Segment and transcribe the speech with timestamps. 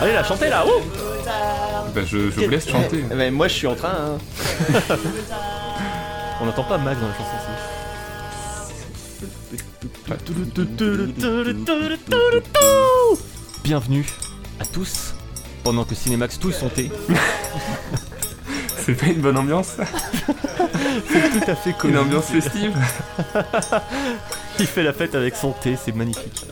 [0.00, 0.80] Allez la chanter là, ouh
[1.94, 3.04] Bah, je, je vous laisse chanter.
[3.14, 3.92] Mais moi je suis en train.
[4.16, 4.18] hein.
[6.40, 7.36] On n'entend pas Max dans la chanson
[13.62, 14.04] Bienvenue
[14.58, 15.14] à tous
[15.62, 16.90] pendant que Cinemax touille son thé.
[18.78, 22.74] C'est pas une bonne ambiance ça Tout à fait Une ambiance festive
[24.58, 26.44] Il fait la fête avec son thé, c'est magnifique.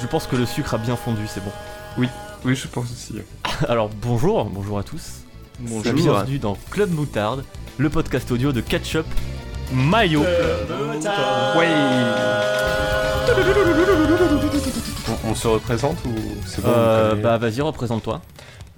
[0.00, 1.52] Je pense que le sucre a bien fondu, c'est bon.
[1.98, 2.08] Oui,
[2.54, 3.14] je pense aussi.
[3.68, 5.22] Alors bonjour, bonjour à tous.
[5.58, 5.92] Bonjour.
[5.92, 7.44] Bienvenue dans Club Moutarde,
[7.78, 9.06] le podcast audio de Ketchup
[9.72, 10.20] Mayo.
[10.20, 11.68] Ouais
[15.24, 16.14] on, on se représente ou
[16.46, 18.20] c'est bon Euh, bah vas-y, représente-toi.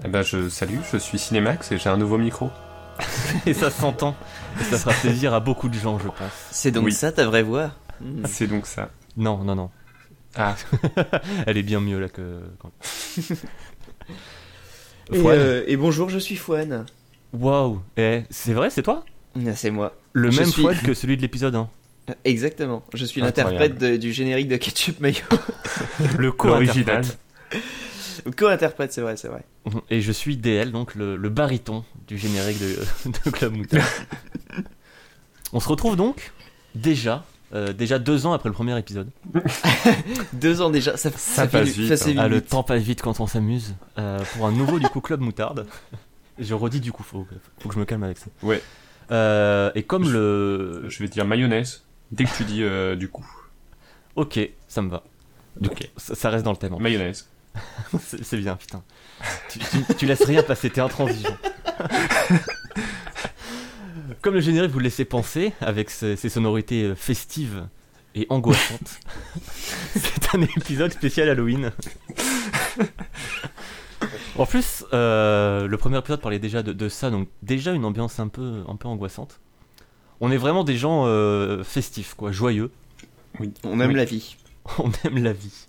[0.04, 2.50] Eh ben, je salue, je suis Cinémax et j'ai un nouveau micro.
[3.46, 4.14] Et ça s'entend.
[4.60, 6.32] Et ça fera plaisir à beaucoup de gens, je pense.
[6.50, 6.92] C'est donc Oui.
[6.92, 7.70] ça ta vraie voix?
[8.26, 8.90] C'est donc ça.
[9.16, 9.70] Non, non, non.
[10.36, 10.54] Ah,
[11.46, 12.40] Elle est bien mieux là que.
[12.58, 12.72] quand-
[15.12, 16.84] Et, euh, et bonjour, je suis Fouane.
[17.32, 17.80] Waouh.
[17.96, 19.04] Eh, c'est vrai, c'est toi?
[19.54, 19.94] C'est moi.
[20.12, 21.68] Le Je même suis- Fouad que celui de l'épisode 1.
[22.10, 22.82] Euh, Exactement.
[22.94, 25.16] Je suis l'interprète du générique de Ketchup Mayo.
[26.18, 27.02] Le l'original.
[27.04, 27.18] co-interprète.
[28.36, 29.42] Co-interprète, c'est vrai, c'est vrai.
[29.90, 33.84] Et je suis DL, donc le, le baryton du générique de, de Club Moutarde.
[35.52, 36.32] On se retrouve donc
[36.74, 39.08] déjà, euh, déjà deux ans après le premier épisode.
[40.32, 42.14] Deux ans déjà, ça, ça, passe fait- vite, ça hein.
[42.18, 43.74] Ah, le temps passe vite quand on s'amuse.
[43.98, 45.66] Euh, pour un nouveau du coup Club Moutarde.
[46.38, 47.26] Je redis du coup, faut,
[47.60, 48.26] faut que je me calme avec ça.
[48.42, 48.62] Ouais.
[49.12, 50.84] Euh, et comme Je- le...
[50.88, 53.26] Je vais dire mayonnaise dès que tu dis euh, du coup.
[54.16, 54.38] Ok,
[54.68, 55.04] ça me va.
[55.64, 55.88] Ok.
[55.96, 56.74] Ça, ça reste dans le thème.
[56.80, 57.28] Mayonnaise.
[58.00, 58.82] C'est bien, putain.
[59.50, 61.36] Tu, tu- tu laisses rien passer, t'es intransigeant.
[64.22, 67.66] Comme le générique vous le laissez penser, avec ce- ces sonorités euh, festives
[68.14, 69.00] et angoissantes,
[69.94, 71.72] c'est un épisode spécial Halloween.
[74.38, 78.18] En plus, euh, le premier épisode parlait déjà de, de ça, donc déjà une ambiance
[78.20, 79.40] un peu, un peu angoissante.
[80.20, 82.70] On est vraiment des gens euh, festifs, quoi, joyeux.
[83.64, 83.94] On aime Oui.
[83.94, 84.36] la vie.
[84.78, 85.66] on aime la vie.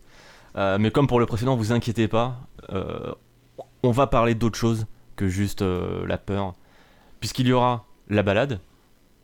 [0.55, 2.39] Euh, mais comme pour le précédent, vous inquiétez pas,
[3.83, 4.85] on va parler d'autre chose
[5.15, 6.53] que juste la peur,
[7.19, 8.59] puisqu'il y aura la balade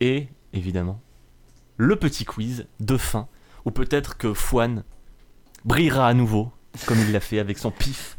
[0.00, 1.00] et évidemment
[1.76, 3.26] le petit quiz de fin,
[3.64, 4.84] où peut-être que Fouane
[5.64, 6.52] brillera à nouveau,
[6.86, 8.18] comme il l'a fait avec son pif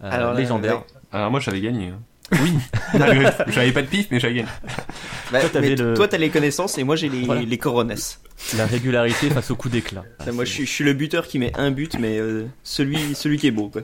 [0.00, 0.82] Alors là, légendaire.
[1.12, 1.88] Alors moi j'avais gagné.
[1.88, 2.00] hein.
[2.42, 2.52] Oui,
[3.48, 4.48] J'avais pas de pif mais j'avais gagné.
[5.30, 7.42] Bah, Toi, t'avais mais le- toi, t'as les connaissances et moi, j'ai les, Voilà.
[7.42, 7.94] les corones.
[8.56, 10.04] la régularité face au coup d'éclat.
[10.24, 13.14] Ça, moi, je suis, je suis le buteur qui met un but, mais euh, celui,
[13.14, 13.82] celui qui est beau, quoi.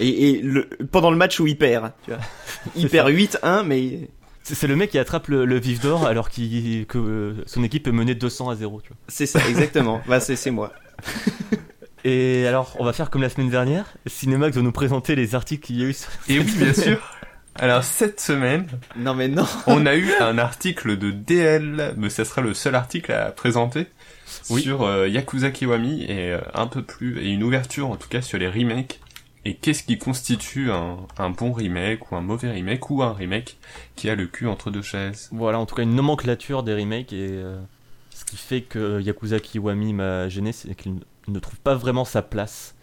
[0.00, 2.20] Et, et le, pendant le match où il perd, tu vois.
[2.76, 4.08] Il perd 8-1, mais
[4.44, 7.62] C'est c'est le mec qui attrape le, le vif d'or alors qu'il- que euh, son
[7.64, 8.80] équipe est menée 200 à 0.
[8.80, 8.96] Tu vois.
[9.08, 10.00] c'est ça, exactement.
[10.06, 10.72] bah, c'est c'est moi.
[12.04, 13.84] Et alors, on va faire comme la semaine dernière.
[14.06, 16.08] Cinemax va nous présenter les articles qu'il y a eu sur...
[16.28, 16.98] Et oui bien sûr.
[17.56, 19.44] Alors cette semaine, Non, mais non.
[19.66, 23.86] on a eu un article de DL, mais ça sera le seul article à présenter
[24.50, 24.62] Oui.
[24.62, 28.22] sur euh, Yakuza Kiwami et euh, un peu plus et une ouverture en tout cas
[28.22, 29.00] sur les remakes
[29.44, 33.58] et qu'est-ce qui constitue un, un bon remake ou un mauvais remake ou un remake
[33.96, 35.28] qui a le cul entre deux chaises?
[35.32, 37.12] Voilà, en tout cas, une nomenclature des remakes.
[37.12, 37.60] Et euh,
[38.10, 40.94] ce qui fait que Yakuza Kiwami m'a gêné, c'est qu'il
[41.28, 42.74] ne trouve pas vraiment sa place.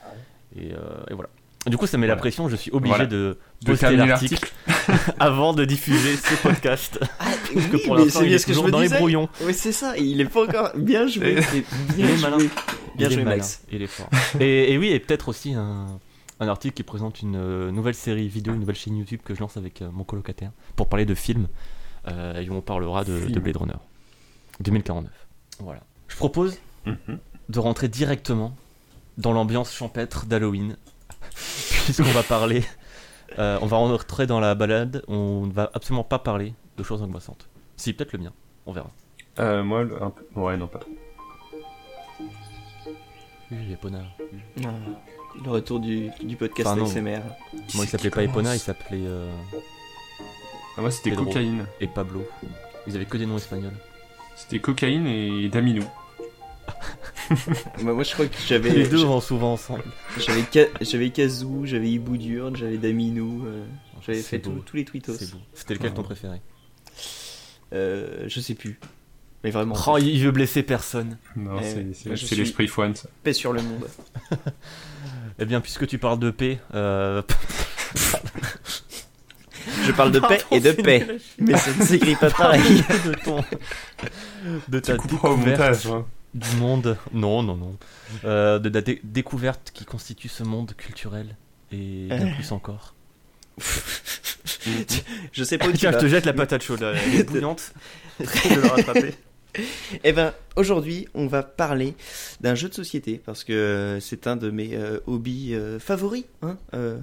[0.56, 0.78] Et, euh,
[1.10, 1.30] et voilà.
[1.68, 2.48] Du coup, ça met la pression.
[2.50, 3.06] Je suis obligé Voilà.
[3.10, 4.52] de poster l'article
[5.20, 7.00] avant de diffuser ce podcast.
[7.20, 8.80] Ah, Parce que oui, pour l'instant, c'est il est ce que je toujours me dans
[8.80, 9.28] les brouillons.
[9.42, 9.96] Oui, c'est ça.
[9.98, 11.38] Il est pas encore bien joué.
[11.54, 11.64] Il
[11.96, 12.40] Bien est malin.
[12.40, 12.50] joué.
[12.96, 13.62] Bien il est joué, malin, Max.
[13.72, 14.10] Il est fort.
[14.40, 15.88] et, et oui, et peut-être aussi un,
[16.40, 19.42] un article qui présente une euh, nouvelle série vidéo, une nouvelle chaîne YouTube que je
[19.42, 21.48] lance avec euh, mon colocataire pour parler de films.
[22.08, 23.20] Euh, et on parlera de.
[23.38, 23.74] Blade Runner
[24.62, 25.12] 2049.
[25.60, 25.82] Voilà.
[26.08, 27.20] Je propose Mhm.
[27.50, 28.56] De rentrer directement
[29.18, 30.78] dans l'ambiance champêtre d'Halloween,
[31.86, 32.64] puisqu'on va parler.
[33.38, 35.04] euh, on va rentrer dans la balade.
[35.08, 37.50] On ne va absolument pas parler de choses angoissantes.
[37.76, 38.34] Si, peut-être le mien.
[38.66, 38.92] On verra.
[39.40, 40.24] Euh, moi, le- un peu...
[40.40, 40.92] ouais, non pas trop.
[43.52, 44.04] Oui, Epona.
[44.58, 46.86] Le retour du, du podcast Enfin, non.
[46.86, 47.22] XMR.
[47.76, 48.98] Moi, il s'appelait pas Epona, il s'appelait.
[49.06, 49.32] euh,
[50.78, 51.66] Ah, moi, c'était cocaïne.
[51.80, 52.28] et Pablo.
[52.88, 53.74] Ils avaient que des noms espagnols.
[54.36, 55.84] C'était cocaïne et Daminou.
[57.84, 58.70] Bah, moi, je crois que j'avais.
[58.70, 59.84] Les deux vont souvent ensemble.
[60.18, 63.66] J'avais Ka- j'avais Kazoo, j'avais Iboudurne, j'avais Daminou, euh,
[64.06, 65.14] j'avais C'est fait tout- tous les tweetos.
[65.14, 65.38] C'est beau.
[65.54, 66.42] C'était lequel ton préféré
[67.74, 68.80] Euh, je sais plus.
[69.44, 71.18] Mais vraiment, Oh, il veut blesser personne.
[71.36, 73.08] Non, Eh, c'est- l'esprit Fouane, ça.
[73.24, 73.88] paix sur le monde.
[75.42, 77.22] Eh bien, puisque tu parles de paix, euh...
[79.86, 81.08] Je parle de paix et de paix.
[81.40, 82.84] Mais ça ne s'écrit pas pareil.
[83.06, 83.44] de ton...
[84.68, 86.06] de ta Tu au découverte montage, hein.
[86.34, 86.98] Du monde.
[87.14, 87.78] Non, non, non.
[88.26, 91.36] Euh, de la dé- découverte qui constitue ce monde culturel.
[91.72, 92.36] Et bien Euh.
[92.36, 92.94] plus encore.
[95.32, 97.24] Je sais pas où tu Tiens, je te jette la patate chaude, là, elle est
[97.24, 97.74] bouillante.
[98.20, 99.14] De la rattraper.
[100.04, 101.96] Eh ben, aujourd'hui, on va parler
[102.42, 106.26] d'un jeu de société parce que euh, c'est un de mes euh, hobbies euh, favoris.
[106.42, 107.00] Hein euh,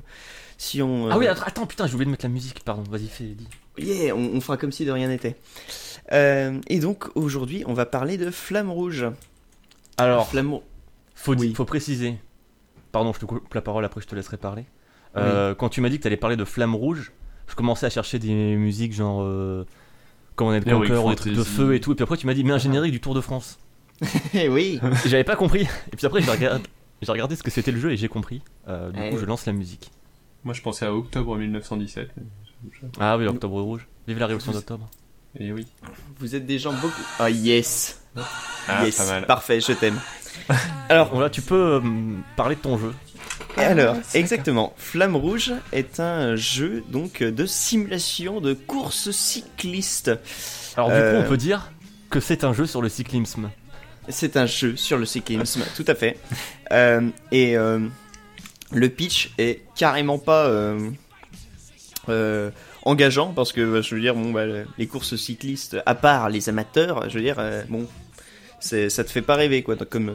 [0.58, 1.06] si on.
[1.06, 3.24] euh, Ah oui, attends, attends, putain, j'ai oublié de mettre la musique, pardon, vas-y, fais,
[3.24, 3.48] dis.
[3.78, 5.36] Yeah, on, on fera comme si de rien n'était.
[6.12, 9.06] Euh, et donc aujourd'hui, on va parler de Flamme Rouge.
[9.98, 10.58] Alors, Flamme
[11.14, 11.52] faut, Oui.
[11.54, 12.16] faut préciser.
[12.92, 14.64] Pardon, je te coupe la parole, après je te laisserai parler.
[15.16, 17.12] Euh, Quand tu m'as dit que tu allais parler de Flamme Rouge,
[17.48, 19.22] je commençais à chercher des musiques genre.
[19.22, 19.64] Euh,
[20.36, 21.92] Command and Heroic Conquer ou des trucs de feu et tout.
[21.92, 23.58] Et puis après, tu m'as dit, mais un générique du Tour de France.
[24.34, 24.78] Eh oui.
[25.06, 25.62] J'avais pas compris.
[25.92, 26.62] Et puis après, j'ai regardé,
[27.00, 28.42] j'ai regardé ce que c'était le jeu et j'ai compris.
[28.68, 29.20] Euh, du Eh coup, oui.
[29.22, 29.90] je lance la musique.
[30.44, 32.10] Moi, je pensais à octobre 1917.
[33.00, 33.88] Ah oui, l'Octobre Rouge.
[34.06, 34.86] Vive la Révolution d'octobre.
[35.38, 35.66] Et oui.
[36.18, 37.02] Vous êtes des gens beaucoup.
[37.18, 38.00] Ah yes.
[38.68, 38.96] Ah, yes.
[38.96, 39.26] pas mal.
[39.26, 39.98] Parfait, je t'aime.
[40.88, 41.80] Alors, Bon là, tu peux euh,
[42.36, 42.92] parler de ton jeu.
[43.58, 50.10] Et alors, exactement, Flamme Rouge est un jeu donc de simulation de course cycliste.
[50.76, 51.20] Alors du Euh.
[51.20, 51.70] coup, on peut dire
[52.10, 53.50] que c'est un jeu sur le cyclisme.
[54.10, 56.18] C'est un jeu sur le cyclisme, tout à fait.
[56.70, 57.80] Euh, et euh,
[58.72, 60.90] le pitch est carrément pas euh,
[62.10, 62.50] euh,
[62.86, 64.44] engageant parce que je veux dire, bon, bah,
[64.78, 67.86] les courses cyclistes, à part les amateurs, je veux dire, euh, bon,
[68.60, 70.14] c'est, ça te fait pas rêver quoi, comme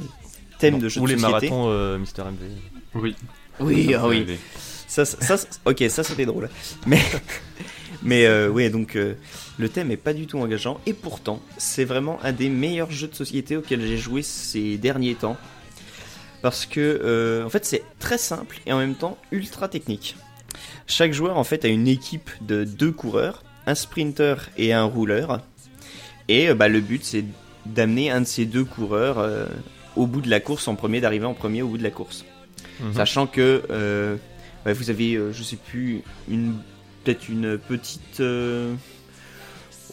[0.57, 1.50] thème de jeu Ou de les société.
[1.50, 2.39] marathons euh, Mister MV.
[2.95, 3.15] Oui.
[3.59, 4.25] Oui, ah oui.
[4.88, 6.50] Ça, ça, ça- ok, ça c'était drôle.
[6.88, 7.00] Mais,
[8.03, 9.13] mais euh, ouais, donc euh,
[9.57, 13.07] le thème est pas du tout engageant et pourtant c'est vraiment un des meilleurs jeux
[13.07, 15.38] de société auxquels j'ai joué ces derniers temps
[16.41, 20.15] parce que euh, en fait c'est très simple et en même temps ultra technique.
[20.88, 25.42] Chaque joueur en fait a une équipe de deux coureurs, un sprinter et un rouleur
[26.27, 27.24] et euh, bah, le but c'est
[27.65, 29.45] d'amener un de ces deux coureurs euh,
[29.95, 32.25] au bout de la course en premier, d'arriver en premier au bout de la course.
[32.80, 32.94] Mhm.
[32.94, 34.18] Sachant que euh,
[34.65, 36.56] vous avez, euh, je sais plus, une
[37.04, 38.74] peut-être une petite euh,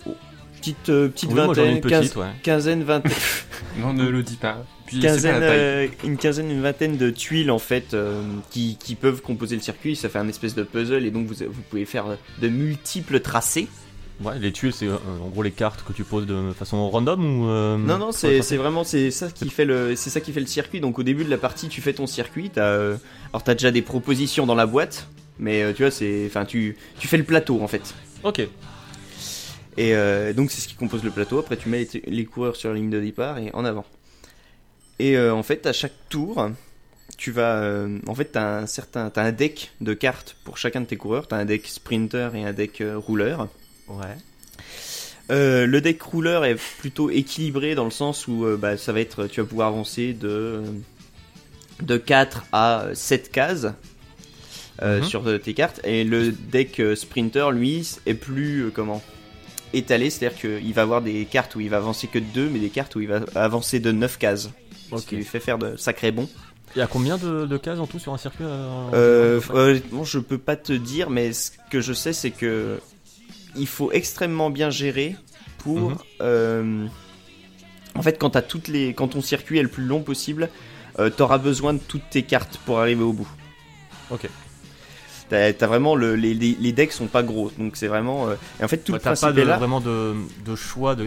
[0.07, 0.15] oh,
[0.59, 2.27] petite euh, petite Oui, moi vingtaine, une quinze- petite, ouais.
[2.43, 3.13] quinzaine, vingtaine,
[3.79, 4.65] Non, ne le dis pas.
[4.89, 9.21] Puis, quinzaine, euh, une quinzaine, une vingtaine de tuiles en fait euh, qui, qui peuvent
[9.23, 9.97] composer le circuit.
[9.97, 12.07] Ça fait un espèce de puzzle et donc vous, vous pouvez faire
[12.41, 13.69] de multiples tracés.
[14.25, 17.25] Ouais, les tuiles, c'est euh, en gros les cartes que tu poses de façon random
[17.43, 17.49] ou.
[17.49, 20.47] euh, Non, non, c'est vraiment c'est ça qui fait le c'est ça qui fait le
[20.47, 20.81] circuit.
[20.81, 22.51] Donc au début de la partie, tu fais ton circuit.
[22.51, 22.97] T'as euh,
[23.33, 25.07] alors t'as déjà des propositions dans la boîte,
[25.39, 27.95] mais euh, tu vois c'est enfin tu tu fais le plateau en fait.
[28.25, 28.41] Ok.
[29.77, 31.39] Et euh, donc c'est ce qui compose le plateau.
[31.39, 33.85] Après tu mets les, les coureurs sur la ligne de départ et en avant.
[34.99, 36.51] Et euh, en fait à chaque tour,
[37.17, 40.81] tu vas euh, en fait t'as un certain t'as un deck de cartes pour chacun
[40.81, 41.29] de tes coureurs.
[41.29, 43.49] T'as un deck sprinter et un deck euh, rouleur.
[43.89, 44.17] Ouais.
[45.31, 49.27] Euh, le deck rouleur est plutôt équilibré dans le sens où bah, ça va être,
[49.27, 50.63] tu vas pouvoir avancer de,
[51.83, 53.67] de 4 à 7 cases
[54.81, 55.05] Mhm.
[55.05, 55.81] sur tes cartes.
[55.85, 59.03] Et le deck sprinter, lui, est plus comment
[59.73, 62.59] étalé, c'est-à-dire qu'il va avoir des cartes où il va avancer que de 2, mais
[62.59, 64.51] des cartes où il va avancer de 9 cases.
[65.07, 66.29] Qui lui fait faire de sacrés bons.
[66.77, 69.41] Il y a combien de, de cases en tout sur un circuit euh, en- Euh,
[69.53, 72.79] honnêtement, je peux pas te dire, mais ce que je sais, c'est que
[73.57, 75.17] il faut extrêmement bien gérer
[75.59, 75.91] pour.
[75.91, 75.97] Mhm.
[76.21, 76.87] euh,
[77.95, 80.49] en fait, quand, as toutes les, quand ton circuit est le plus long possible,
[80.99, 83.29] euh, t'auras besoin de toutes tes cartes pour arriver au bout.
[84.11, 84.29] Ok.
[85.31, 88.29] T'as vraiment le, les, les, decks sont pas gros, donc c'est vraiment.
[88.29, 89.59] euh, et en fait, tout le T'as pas principe de, là.
[89.59, 90.15] vraiment de,
[90.47, 91.07] de choix de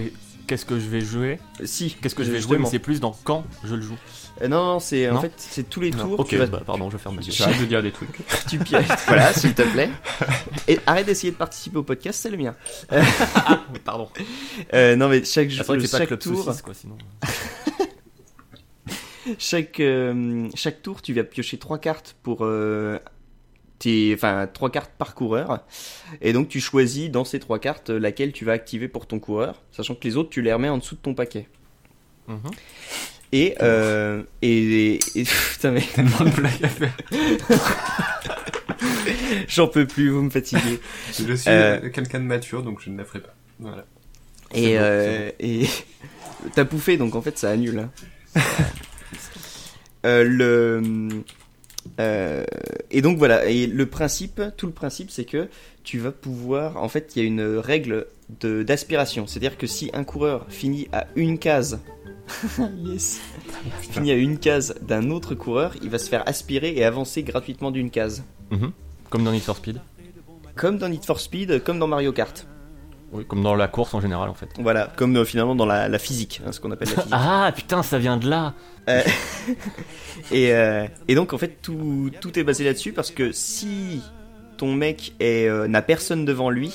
[0.51, 1.95] qu'est-ce que je vais jouer, Si.
[2.01, 3.95] qu'est-ce que je vais jouer, mais c'est plus dans quand je le joue.
[4.41, 6.19] Euh, non, non, c'est en fait c'est tous les tours.
[6.19, 7.19] ok, tu vas- bah, pardon, je ferme.
[7.21, 8.09] J'arrête de dire des trucs.
[8.49, 8.85] tu pièges.
[9.07, 9.89] voilà, s'il te plaît.
[10.67, 12.53] Et arrête d'essayer de participer au podcast, c'est le mien.
[13.85, 14.09] Pardon.
[14.73, 16.43] Euh, non, mais chaque, c'est vrai que c'est pas chaque Club tour.
[16.43, 16.97] Saucisse, quoi, sinon.
[19.37, 22.97] Chaque, euh, chaque tour, tu vas piocher trois cartes pour euh,
[23.81, 25.59] tes, enfin trois cartes par coureur,
[26.21, 29.61] et donc tu choisis dans ces trois cartes laquelle tu vas activer pour ton coureur,
[29.71, 31.47] sachant que les autres tu les remets en dessous de ton paquet.
[32.27, 32.37] Mhm.
[33.33, 35.23] Et euh, et, et- et-
[35.53, 36.93] putain mais Tellement de blagues à faire.
[39.47, 40.79] j'en peux plus, vous me fatiguez.
[41.19, 43.33] Je suis Euh, euh, quelqu'un de mature, donc je ne la ferai pas.
[43.59, 43.85] Voilà.
[44.53, 45.65] Et bon, euh, et
[46.55, 47.79] t'as pouffé, donc en fait ça annule.
[47.79, 47.91] hein.
[50.05, 50.81] Euh, le
[51.99, 52.43] Euh,
[52.91, 55.47] et donc voilà, et le principe, tout le principe, c'est que
[55.83, 58.05] tu vas pouvoir, en fait, il y a une règle
[58.39, 61.79] de- d'aspiration, c'est-à-dire que si un coureur finit à une case,
[62.85, 63.19] yes,
[63.91, 67.71] finit à une case d'un autre coureur, il va se faire aspirer et avancer gratuitement
[67.71, 68.71] d'une case, Mhm.
[69.09, 69.81] Comme dans Need for Speed.
[70.55, 72.45] comme dans Need for Speed, comme dans Mario Kart.
[73.13, 74.49] Oui, comme dans la course en général en fait.
[74.59, 77.11] Voilà, comme euh, finalement dans la, la physique, hein, ce qu'on appelle la physique.
[77.11, 78.53] Ah putain, ça vient de là
[80.31, 84.01] Et, euh, et donc en fait tout, tout est basé là-dessus parce que si
[84.57, 86.73] ton mec euh, n'a personne devant lui,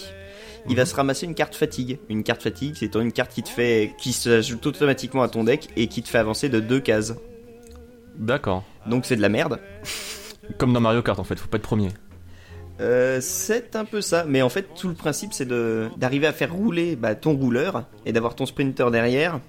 [0.69, 1.99] il va se ramasser une carte fatigue.
[2.09, 5.69] Une carte fatigue, c'est une carte qui te fait, qui s'ajoute automatiquement à ton deck
[5.77, 7.15] et qui te fait avancer de deux cases.
[8.17, 8.65] D'accord.
[8.87, 9.61] Donc c'est de la merde.
[10.59, 11.89] Comme dans Mario Kart en fait, faut pas être premier.
[12.81, 16.53] Euh, c'est un peu ça, mais en fait tout le principe c'est d'arriver à faire
[16.53, 19.41] rouler bah, ton rouleur et d'avoir ton sprinter derrière.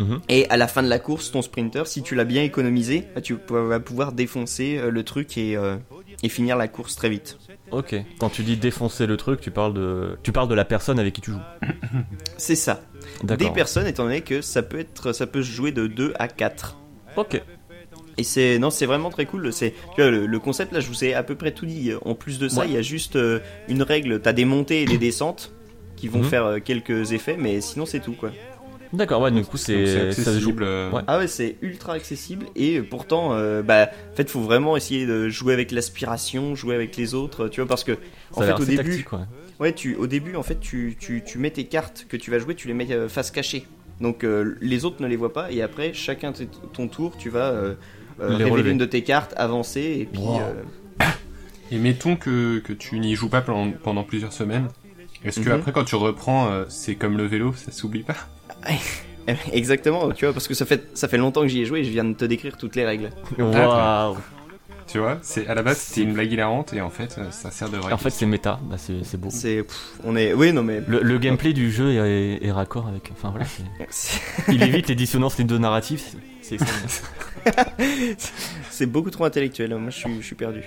[0.00, 0.20] Mhm.
[0.28, 3.20] Et à la fin de la course, ton sprinter, si tu l'as bien économisé, bah,
[3.20, 5.76] tu vas pouvoir défoncer euh, le truc et, euh,
[6.22, 7.38] et finir la course très vite.
[7.70, 7.94] Ok.
[8.18, 11.14] Quand tu dis défoncer le truc, tu parles de, tu parles de la personne avec
[11.14, 11.40] qui tu joues.
[12.36, 12.82] C'est ça.
[13.22, 16.28] Des personnes, étant donné que ça peut être, ça peut se jouer de 2 à
[16.28, 16.78] 4.
[17.16, 17.40] Ok.
[18.18, 19.52] Et c'est, non, c'est vraiment très cool.
[19.52, 21.90] C'est, tu vois, le, le concept là, je vous ai à peu près tout dit.
[22.04, 22.66] En plus de ça, Ouais.
[22.68, 24.20] il y a juste euh, une règle.
[24.20, 25.52] T'as des montées et des descentes
[25.96, 26.24] qui vont Mhm.
[26.24, 28.30] faire euh, quelques effets, mais sinon c'est tout quoi.
[28.92, 29.20] D'accord.
[29.22, 29.32] Ouais.
[29.32, 30.50] Du coup, Donc, c'est, ça se joue.
[30.50, 30.62] accessible.
[30.62, 31.00] euh, Ouais.
[31.08, 35.28] Ah ouais, c'est ultra accessible et pourtant, euh, bah, en fait, faut vraiment essayer de
[35.28, 37.98] jouer avec l'aspiration, jouer avec les autres, tu vois, parce que
[38.34, 39.18] en a fait au début, tactique, ouais.
[39.58, 42.38] Ouais, tu, au début, en fait, tu, tu, tu mets tes cartes que tu vas
[42.38, 43.66] jouer, tu les mets euh, face cachée.
[44.00, 46.32] Donc euh, les autres ne les voient pas, et après, chacun
[46.72, 47.74] ton tour, tu vas euh,
[48.18, 48.70] révéler relever.
[48.72, 50.20] une de tes cartes, avancer, et puis.
[50.20, 50.40] Wow.
[50.40, 51.04] euh,
[51.70, 54.68] Et mettons que, que tu n'y joues pas pendant, pendant plusieurs semaines.
[55.24, 55.54] Est-ce que Mhm.
[55.56, 58.16] après quand tu reprends, euh, c'est comme le vélo, ça s'oublie pas?
[59.52, 61.84] Exactement, tu vois, parce que ça fait, ça fait longtemps que j'y ai joué, et
[61.84, 63.10] je viens de te décrire toutes les règles.
[63.38, 64.16] Waouh.
[64.86, 67.50] Tu vois, c'est à la base c'était une blague hilarante et en fait euh, ça
[67.50, 67.90] sert de vrai.
[67.94, 68.60] En fait, c'est méta.
[68.64, 69.28] Bah, c'est, c'est beau.
[69.30, 69.64] C'est.
[70.04, 70.34] on est.
[70.34, 70.82] Oui, non, mais.
[70.86, 73.10] Le, le gameplay du jeu est, est raccord avec.
[73.10, 73.46] Enfin voilà.
[74.52, 76.14] Il évite les dissonances les deux narratifs.
[78.70, 80.62] C'est, beaucoup trop intellectuel, hein, moi je suis, je suis perdu.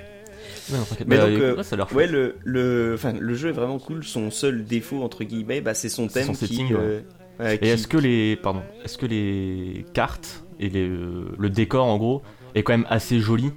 [0.72, 0.80] Non.
[1.06, 1.76] Mais Bah, donc, euh, ouais, ça
[2.08, 4.04] le, le, enfin, le jeu est vraiment cool.
[4.04, 6.40] Son seul défaut, entre guillemets, bah, c'est son C'est thème son qui.
[6.40, 7.02] setting, euh,
[7.40, 11.50] ouais, Et qui- est-ce que les, pardon, est-ce que les cartes et les, euh, le
[11.50, 12.22] décor en gros
[12.56, 13.52] est quand même assez joli?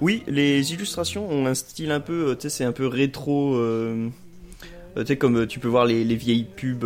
[0.00, 3.58] Oui, les illustrations ont un style un peu, tu sais, c'est un peu rétro.
[4.96, 6.84] tu sais, comme tu peux voir les, les vieilles pubs,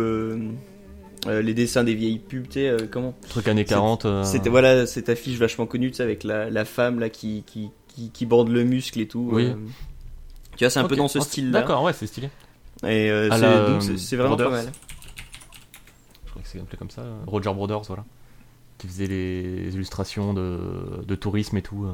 [1.27, 4.05] euh, les dessins des vieilles pubs, tu sais, euh, comment Truc années 40.
[4.05, 7.43] euh, C'était voilà cette affiche vachement connue, tu sais, avec la, la femme là qui,
[7.45, 9.29] qui, qui, qui borde le muscle et tout.
[9.31, 9.45] Oui.
[9.45, 9.55] euh.
[10.57, 11.61] tu vois, c'est un peu dans ce Oh, style-là.
[11.61, 12.29] D'accord, ouais, c'est stylé.
[12.85, 13.29] Et euh,
[13.97, 14.49] c'est- vraiment Brothers.
[14.49, 14.71] pas mal.
[16.25, 17.03] Je crois que c'est appelé comme ça.
[17.27, 18.03] Roger Brothers, voilà.
[18.77, 20.59] Qui faisait les illustrations de,
[21.07, 21.85] de tourisme et tout.
[21.85, 21.91] euh.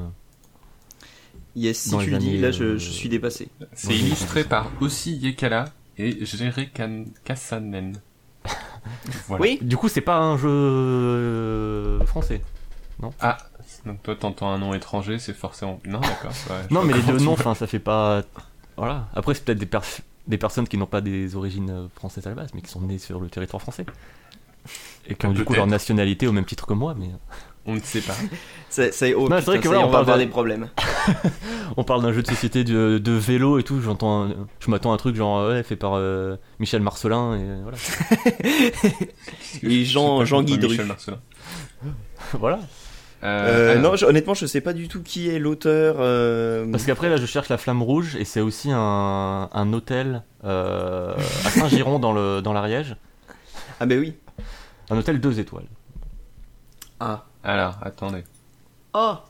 [1.54, 3.48] Yes, si Dans tu le dis, là je, je suis dépassé.
[3.74, 5.66] C'est illustré par Ossi Yekala
[5.98, 8.00] et Jere Kan- Kassanen.
[9.28, 9.42] Voilà.
[9.42, 12.42] Oui, Du coup, c'est pas un jeu euh, français.
[13.20, 13.38] Ah,
[13.86, 15.80] donc toi t'entends un nom étranger, c'est forcément.
[15.86, 16.32] Non, d'accord.
[16.50, 18.22] ouais, Non, mais les deux noms, enfin, ça fait pas.
[18.76, 19.08] Voilà.
[19.14, 19.68] Après, c'est peut-être des,
[20.26, 22.80] des personnes qui n'ont pas des origines euh, françaises à la base, mais qui sont
[22.80, 23.86] nées sur le territoire français.
[25.06, 27.10] Et qui ont du coup leur nationalité au même titre que moi, mais.
[27.70, 28.14] On ne sait pas.
[28.68, 30.28] ça, ça- oh, Non, c'est vrai que voilà, on on va parle avoir de- des
[30.30, 30.68] problèmes.
[31.76, 34.90] On parle d'un jeu de société de, de vélo et tout, j'entends un- je m'attends
[34.90, 37.78] à un truc genre ouais, fait par euh, Michel Marcelin et voilà.
[39.62, 40.86] Et Jean- Jean Guy Michel.
[40.86, 41.18] Marcelin.
[42.32, 42.60] voilà.
[43.22, 45.96] Euh, non, je- honnêtement, je sais pas du tout qui est l'auteur.
[46.00, 50.22] euh, Parce qu'après là je cherche la flamme rouge et c'est aussi un, un hôtel
[50.44, 52.96] euh, à Saint-Giron dans, le, dans l'Ariège.
[53.78, 54.14] Ah, bah oui.
[54.90, 55.66] Un hôtel deux étoiles.
[56.98, 57.26] Ah.
[57.44, 58.24] Alors, attendez.
[58.92, 59.24] Ah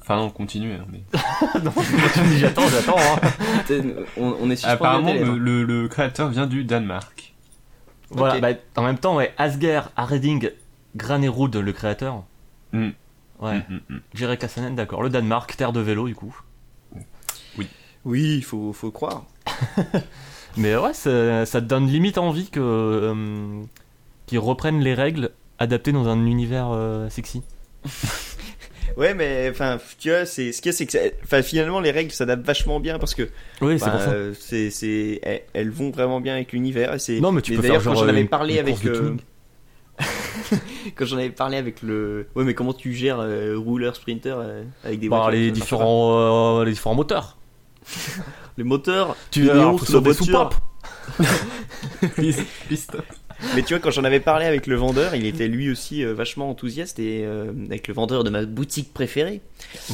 [0.00, 0.74] Enfin non, continue.
[0.74, 1.02] hein, mais...
[2.36, 2.96] j'attends, j'attends.
[2.98, 3.30] hein.
[4.18, 7.34] on, on est suspendu Apparemment, le, le- le créateur vient du Danemark.
[8.10, 10.50] Voilà, bah, en même temps, ouais, Asger Areding
[10.94, 12.22] Granerud, le créateur.
[12.72, 12.90] Mm.
[13.40, 14.00] Ouais, Mm, mm, mm.
[14.14, 15.02] Jerry Kassanen, d'accord.
[15.02, 16.38] Le Danemark, terre de vélo du coup.
[18.04, 19.24] Oui, il faut, faut croire.
[20.58, 23.62] Mais ouais, ça, ça te donne limite envie que euh,
[24.26, 27.42] qu'ils reprennent les règles adaptées dans un univers euh, sexy.
[28.96, 31.80] Ouais, mais enfin, tu vois, c'est ce qu'il y a, c'est que ça- enfin, finalement,
[31.80, 33.28] les règles s'adaptent vachement bien parce que
[33.60, 34.10] Oui, c'est bah, pour ça.
[34.10, 36.94] euh, c'est, c'est, elles, elles vont vraiment bien avec l'univers.
[36.94, 38.54] Et c'est, Non, mais tu mais peux d'ailleurs, faire quand genre j'en avais une- parlé
[38.54, 38.84] une avec.
[38.86, 39.16] euh,
[40.94, 42.28] quand j'en avais parlé avec le.
[42.36, 45.54] Ouais, mais comment tu gères euh, rouleur, sprinter euh, avec des Bah, voitures, les ça
[45.54, 47.36] différents, euh, les différents moteurs.
[48.56, 49.16] Les moteurs.
[49.32, 50.14] Tu Les des voiture.
[50.14, 50.54] soupapes.
[52.14, 52.36] Please,
[52.68, 53.04] please stop.
[53.54, 56.14] Mais tu vois, quand j'en avais parlé avec le vendeur, il était lui aussi euh,
[56.14, 59.40] vachement enthousiaste et euh, avec le vendeur de ma boutique préférée,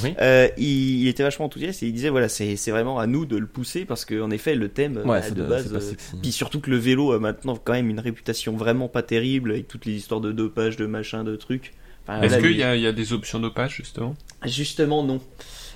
[0.03, 0.15] Oui.
[0.21, 3.27] euh, il, il était vachement enthousiaste et il disait voilà, c'est c'est vraiment à nous
[3.27, 5.73] de le pousser parce qu'en effet, le thème Ouais, bah, c'est de de- base.
[5.75, 6.17] euh, sexy.
[6.23, 9.69] puis surtout que le vélo a maintenant quand même une réputation vraiment pas terrible avec
[9.69, 11.73] toutes les histoires de dopage, de machin, de trucs.
[12.07, 14.17] Enfin, Est-ce qu'il y a, il y a des options dopage, justement?
[14.45, 15.21] Justement, non.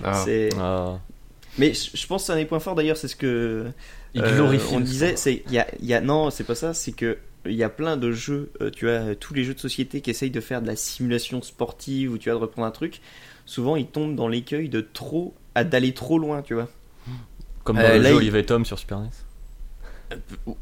[0.03, 0.21] Ah.
[0.25, 0.99] C'est- Ah,
[1.57, 3.65] Mais je pense que c'est un des points forts d'ailleurs, c'est ce que
[4.13, 5.17] il euh, on disait, sport.
[5.19, 7.63] c'est il y a, il y a non, c'est pas ça, c'est que il y
[7.63, 10.41] a plein de jeux, euh, tu as tous les jeux de société qui essayent de
[10.41, 13.01] faire de la simulation sportive ou tu vois de reprendre un truc.
[13.45, 16.67] Souvent, ils tombent dans l'écueil de trop à d'aller trop loin, tu vois.
[17.63, 19.09] Comme dans Euh, le là, jeu il- Olivier et Tom sur Super NES.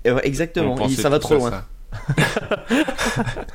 [0.08, 1.50] Euh, exactement, il- ça va trop loin.
[1.52, 1.68] ça.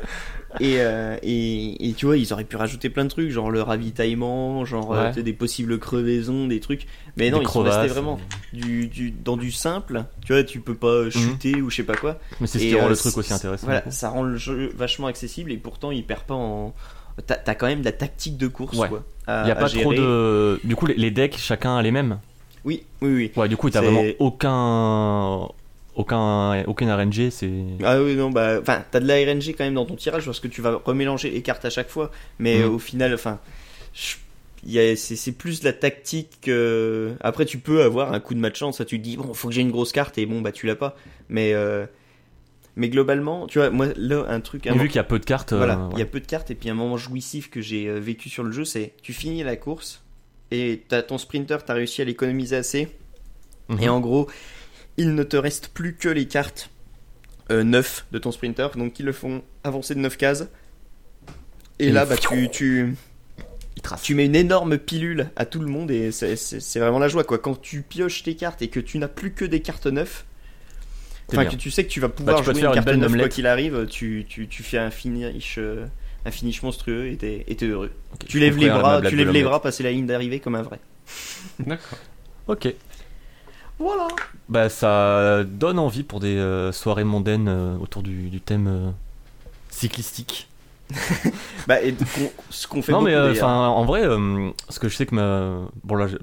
[0.61, 3.63] Et, euh, et, et tu vois, ils auraient pu rajouter plein de trucs, genre le
[3.63, 5.23] ravitaillement, genre euh, Ouais.
[5.23, 6.87] des possibles crevaisons, des trucs.
[7.17, 8.19] Mais non, Des ils sont restés crevasses, vraiment
[8.55, 10.05] euh, du, du, dans du simple.
[10.25, 12.19] Tu vois, tu peux pas chuter ou je sais pas quoi.
[12.41, 13.67] Mais c'est ce qui rend euh, le truc aussi intéressant.
[13.67, 16.75] Voilà, ça rend le jeu vachement accessible et pourtant il perd pas en.
[17.27, 18.89] T'as quand même de la tactique de course, Ouais.
[18.89, 19.03] quoi.
[19.27, 20.61] à- Il n'y a pas trop de.
[20.65, 22.19] Du coup, les- decks, chacun a les mêmes.
[22.65, 23.33] Oui, oui, oui.
[23.37, 25.49] Ouais, du coup, t'as vraiment aucun.
[25.99, 27.51] Aucun, aucun RNG, c'est.
[27.85, 28.59] Ah oui, non, bah.
[28.61, 31.29] Enfin, t'as de la RNG quand même dans ton tirage parce que tu vas remélanger
[31.31, 32.11] les cartes à chaque fois.
[32.39, 33.39] Mais euh, au final, enfin.
[34.97, 37.13] C'est plus la tactique que.
[37.21, 38.79] Après, tu peux avoir un coup de match chance.
[38.79, 40.67] Ça, tu te dis, bon, faut que j'ai une grosse carte et bon, bah, tu
[40.67, 40.97] l'as pas.
[41.29, 41.53] Mais.
[41.55, 41.87] euh,
[42.77, 44.67] Mais globalement, tu vois, moi, là, un truc.
[44.67, 45.53] un vu qu'il y a peu de cartes.
[45.53, 47.89] Voilà, euh, il y a peu de cartes et puis un moment jouissif que j'ai
[47.89, 50.03] euh, vécu sur le jeu, c'est tu finis la course
[50.51, 52.89] et t'as ton sprinter, t'as réussi à l'économiser assez
[53.71, 53.79] Mhm.
[53.83, 54.29] et en gros,
[54.99, 56.71] il ne te reste plus que les cartes
[57.51, 60.49] euh, 9 de ton sprinter, donc qui le font avancer de 9 cases.
[61.79, 62.95] Et Et là, bah, tu, tu,
[64.03, 67.39] tu mets une énorme pilule à tout le monde et c'est- vraiment la joie quoi.
[67.39, 70.25] Quand tu pioches tes cartes et que tu n'as plus que des cartes 9,
[71.31, 72.71] C'est Enfin, que tu sais que tu vas pouvoir Bah, tu peux te jouer faire
[72.71, 75.87] une une carte belle 9 quoi qu'il arrive, tu, tu, tu fais un finish, euh,
[76.25, 77.93] un finish monstrueux et t'es et t'es heureux.
[78.27, 80.81] Tu lèves les bras, tu lèves les bras, passer la ligne d'arrivée comme un vrai.
[81.61, 81.99] D'accord.
[82.49, 82.75] Ok.
[83.79, 84.09] Voilà.
[84.49, 88.91] Bah, ça donne envie pour des euh, soirées mondaines euh, autour du, du thème euh,
[89.71, 90.49] cyclistique.
[91.67, 93.45] Bah, et qu'on- ce qu'on fait non, mais beaucoup, euh, d'ailleurs.
[93.47, 95.69] enfin, en vrai, euh, parce que je sais que ma.
[95.85, 96.17] Bon, là, je,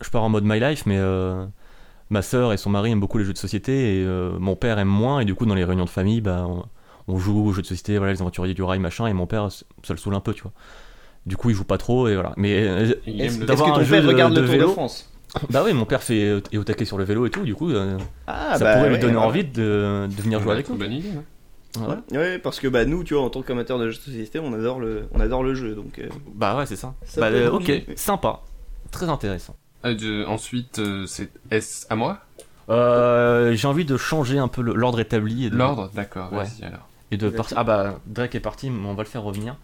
[0.00, 1.46] je pars en mode my life, mais euh,
[2.10, 4.78] ma sœur et son mari aiment beaucoup les jeux de société et euh, mon père
[4.80, 5.20] aime moins.
[5.20, 6.64] Et du coup, dans les réunions de famille, bah, on,
[7.06, 9.06] on joue aux jeux de société, voilà, les aventuriers du rail, machin.
[9.06, 10.52] Et mon père, ça le saoule un peu, tu vois.
[11.26, 12.32] Du coup, il joue pas trop et voilà.
[12.36, 14.34] Mais euh, Il Est-ce aime le- est-ce d'avoir que un ton jeu père de- regarde
[14.34, 14.66] de le Tour vélo.
[14.66, 15.12] de France?
[15.50, 17.42] Bah oui, mon père fait est au taquet sur le vélo et tout.
[17.42, 20.52] Du coup, euh, Ah, ça bah, pourrait ouais, lui donner envie de, de venir jouer
[20.52, 20.80] avec une nous.
[20.80, 21.08] bonne idée.
[21.10, 21.24] ouais.
[21.76, 22.00] Voilà.
[22.12, 24.52] Ouais, parce que bah nous, tu vois, en tant qu'amateur de jeux de société, on
[24.54, 25.98] adore le, on adore le jeu, donc.
[25.98, 26.94] euh, Bah ouais, c'est ça.
[27.04, 28.40] Ça bah, euh, ok, sympa.
[28.90, 29.54] Très intéressant.
[29.84, 29.90] Ah,
[30.26, 32.20] ensuite, euh, c'est est-ce à moi?
[32.70, 36.32] Euh, J'ai envie de changer un peu le- l'ordre établi et de, L'ordre, d'accord.
[36.32, 36.38] Ouais.
[36.44, 36.88] Vas-y alors.
[37.10, 37.58] et de partir.
[37.58, 39.56] Ah bah Drake est parti, mais on va le faire revenir.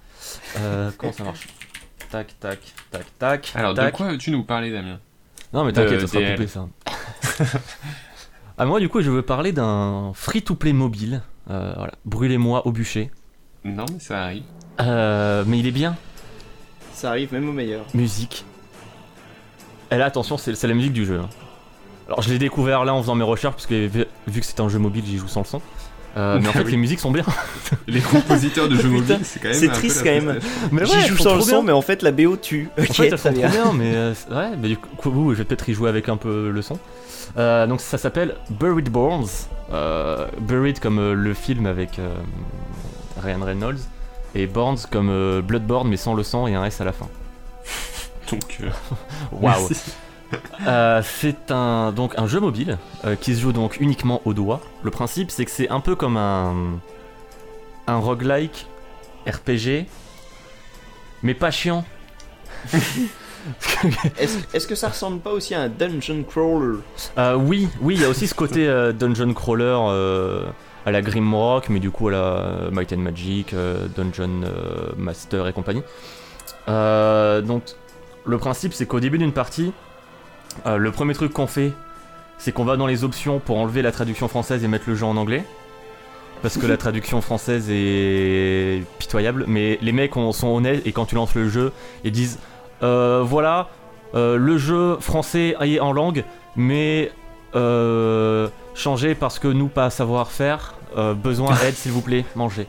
[0.59, 1.49] Euh, comment ça marche?
[2.11, 3.53] Tac, tac, tac, tac.
[3.55, 5.01] Alors, de quoi veux-tu nous parler, Damien?
[5.55, 6.35] Non mais t'inquiète, ça sera DL.
[6.37, 6.69] coupé ça.
[8.59, 11.23] ah moi du coup je veux parler d'un free-to-play mobile.
[11.51, 11.93] Euh, voilà.
[12.05, 13.11] Brûlez-moi au bûcher.
[13.65, 14.43] Non, mais ça arrive.
[14.81, 15.97] Euh, mais il est bien.
[16.93, 17.85] Ça arrive même au meilleur.
[17.95, 18.45] Musique.
[19.91, 21.21] Et là attention, c'est c'est la musique du jeu.
[21.21, 21.29] hein.
[22.07, 24.61] Alors je l'ai découvert là en faisant mes recherches parce que vu vu que c'est
[24.61, 25.63] un jeu mobile, j'y joue sans le son.
[26.17, 26.71] Euh, mais en Ah fait oui.
[26.73, 27.25] les musiques sont bien.
[27.89, 29.59] Les compositeurs de jeux Putain, mobiles, c'est quand même.
[29.59, 30.39] c'est triste quand même.
[30.71, 32.69] mais J'y joue sans le son, mais en fait la BO tue.
[32.79, 33.49] Ok, En fait, elles très sont bien.
[33.51, 36.17] trop bien, mais euh, ouais, mais du coup, je vais peut-être y jouer avec un
[36.17, 36.79] peu le son.
[37.37, 39.27] Euh, donc ça s'appelle Buried Bones.
[39.73, 42.15] Euh, Buried comme euh, le film avec euh,
[43.23, 43.79] Ryan Reynolds.
[44.37, 47.09] Et Bones comme euh, Bloodborne mais sans le sang et un S à la fin.
[48.31, 48.59] Donc,
[49.33, 49.69] Waouh.
[50.67, 54.61] Euh, c'est un donc un jeu mobile euh, qui se joue donc uniquement au doigt.
[54.83, 56.55] Le principe c'est que c'est un peu comme un
[57.87, 58.67] un roguelike
[59.27, 59.87] RPG
[61.23, 61.85] mais pas chiant.
[64.19, 66.79] Est-ce que ça ressemble pas aussi à un dungeon crawler?
[67.19, 69.79] Euh, oui, oui, il y a aussi ce côté dungeon crawler
[70.87, 73.55] à la Grimrock, mais du coup à la Might and Magic,
[73.97, 74.45] Dungeon
[74.97, 75.83] Master et compagnie.
[76.67, 77.65] Donc,
[78.25, 79.73] le principe, c'est qu'au début d'une partie,
[80.67, 81.73] euh, le premier truc qu'on fait,
[82.39, 85.07] c'est qu'on va dans les options pour enlever la traduction française et mettre le jeu
[85.07, 85.45] en anglais.
[86.43, 91.07] Parce que la traduction française est pitoyable, mais les mecs ont- sont honnêtes et quand
[91.07, 91.73] tu lances le jeu,
[92.05, 92.39] ils disent
[92.83, 93.69] euh, voilà,
[94.15, 96.25] euh, le jeu français est en langue,
[96.57, 97.11] mais
[97.55, 100.75] euh, changé parce que nous pas savoir faire.
[100.97, 102.67] Euh, besoin d'aide s'il vous plaît, mangez.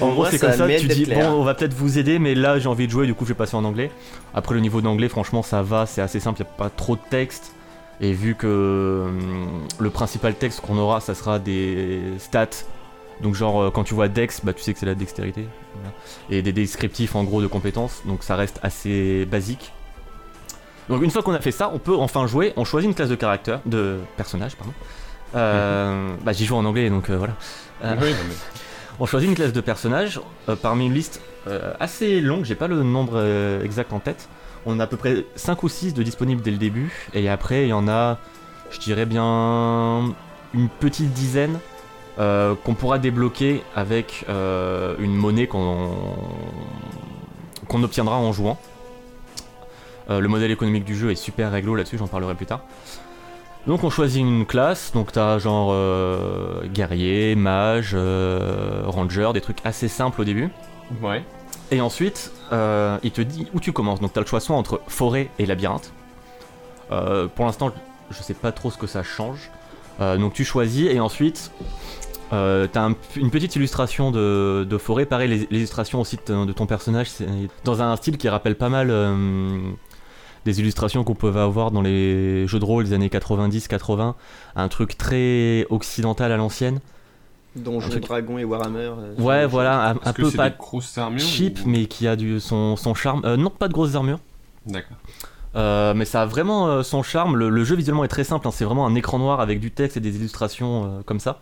[0.00, 1.30] en gros c'est comme ça, tu dis clair.
[1.30, 3.30] bon on va peut-être vous aider mais là j'ai envie de jouer du coup je
[3.30, 3.90] vais passer en anglais.
[4.34, 7.02] Après le niveau d'anglais franchement ça va, c'est assez simple, il a pas trop de
[7.10, 7.52] texte.
[8.00, 12.48] Et vu que hum, le principal texte qu'on aura, ça sera des stats.
[13.22, 15.46] Donc genre euh, quand tu vois Dex, bah tu sais que c'est la dextérité.
[15.74, 15.90] Voilà.
[16.30, 18.02] Et des descriptifs en gros de compétences.
[18.04, 19.72] Donc ça reste assez basique.
[20.88, 22.52] Donc une fois qu'on a fait ça, on peut enfin jouer.
[22.56, 24.72] On choisit une classe de caractère, de personnage, pardon.
[25.34, 27.34] Euh, bah j'y joue en anglais donc euh, voilà.
[27.84, 28.34] Euh, Oui, non, mais-
[29.00, 30.20] on choisit une classe de personnages
[30.62, 31.20] parmi une liste
[31.78, 33.22] assez longue, j'ai pas le nombre
[33.62, 34.28] exact en tête.
[34.64, 37.64] On a à peu près 5 ou 6 de disponibles dès le début, et après
[37.66, 38.18] il y en a,
[38.70, 40.12] je dirais bien,
[40.54, 41.58] une petite dizaine
[42.16, 45.90] qu'on pourra débloquer avec une monnaie qu'on
[47.68, 48.58] qu'on obtiendra en jouant.
[50.08, 52.62] Le modèle économique du jeu est super réglo là-dessus, j'en parlerai plus tard.
[53.66, 59.58] Donc on choisit une classe, donc t'as genre euh, guerrier, mage, euh, ranger, des trucs
[59.64, 60.50] assez simples au début.
[61.02, 61.24] Ouais.
[61.72, 64.00] Et ensuite, euh, il te dit où tu commences.
[64.00, 65.92] Donc t'as le choix soit entre forêt et labyrinthe.
[66.88, 67.72] Pour l'instant,
[68.10, 69.50] je sais pas trop ce que ça change.
[69.98, 71.50] Donc tu choisis et ensuite,
[72.32, 75.06] euh, t'as un- une petite illustration de, de forêt.
[75.06, 77.26] Pareil, l'illustration aussi de, ton- de ton personnage, c'est
[77.64, 79.58] dans un style qui rappelle pas mal euh,
[80.46, 84.14] des illustrations qu'on pouvait avoir dans les jeux de rôle des années 90-80.
[84.56, 86.80] Un truc très occidental à l'ancienne.
[87.54, 88.92] Donjons, Un truc- Dragons et Warhammer.
[88.98, 92.38] euh, Ouais, voilà, un, peu pas des grosses armures cheap, ou- mais qui a du,
[92.40, 93.22] son, son charme.
[93.24, 94.20] Euh, non, pas de grosses armures.
[94.66, 94.96] D'accord.
[95.56, 97.34] Euh, mais ça a vraiment euh, son charme.
[97.36, 98.46] Le, le jeu visuellement est très simple.
[98.46, 98.50] hein.
[98.52, 101.40] C'est vraiment un écran noir avec du texte et des illustrations euh, comme ça.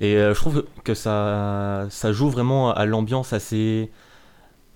[0.00, 3.90] Et euh, je trouve que ça, ça joue vraiment à l'ambiance assez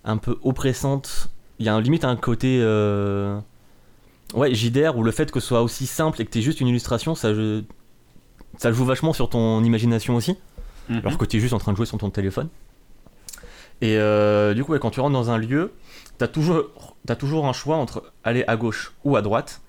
[0.04, 1.28] un peu oppressante.
[1.60, 3.38] Il y a un, limite un côté euh,
[4.34, 6.68] ouais JDR où le fait que ce soit aussi simple et que tu juste une
[6.68, 7.62] illustration, ça, je-
[8.58, 10.36] ça joue vachement sur ton imagination aussi
[10.88, 10.98] Mhm.
[11.04, 12.48] alors que tu es juste en train de jouer sur ton téléphone.
[13.80, 15.72] Et euh, du coup, ouais, quand tu rentres dans un lieu,
[16.18, 19.60] tu as toujours, t'as toujours un choix entre aller à gauche ou à droite.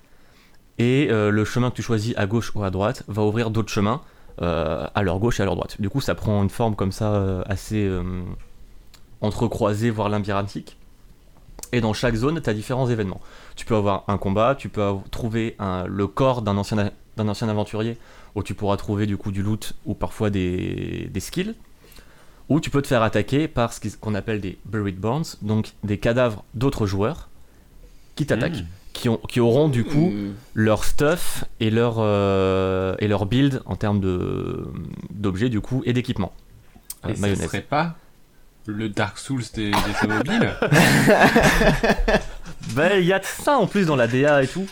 [0.78, 3.70] Et euh, le chemin que tu choisis à gauche ou à droite va ouvrir d'autres
[3.72, 4.00] chemins
[4.42, 5.80] euh, à leur gauche et à leur droite.
[5.80, 7.88] Du coup, ça prend une forme comme ça assez
[9.20, 10.76] entrecroisée, voire labyrinthique.
[11.74, 13.20] Et dans chaque zone, tu as différents événements.
[13.56, 17.48] Tu peux avoir un combat, tu peux trouver un- le corps d'un ancien, d'un ancien
[17.48, 17.98] aventurier
[18.36, 21.54] où tu pourras trouver du coup du loot ou parfois des, des skills.
[22.48, 25.98] Ou tu peux te faire attaquer par ce qu'on appelle des buried bones, donc des
[25.98, 27.28] cadavres d'autres joueurs
[28.14, 28.66] qui t'attaquent, Mhm.
[28.92, 30.34] qui, ont, qui auront du coup Hmm.
[30.54, 34.64] leur stuff et leur, euh, et leur build en termes de-
[35.10, 36.32] d'objets du coup et d'équipement.
[37.04, 37.46] Euh, Et ça mayonnaise.
[37.46, 37.96] serait pas
[38.66, 40.54] le Dark Souls des, des jeux mobiles
[42.74, 44.66] Bah, il y a de ça en plus dans la DA et tout.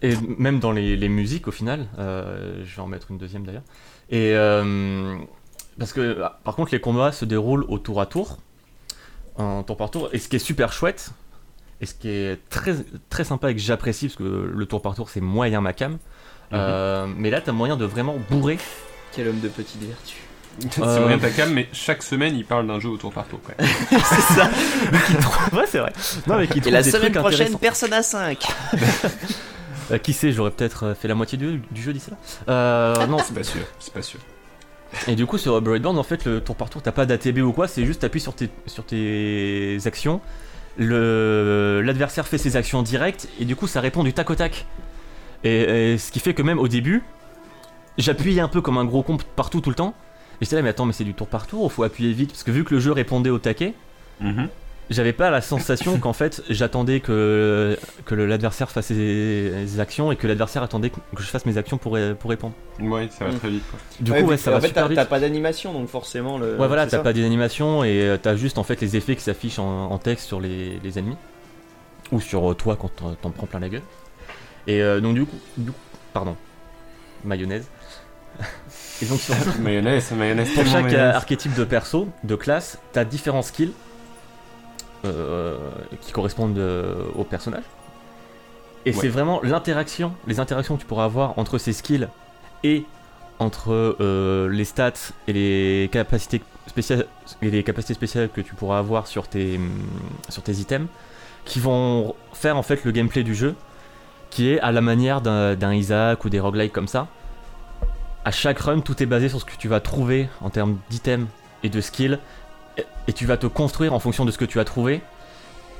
[0.00, 1.86] Et même dans les, les musiques au final.
[1.98, 3.62] Euh, je vais en mettre une deuxième d'ailleurs.
[4.10, 5.16] Et euh,
[5.78, 8.38] parce que ah, par contre les combats se déroulent au tour à tour,
[9.36, 10.08] en tour par tour.
[10.12, 11.10] Et ce qui est super chouette,
[11.80, 12.76] et ce qui est très
[13.10, 15.98] très sympa et que j'apprécie parce que le tour par tour c'est moyen ma cam.
[16.52, 18.58] Euh, mais là t'as moyen de vraiment bourrer.
[19.12, 20.16] Quel homme de petite vertu.
[20.70, 21.00] C'est Euh.
[21.00, 23.40] moyen ta cam, mais chaque semaine il parle d'un jeu au tour par tour.
[23.42, 23.54] quoi.
[23.90, 24.50] C'est ça.
[25.06, 25.92] qui trouve- ouais c'est vrai.
[26.26, 27.58] Non mais qui Et trouve la des semaine trucs prochaine.
[27.58, 28.38] Persona 5.
[29.90, 32.16] Euh, qui sait, j'aurais peut-être euh, fait la moitié du, du jeu d'ici là.
[32.48, 34.20] Euh, non, C'est pas sûr, c'est pas sûr.
[35.08, 37.52] Et du coup, sur Bloodborne, en fait, le tour par tour, t'as pas d'ATB ou
[37.52, 40.20] quoi, c'est juste t'appuies sur tes, sur tes actions,
[40.76, 44.66] le- l'adversaire fait ses actions directes, et du coup, ça répond du tac au tac.
[45.44, 47.02] Et, et ce qui fait que même au début,
[47.98, 49.94] j'appuyais un peu comme un gros con partout tout le temps,
[50.44, 52.50] j'étais là, mais attends, mais c'est du tour par tour, faut appuyer vite, parce que
[52.50, 53.74] vu que le jeu répondait au taquet,
[54.20, 54.48] Mhm.
[54.90, 60.16] j'avais pas la sensation qu'en fait j'attendais que, que l'adversaire fasse ses, ses actions et
[60.16, 62.54] que l'adversaire attendait que je fasse mes actions pour, pour répondre.
[62.80, 63.38] Ouais, ça va Mm.
[63.38, 63.64] très vite.
[63.70, 63.78] Quoi.
[64.00, 64.96] Du Ouais, coup, ouais, ça en va fait, super t'as vite.
[64.96, 66.56] t'as pas d'animation, donc forcément le.
[66.56, 69.58] Ouais voilà, t'as pas d'animation et euh, t'as juste en fait les effets qui s'affichent
[69.58, 71.16] en, en texte sur les, les ennemis
[72.10, 73.82] ou sur euh, toi quand t'en- t'en prends plein la gueule.
[74.66, 75.78] Et euh, donc du coup, du coup-
[76.12, 76.36] pardon,
[77.24, 77.66] mayonnaise.
[79.02, 80.52] Et donc sur, mayonnaise, mayonnaise.
[80.54, 81.14] pour chaque euh, mayonnaise.
[81.16, 83.72] archétype de perso, de classe, t'as différents skills
[85.04, 85.56] euh,
[86.00, 87.64] qui correspondent euh, au personnage.
[88.86, 88.96] Et Ouais.
[89.00, 92.08] c'est vraiment l'interaction, les interactions que tu pourras avoir entre ces skills
[92.64, 92.84] et
[93.38, 94.92] entre euh, les stats
[95.28, 97.06] et les capacités spéciales
[97.42, 99.70] et les capacités spéciales que tu pourras avoir sur tes hum,
[100.28, 100.86] sur tes items
[101.44, 103.54] qui vont faire en fait le gameplay du jeu
[104.30, 107.08] qui est à la manière d'un d'un Isaac ou des roguelikes comme ça.
[108.24, 111.26] À chaque run, tout est basé sur ce que tu vas trouver en termes d'items
[111.62, 112.18] et de skills.
[113.06, 115.02] Et- tu vas te construire en fonction de ce que tu as trouvé.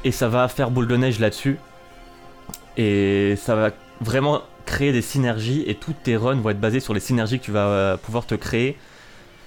[0.05, 1.59] Et ça va faire boule de neige là-dessus.
[2.77, 5.63] Et ça va vraiment créer des synergies.
[5.67, 8.27] Et toutes tes runs vont être basées sur les synergies que tu vas euh, pouvoir
[8.27, 8.77] te créer.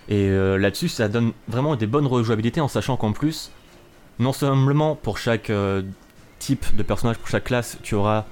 [0.07, 3.51] Et euh, là-dessus ça donne vraiment des bonnes rejouabilités en sachant qu'en plus
[4.19, 5.81] non seulement pour chaque euh,
[6.39, 8.25] type de personnage pour chaque classe tu auras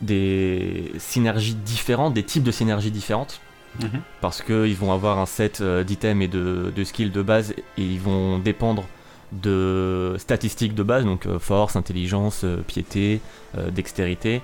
[0.00, 3.40] des synergies différentes, des types de synergies différentes.
[3.80, 4.00] Mhm.
[4.20, 7.82] Parce qu'ils vont avoir un set euh, d'items et de, de skills de base et
[7.82, 8.84] ils vont dépendre
[9.32, 13.20] de statistiques de base, donc euh, force, intelligence, euh, piété,
[13.56, 14.42] euh, dextérité.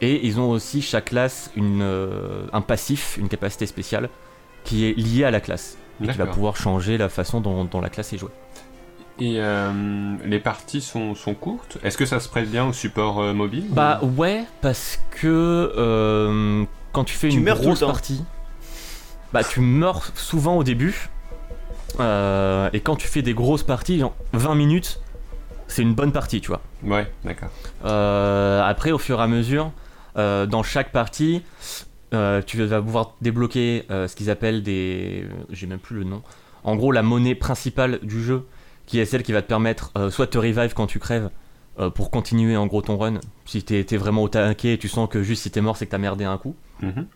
[0.00, 4.08] Et ils ont aussi chaque classe une, euh, un passif, une capacité spéciale
[4.64, 7.80] qui est liée à la classe et qui va pouvoir changer la façon dont, dont
[7.80, 8.30] la classe est jouée.
[9.20, 11.78] Et euh, les parties sont, sont courtes?
[11.84, 13.66] Est-ce que ça se prête bien au support euh, mobile?
[13.70, 17.86] Bah ouais, parce que euh, quand tu fais Tu une grosse temps.
[17.88, 18.24] partie,
[19.32, 21.08] bah tu meurs souvent au début.
[22.00, 25.00] Euh, et quand tu fais des grosses parties, genre 20 minutes,
[25.68, 26.62] c'est une bonne partie, tu vois.
[26.82, 27.50] Ouais, d'accord.
[27.84, 29.72] Euh, après, au fur et à mesure,
[30.16, 31.42] euh, dans chaque partie,
[32.10, 35.26] tu vas pouvoir débloquer ce qu'ils appellent des.
[35.50, 36.22] J'ai même plus le nom.
[36.64, 38.46] En gros, la monnaie principale du jeu,
[38.86, 41.30] qui est celle qui va te permettre soit de te revive quand tu crèves,
[41.94, 43.14] pour continuer en gros ton run.
[43.46, 45.86] Si t'es t'es vraiment au taquet et tu sens que juste si t'es mort, c'est
[45.86, 46.54] que t'as merdé un coup.
[46.82, 47.06] Mhm.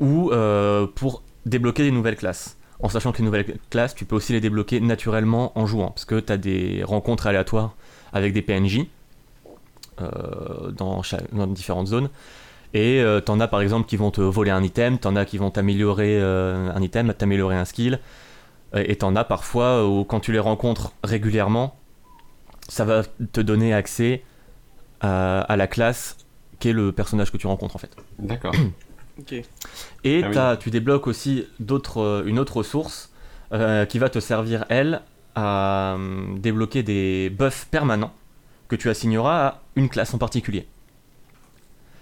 [0.00, 2.56] Ou euh, pour débloquer des nouvelles classes.
[2.80, 6.04] En sachant que les nouvelles classes, tu peux aussi les débloquer naturellement en jouant, parce
[6.04, 7.74] que tu as des rencontres aléatoires
[8.12, 8.86] avec des PNJ
[10.00, 12.10] euh, dans, chaque- dans différentes zones.
[12.74, 15.38] Et euh, t'en as par exemple qui vont te voler un item, t'en as qui
[15.38, 18.00] vont t'améliorer euh, un item, t'améliorer un skill,
[18.76, 21.76] et t'en as parfois où quand tu les rencontres régulièrement,
[22.68, 24.24] ça va te donner accès
[25.00, 26.16] à, à la classe
[26.58, 27.94] qui est le personnage que tu rencontres en fait.
[28.18, 28.52] D'accord.
[30.04, 30.58] Et Ah oui.
[30.60, 33.10] tu débloques aussi d'autres, euh, une autre ressource
[33.52, 35.02] euh, qui va te servir, elle,
[35.34, 38.12] à euh, débloquer des buffs permanents
[38.68, 40.66] que tu assigneras à une classe en particulier.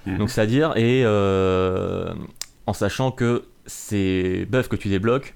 [0.07, 0.19] Mhm.
[0.19, 2.13] Donc c'est-à-dire, et euh,
[2.67, 5.35] en sachant que ces buffs que tu débloques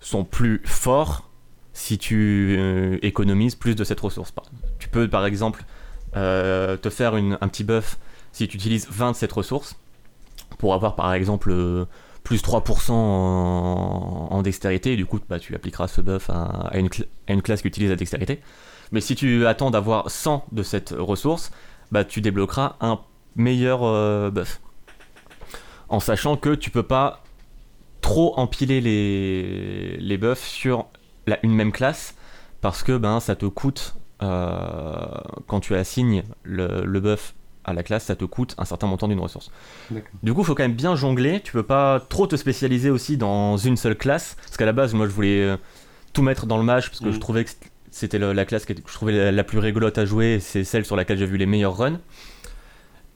[0.00, 1.28] sont plus forts
[1.72, 4.32] si tu euh, économises plus de cette ressource.
[4.78, 5.64] Tu peux par exemple
[6.16, 7.98] euh, te faire une- un petit buff
[8.32, 9.76] si tu utilises 20 de cette ressource
[10.58, 11.86] pour avoir par exemple euh,
[12.22, 17.42] plus 3% en, en dextérité, et du coup bah, tu appliqueras ce buff à, une,
[17.42, 18.40] classe qui utilise la dextérité.
[18.92, 21.50] Mais si tu attends d'avoir 100 de cette ressource,
[21.92, 23.00] bah, tu débloqueras un
[23.36, 24.60] meilleur euh, buff.
[25.88, 27.22] En sachant que tu peux pas
[28.00, 30.86] trop empiler les, buffs sur
[31.42, 32.16] une même classe,
[32.60, 35.06] parce que ben, ça te coûte, euh,
[35.46, 37.34] quand tu assignes le, le buff
[37.66, 39.50] à la classe, ça te coûte un certain montant d'une ressource.
[40.22, 41.40] Du coup, il faut quand même bien jongler.
[41.40, 44.36] Tu peux pas trop te spécialiser aussi dans une seule classe.
[44.44, 45.56] Parce qu'à la base, moi, je voulais euh,
[46.12, 47.50] tout mettre dans le match parce que je trouvais que
[47.90, 50.38] c'était la classe que je trouvais la, la plus rigolote à jouer.
[50.40, 52.00] C'est celle sur laquelle j'ai vu les meilleurs runs.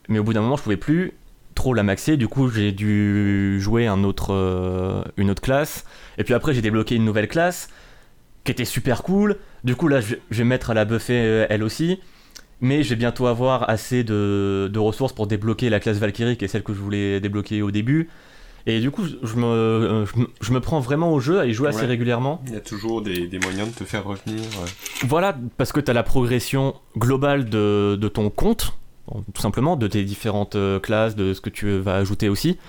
[0.09, 1.13] Mais au bout d'un moment, je pouvais plus
[1.55, 2.17] trop la maxer.
[2.17, 5.85] Du coup, j'ai dû jouer un autre, euh, une autre classe.
[6.17, 7.69] Et puis après, j'ai débloqué une nouvelle classe
[8.43, 9.37] qui était super cool.
[9.63, 11.99] Du coup, là, je, je vais mettre à la buffer euh, elle aussi.
[12.61, 16.45] Mais je vais bientôt avoir assez de, de ressources pour débloquer la classe Valkyrie, qui
[16.45, 18.07] est celle que je voulais débloquer au début.
[18.67, 20.05] Et du coup, je me, euh,
[20.39, 22.43] je me, prends vraiment au jeu à y jouer assez régulièrement.
[22.45, 24.39] Il y a toujours des, des moyens de te faire revenir.
[25.03, 28.77] Voilà, parce que tu as la progression globale de, de ton compte,
[29.33, 32.59] tout simplement, de tes différentes euh, classes, de ce que tu vas ajouter aussi.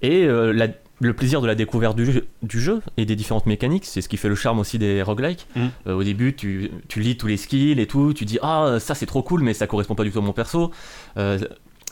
[0.00, 0.68] Et euh, la-
[1.00, 4.08] le plaisir de la découverte du jeu, du jeu et des différentes mécaniques, c'est ce
[4.08, 5.46] qui fait le charme aussi des roguelikes.
[5.54, 5.70] Mhm.
[5.88, 8.94] Euh, au début, tu, tu lis tous les skills et tout, tu dis Ah, ça
[8.94, 10.70] c'est trop cool, mais ça correspond pas du tout à mon perso.
[11.18, 11.38] Euh,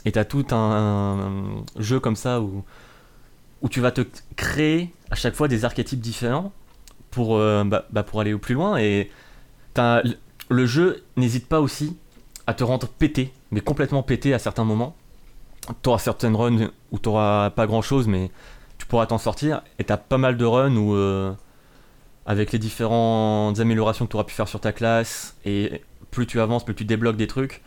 [0.05, 2.63] et tu as tout un, un jeu comme ça où,
[3.61, 4.01] où tu vas te
[4.35, 6.51] créer à chaque fois des archétypes différents
[7.11, 8.77] pour, euh, bah, bah, pour aller au plus loin.
[8.77, 9.09] Et
[9.73, 10.01] t'as-
[10.49, 11.95] le jeu n'hésite pas aussi
[12.47, 14.95] à te rendre pété, mais complètement pété à certains moments.
[15.81, 18.29] Tu auras certaines runs où tu n'auras pas grand chose, mais
[18.85, 19.63] tu pourras t'en sortir.
[19.79, 21.33] Et tu as pas mal de runs où, euh,
[22.27, 26.39] avec les différentes améliorations que tu auras pu faire sur ta classe, et plus tu
[26.39, 27.63] avances, plus tu débloques des trucs,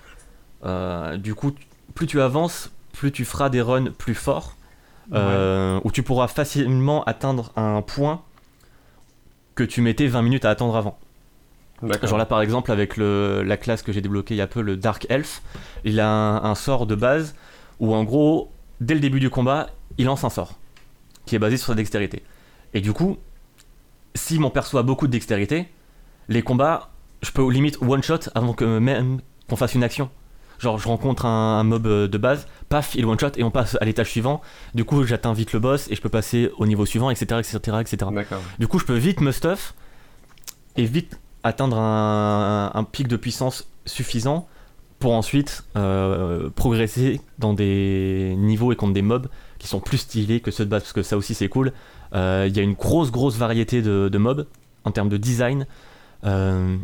[0.64, 1.52] euh, du coup,
[1.96, 4.54] plus tu avances, plus tu feras des runs plus forts,
[5.12, 8.22] euh, où tu pourras facilement atteindre un point
[9.56, 10.98] que tu mettais 20 minutes à attendre avant.
[12.02, 14.62] Genre là par exemple avec le, la classe que j'ai débloquée il y a peu,
[14.62, 15.42] le Dark Elf,
[15.84, 17.34] il a un, un sort de base
[17.80, 20.54] où en gros, dès le début du combat, il lance un sort
[21.28, 22.22] qui est basé sur sa dextérité.
[22.74, 23.18] Et du coup,
[24.14, 25.68] si mon perso a beaucoup de dextérité,
[26.28, 26.90] les combats,
[27.22, 30.10] je peux au limite one shot avant que même qu'on fasse une action.
[30.58, 33.50] Genre je rencontre un, un mob euh, de base, paf, il one shot et on
[33.50, 34.40] passe à l'étage suivant.
[34.74, 37.78] Du coup, j'atteins vite le boss et je peux passer au niveau suivant, etc., etc.,
[37.80, 38.10] etc.
[38.58, 39.74] Du coup, je peux vite me stuff
[40.76, 44.48] et vite atteindre un, un pic de puissance suffisant
[44.98, 50.40] pour ensuite euh, progresser dans des niveaux et contre des mobs qui sont plus stylés
[50.40, 51.72] que ceux de base, parce que ça aussi c'est cool.
[52.14, 54.46] Euh, Il y a une grosse, grosse variété de, mobs
[54.84, 55.66] en termes de design.
[56.24, 56.76] Euh,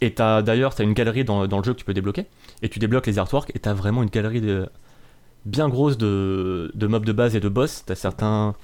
[0.00, 2.26] et t'as- d'ailleurs, tu as une galerie dans, le jeu que tu peux débloquer.
[2.62, 4.68] Et tu débloques les artworks et tu as vraiment une galerie de,
[5.44, 7.84] bien grosse de, mobs de base et de boss.
[7.86, 8.54] T'as certains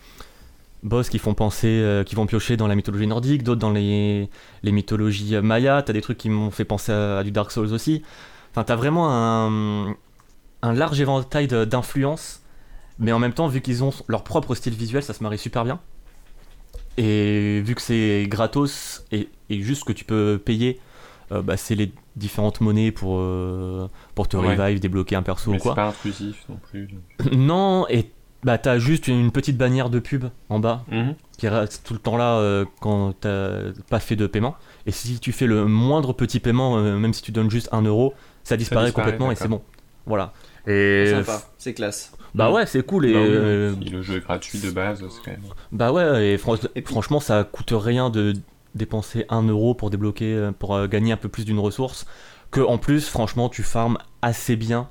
[0.83, 4.31] boss qui font penser, euh, qui vont piocher dans la mythologie nordique, d'autres dans les,
[4.63, 5.83] les mythologies mayas.
[5.83, 8.03] T'as des trucs qui m'ont fait penser à, du Dark Souls aussi.
[8.53, 9.95] Enfin, t'as vraiment un,
[10.63, 12.43] large éventail d'influences,
[12.99, 15.65] mais en même temps, vu qu'ils ont leur propre style visuel, ça se marie super
[15.65, 15.79] bien.
[16.97, 20.81] Et vu que c'est gratos et, et juste que tu peux payer,
[21.31, 24.57] euh, bah, c'est les différentes monnaies pour, euh, pour te Ouais.
[24.57, 25.73] revive, débloquer un perso Mais ou quoi.
[25.73, 26.89] c'est pas intrusif non plus.
[26.89, 27.33] donc.
[27.37, 28.11] Non, et
[28.45, 31.15] bah t'as juste une petite bannière de pub en bas Mhm.
[31.37, 34.57] qui reste tout le temps là euh, quand t'as pas fait de paiement.
[34.87, 38.15] Et si tu fais le moindre petit paiement, même si tu donnes juste un euro,
[38.45, 39.63] ça disparaît, disparaît, complètement et c'est bon.
[40.07, 40.33] Voilà.
[40.69, 42.13] Et Sympa, c'est classe.
[42.35, 45.03] bah ouais, c'est cool et Bah oui, euh, si le jeu est gratuit de base,
[45.09, 45.41] c'est quand même.
[45.73, 48.35] bah ouais et, fran- Et puis- franchement ça coûte rien de
[48.75, 52.07] dépenser un euro pour débloquer euh, pour euh, gagner un peu plus d'une ressource
[52.51, 54.89] que en plus franchement tu farmes assez bien.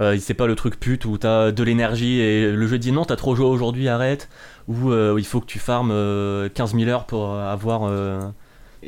[0.00, 3.04] Euh, c'est pas le truc pute où t'as de l'énergie et le jeu dit non
[3.04, 4.28] t'as trop joué aujourd'hui arrête
[4.68, 8.18] ou euh, il faut que tu farmes euh, 15 000 heures pour avoir euh,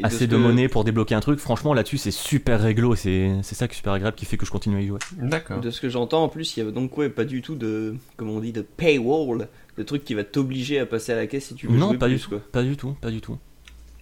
[0.03, 1.39] assez de que- monnaie pour débloquer un truc.
[1.39, 4.37] Franchement, là-dessus, c'est super réglo et c'est c'est ça qui est super agréable qui fait
[4.37, 4.99] que je continue à y jouer.
[5.17, 5.61] D'accord.
[5.61, 7.95] De ce que j'entends, en plus, il y a donc ouais, pas du tout de,
[8.17, 11.47] comme on dit, de paywall, de truc qui va t'obliger à passer à la caisse
[11.47, 12.29] si tu veux Non, jouer pas plus, du tout.
[12.31, 12.41] quoi.
[12.53, 13.39] Pas du tout, pas du tout.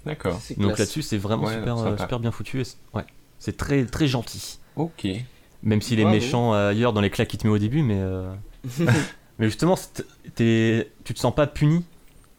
[0.07, 0.41] D'accord.
[0.59, 2.61] Donc là-dessus, c'est vraiment Ouais, super, euh, super bien foutu.
[2.61, 3.05] et c'est- ouais,
[3.39, 4.59] c'est très, très gentil.
[4.77, 5.07] Ok.
[5.63, 7.97] Même s'il est méchant ailleurs dans les claques qu'il te met au début, mais.
[7.99, 8.31] euh,
[9.39, 10.05] mais justement, c'est-
[10.35, 11.85] t'es- tu te sens pas puni.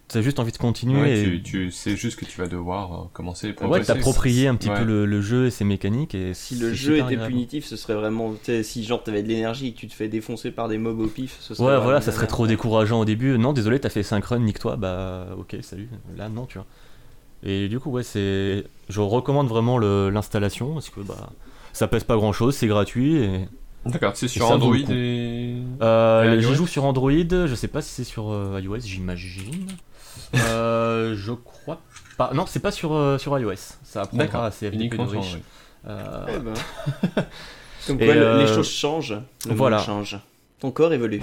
[0.08, 1.24] T'as juste envie de continuer Ouais, et.
[1.24, 4.70] tu, tu sais juste que tu vas devoir euh, commencer et Ouais, t'approprier un petit
[4.70, 4.78] Ouais.
[4.80, 6.14] peu le, le jeu et ses mécaniques.
[6.14, 7.28] Et Si le jeu était agréable.
[7.34, 8.36] punitif, ce serait vraiment.
[8.64, 11.08] Si genre t'avais de l'énergie et que tu te fais défoncer par des mobs au
[11.08, 11.68] pif, ce serait.
[11.76, 13.36] Ouais, voilà, ça serait trop décourageant au début.
[13.40, 14.76] Non, désolé, t'as fait 5 runs, nique-toi.
[14.76, 15.90] Bah, ok, salut.
[16.16, 16.68] Là, non, tu vois.
[17.44, 18.64] Et du coup, ouais, c'est.
[18.90, 21.32] Je recommande vraiment l'installation parce que bah,
[21.74, 23.16] ça pèse pas grand chose, c'est gratuit.
[23.18, 23.48] Et...
[23.88, 25.56] D'accord, c'est sur Android et.
[25.82, 29.68] Euh, Et je joue sur Android, je sais pas si c'est sur euh, iOS, j'imagine.
[30.36, 31.80] Euh, je crois
[32.18, 32.32] pas.
[32.34, 33.54] Non, c'est pas sur, euh, sur iOS.
[33.84, 35.08] Ça apprendra à CFDP de.
[35.88, 36.54] Euh, Eh ben.
[37.88, 39.16] Comme Et quoi, le- euh, les choses changent.
[39.48, 39.78] Le voilà.
[39.78, 40.20] monde change.
[40.60, 41.22] Ton corps évolue.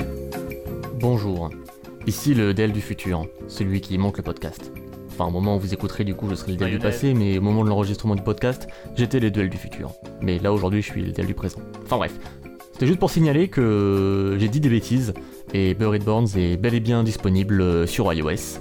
[1.00, 1.50] Bonjour,
[2.06, 4.70] ici le Dell du futur, celui qui monte le podcast.
[5.10, 7.38] Enfin, au moment où vous écouterez, du coup, je serai le Dell du passé, mais
[7.38, 9.92] au moment de l'enregistrement du podcast, j'étais le Dell du futur.
[10.20, 11.58] Mais là, aujourd'hui, je suis le Dell du présent.
[11.84, 12.12] Enfin bref,
[12.72, 15.12] c'était juste pour signaler que j'ai dit des bêtises,
[15.52, 18.58] et Buried Borns est bel et bien disponible sur iOS.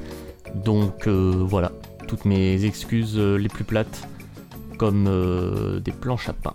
[0.55, 1.71] Donc euh, voilà,
[2.07, 4.07] toutes mes excuses euh, les plus plates,
[4.77, 6.53] comme euh, des planches à pain.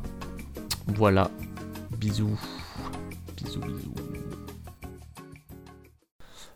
[0.86, 1.30] Voilà,
[1.98, 2.38] bisous.
[3.36, 3.94] Bisous, bisous.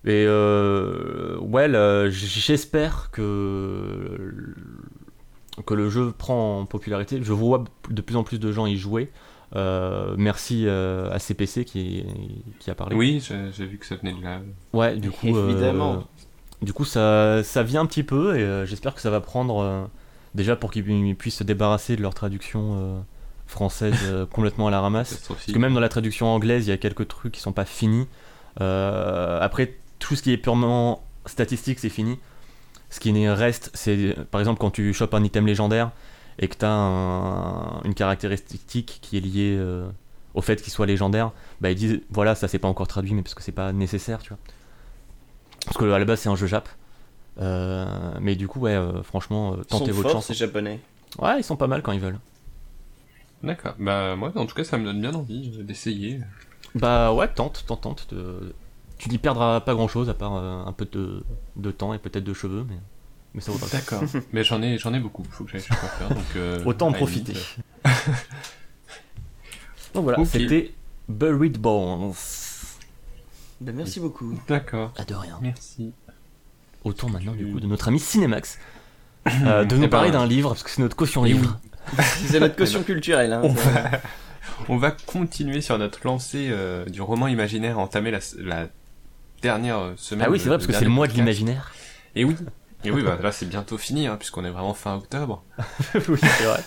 [0.05, 1.39] Et euh,
[2.11, 4.55] j- j'espère que
[5.67, 7.19] que le jeu prend en popularité.
[7.23, 9.11] Je vois de plus en plus de gens y jouer.
[9.57, 12.05] Euh, merci euh, à CPC qui,
[12.61, 12.97] qui a parlé.
[12.97, 13.21] Oui,
[13.53, 14.41] j'ai vu que ça venait de là.
[14.73, 16.05] Ouais, du coup, euh, Évidemment.
[16.63, 19.61] Du coup, ça, ça vient un petit peu et euh, j'espère que ça va prendre
[19.63, 19.85] euh,
[20.35, 23.01] déjà pour qu'ils pu- puissent se débarrasser de leur traduction euh,
[23.47, 23.97] française
[24.33, 25.15] complètement à la ramasse.
[25.35, 27.65] Parce que même dans la traduction anglaise, il y a quelques trucs qui sont pas
[27.65, 28.07] finis.
[28.59, 32.19] Après, tout ce qui est purement statistique, c'est fini.
[32.91, 35.93] Ce qui reste, c'est par exemple quand tu chopes un item légendaire
[36.39, 39.89] et que tu as une caractéristique qui est liée euh,
[40.35, 43.23] au fait qu'il soit légendaire, bah ils disent voilà, ça c'est pas encore traduit, mais
[43.23, 44.39] parce que c'est pas nécessaire, tu vois.
[45.65, 46.69] Parce que à la base c'est un jeu Jap.
[47.41, 47.87] Euh,
[48.21, 50.27] mais du coup, ouais, euh, franchement, euh, Ils sont tentez votre forts, chance.
[50.27, 50.81] ces japonais.
[51.19, 52.19] Ouais, ils sont pas mal quand ils veulent.
[53.43, 53.75] D'accord.
[53.79, 56.21] Bah, moi, en tout cas, ça me donne bien envie d'essayer.
[56.75, 58.15] Bah ouais, tente, tente, tente.
[58.15, 58.55] de-
[58.99, 61.25] Tu n'y perdras pas grand chose à part euh, un peu de,
[61.57, 62.77] de temps et peut-être de cheveux, mais,
[63.35, 63.65] mais ça le coup.
[63.73, 64.03] D'accord.
[64.33, 65.25] Mais j'en ai, j'en ai beaucoup.
[65.31, 66.09] Faut que j'aille chez le coiffeur.
[66.11, 67.33] Donc, euh, Autant en profiter.
[69.95, 70.27] Donc voilà, Ok.
[70.31, 70.73] c'était
[71.09, 72.13] Buried Bones.
[73.61, 74.35] Ben, merci beaucoup.
[74.49, 74.93] D'accord.
[74.97, 75.39] Ah, de rien.
[75.43, 75.93] Merci.
[76.85, 78.59] Autant maintenant du coup de notre ami Cinemax
[79.27, 81.61] euh, de Eh nous ben, parler d'un livre parce que c'est notre caution eh livre.
[82.27, 83.33] C'est notre caution culturelle.
[83.33, 83.91] Hein, On va,
[84.69, 88.69] on va continuer sur notre lancée euh, du roman imaginaire entamé la, la
[89.43, 90.27] dernière euh, semaine.
[90.29, 91.73] Ah oui, c'est vrai parce que c'est le mois de l'imaginaire.
[92.15, 92.37] Et oui.
[92.85, 95.43] Et oui, bah, là c'est bientôt fini, hein, puisqu'on est vraiment fin octobre.
[95.95, 96.63] oui, c'est vrai.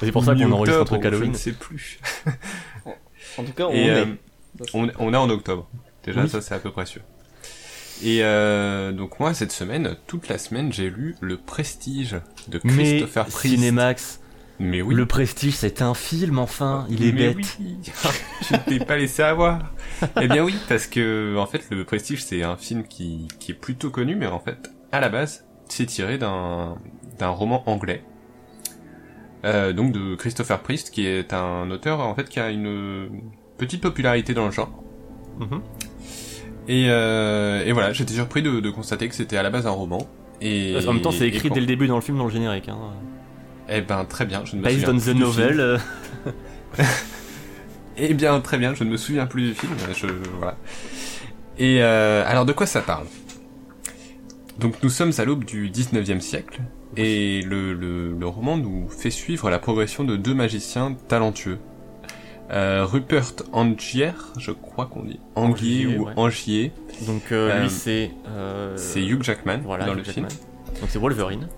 [0.00, 1.32] C'est pour ça qu'on enregistre un truc Je Halloween.
[1.32, 2.00] ne sais plus.
[3.38, 3.90] En tout cas, on Et, est.
[3.90, 4.06] euh,
[4.72, 5.68] on, on est en octobre.
[6.04, 6.28] Déjà, Oui.
[6.28, 7.02] ça c'est à peu près sûr.
[8.02, 12.16] Et euh, donc moi, cette semaine, toute la semaine, j'ai lu Le Prestige
[12.48, 13.54] de Mais Christopher Priest.
[13.56, 14.20] Cinemax,
[14.58, 14.94] Mais oui.
[14.94, 16.86] le Prestige, c'est un film enfin.
[16.90, 17.56] Il est Mais bête.
[17.60, 17.78] oui.
[18.50, 19.72] Je ne t'ai pas laissé avoir.
[20.20, 23.54] eh bien oui, parce que en fait, Le Prestige, c'est un film qui, qui est
[23.54, 26.76] plutôt connu, mais en fait, à la base, c'est tiré d'un
[27.18, 28.02] d'un roman anglais.
[29.44, 33.08] Euh, donc de Christopher Priest, qui est un auteur en fait qui a une
[33.58, 34.82] petite popularité dans le genre.
[35.38, 35.60] Mhm.
[36.68, 39.70] Et, euh, et voilà, j'étais surpris de, de constater que c'était à la base un
[39.70, 40.08] roman.
[40.40, 42.68] Et, En même temps, c'est écrit dès le début dans le film, dans le générique.
[42.68, 42.78] Hein.
[43.68, 45.60] Eh ben très bien, je ne me Based souviens on plus the novel.
[45.60, 45.78] euh,
[47.96, 49.72] Eh bien très bien, je ne me souviens plus du film.
[49.96, 50.06] Je,
[50.38, 50.56] voilà.
[51.58, 53.06] Et euh, alors de quoi ça parle?
[54.58, 56.60] Donc nous sommes à l'aube du 19e siècle
[56.96, 61.58] et le, le, le roman nous fait suivre la progression de deux magiciens talentueux.
[62.50, 66.12] Euh, Rupert Angier, je crois qu'on dit Angier Angier, ou ouais.
[66.16, 66.72] Angier,
[67.06, 68.10] Donc euh, lui, c'est.
[68.28, 70.28] euh, c'est Hugh Jackman voilà, dans Hugh le film.
[70.80, 71.48] Donc c'est Wolverine.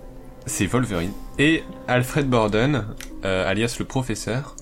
[0.45, 1.11] C'est Wolverine.
[1.39, 2.85] Et Alfred Borden,
[3.23, 4.55] alias le professeur,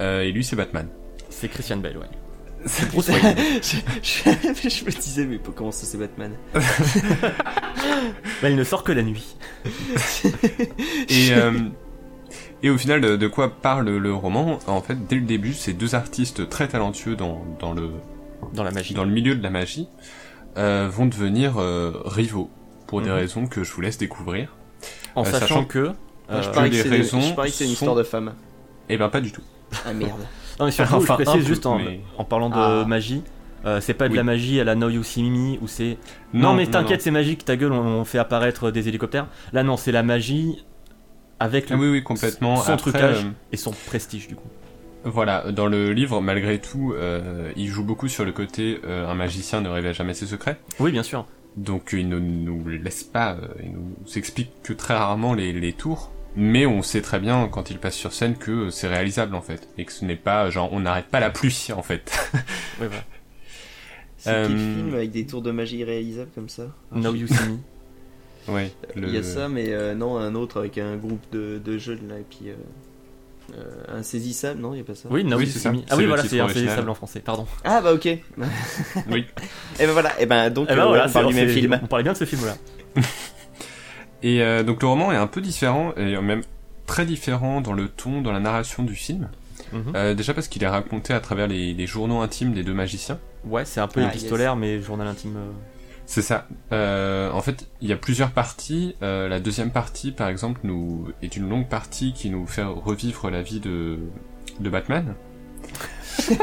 [0.00, 0.88] et lui c'est Batman.
[1.28, 2.06] C'est Christian Bale, ouais.
[2.64, 3.36] C'est Bruce Wayne.
[3.62, 6.32] je, je- je me disais, mais comment ça c'est Batman?
[8.42, 9.36] Bah, il ne sort que la nuit.
[11.08, 11.52] Et, euh,
[12.62, 15.94] et au final, de, quoi parle le roman En fait, dès le début, ces deux
[15.94, 17.90] artistes très talentueux dans, dans, le,
[18.54, 18.94] Dans la magie.
[18.94, 19.88] dans le milieu de la magie
[20.56, 22.50] euh, vont devenir euh, rivaux
[22.86, 23.14] pour des Mhm.
[23.16, 24.54] raisons que je vous laisse découvrir.
[25.14, 25.90] En euh, sachant, sachant que.
[26.30, 28.32] Moi, je parie que c'est raisons je parie que c'est une sont- histoire de femme.
[28.88, 29.42] Eh ben pas du tout.
[29.84, 30.20] Ah merde.
[30.58, 32.84] Non, mais surtout, Enfin, je précise peu, juste en, mais- en parlant de Ah.
[32.86, 33.22] magie.
[33.64, 34.16] euh, c'est pas de Oui.
[34.16, 35.98] la magie à la No You See Me où c'est
[36.32, 39.76] non, mais t'inquiète c'est magique ta gueule on, on fait apparaître des hélicoptères là non
[39.76, 40.64] c'est la magie
[41.40, 42.56] avec Ah le- oui, oui, complètement.
[42.56, 44.48] son Après, trucage euh, et son prestige du coup
[45.04, 49.14] Voilà, dans le livre, malgré tout, euh, il joue beaucoup sur le côté euh, un
[49.14, 50.58] magicien ne révèle jamais ses secrets.
[50.80, 51.26] oui bien sûr
[51.56, 55.72] Donc il ne nous laisse pas, euh, il nous explique que très rarement les, les
[55.72, 59.40] tours, mais on sait très bien quand il passe sur scène que c'est réalisable en
[59.42, 62.12] fait, et que ce n'est pas genre on n'arrête pas la pluie en fait.
[62.80, 63.04] oui, voilà.
[64.18, 66.64] C'est quel Euh, film avec des tours de magie réalisables comme ça?
[66.92, 67.58] No You See Me
[68.48, 68.72] ouais.
[68.96, 72.08] Il y a ça, mais euh, non, un autre avec un groupe de, de jeunes
[72.08, 72.50] là, et puis.
[72.50, 72.54] Euh,
[73.56, 75.08] euh, insaisissable, non, il y a pas ça?
[75.08, 75.72] Oui No Oui, You c'est ça.
[75.88, 78.06] Ah oui voilà c'est insaisissable en français pardon Ah bah ok.
[79.08, 79.24] Oui.
[79.78, 81.48] Et ben voilà, et ben donc Eh ben euh, voilà, on parle c'est- du même
[81.54, 81.78] c'est- film.
[81.80, 82.56] on parlait bien de ce film là
[84.24, 86.42] Et euh, donc le roman est un peu différent, et même
[86.86, 89.28] très différent dans le ton, dans la narration du film.
[89.72, 89.92] Mhm.
[89.94, 93.18] Euh, déjà parce qu'il est raconté à travers les, les journaux intimes des deux magiciens.
[93.44, 95.50] ouais c'est un peu Ah, épistolaire mais journal intime euh,
[96.06, 96.46] C'est ça.
[96.72, 98.94] Euh, en fait, il y a plusieurs parties.
[99.02, 103.28] Euh, la deuxième partie, par exemple, nous est une longue partie qui nous fait revivre
[103.28, 103.98] la vie de,
[104.60, 105.14] de Batman.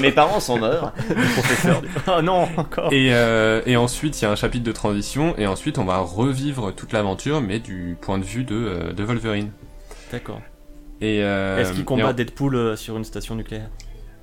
[0.00, 0.92] Mes parents sont morts.
[0.92, 5.34] professeur oh non encore Et, euh, et ensuite, il y a un chapitre de transition,
[5.38, 9.50] et ensuite, on va revivre toute l'aventure, mais du point de vue de, de Wolverine.
[10.10, 10.42] d'accord
[11.00, 13.70] Et est-ce qu'il et combat Deadpool sur une station nucléaire?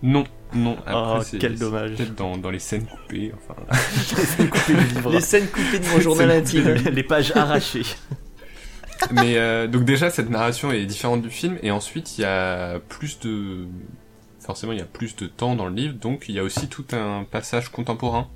[0.04, 0.78] Non, non.
[0.86, 3.32] Après, oh c'est- quel dommage Peut-être dans, dans les scènes coupées.
[3.36, 3.56] Enfin,
[4.68, 5.12] du livre.
[5.12, 6.74] Les scènes coupées de mon journal intime.
[6.74, 7.86] les pages arrachées
[9.12, 12.80] Mais euh, donc déjà cette narration est différente du film et ensuite il y a
[12.88, 13.66] plus de
[14.40, 16.68] forcément il y a plus de temps dans le livre donc il y a aussi
[16.68, 18.28] tout un passage contemporain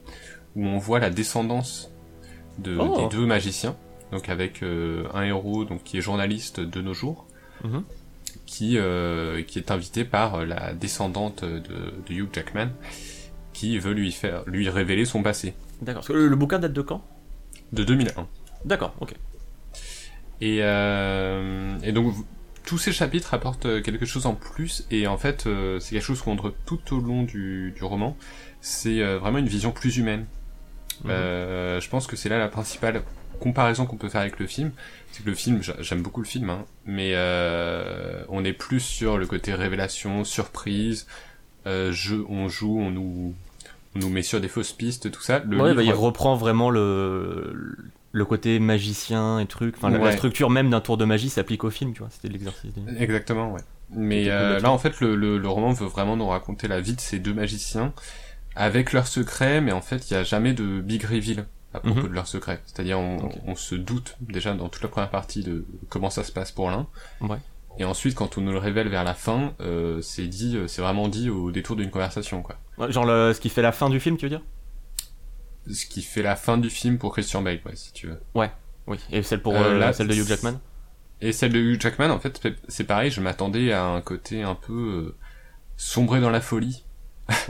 [0.55, 1.91] où on voit la descendance
[2.57, 2.97] de, Oh.
[2.97, 3.75] des deux magiciens
[4.11, 7.27] donc avec euh, un héros donc qui est journaliste de nos jours
[7.63, 7.83] Mhm.
[8.55, 12.69] Qui euh, qui est invité par la descendante de, de Hugh Jackman
[13.51, 16.01] qui veut lui faire lui révéler son passé D'accord.
[16.01, 17.05] Parce que le, le bouquin date de quand?
[17.73, 18.27] De 2001
[18.63, 19.13] D'accord, ok.
[20.39, 22.13] Et, euh, et donc
[22.65, 26.05] tous ces chapitres apportent euh, quelque chose en plus et en fait euh, c'est quelque
[26.05, 28.15] chose qu'on retrouve tout au long du, du roman.
[28.61, 30.25] C'est euh, vraiment une vision plus humaine.
[31.03, 31.11] Mhm.
[31.11, 33.03] Euh, je pense que c'est là la principale
[33.41, 34.71] comparaison qu'on peut faire avec le film.
[35.15, 38.81] C'est que le film, j'a- j'aime beaucoup le film, hein, mais euh, on est plus
[38.81, 41.07] sur le côté révélation, surprise,
[41.67, 43.33] euh, jeu, on joue, on nous,
[43.95, 45.39] on nous met sur des fausses pistes, tout ça.
[45.39, 47.77] Le ouais, bah, il livre- reprend vraiment le,
[48.11, 49.75] le côté magicien et truc.
[49.77, 52.09] Enfin, la- structure même d'un tour de magie s'applique au film, tu vois.
[52.11, 52.73] C'était l'exercice.
[52.99, 53.61] Exactement, ouais.
[53.91, 56.93] Mais euh, là, en fait, le, le, le roman veut vraiment nous raconter la vie
[56.95, 57.93] de ces deux magiciens
[58.57, 61.45] avec leurs secrets, mais en fait, il n'y a jamais de big reveal
[61.75, 62.07] à propos Mhm.
[62.09, 62.61] de leurs secrets.
[62.65, 66.51] C'est-à-dire, on, se doute déjà dans toute la première partie de comment ça se passe
[66.51, 66.87] pour l'un.
[67.21, 67.37] Ouais.
[67.77, 70.81] Et ensuite, quand on nous le révèle vers la fin, euh, c'est dit, euh, c'est
[70.81, 72.57] vraiment dit au détour d'une conversation, quoi.
[72.77, 74.41] Ouais, Genre le- ce qui fait la fin du film, tu veux dire?
[75.71, 78.19] Ce qui fait la fin du film pour Christian Bale, ouais, si tu veux.
[78.35, 78.47] Oui.
[79.11, 80.59] Et celle pour Euh, là, celle de Hugh Jackman?
[81.21, 84.53] Et celle de Hugh Jackman, en fait, c'est pareil, je m'attendais à un côté un
[84.55, 85.15] peu euh,
[85.75, 86.83] sombré dans la folie.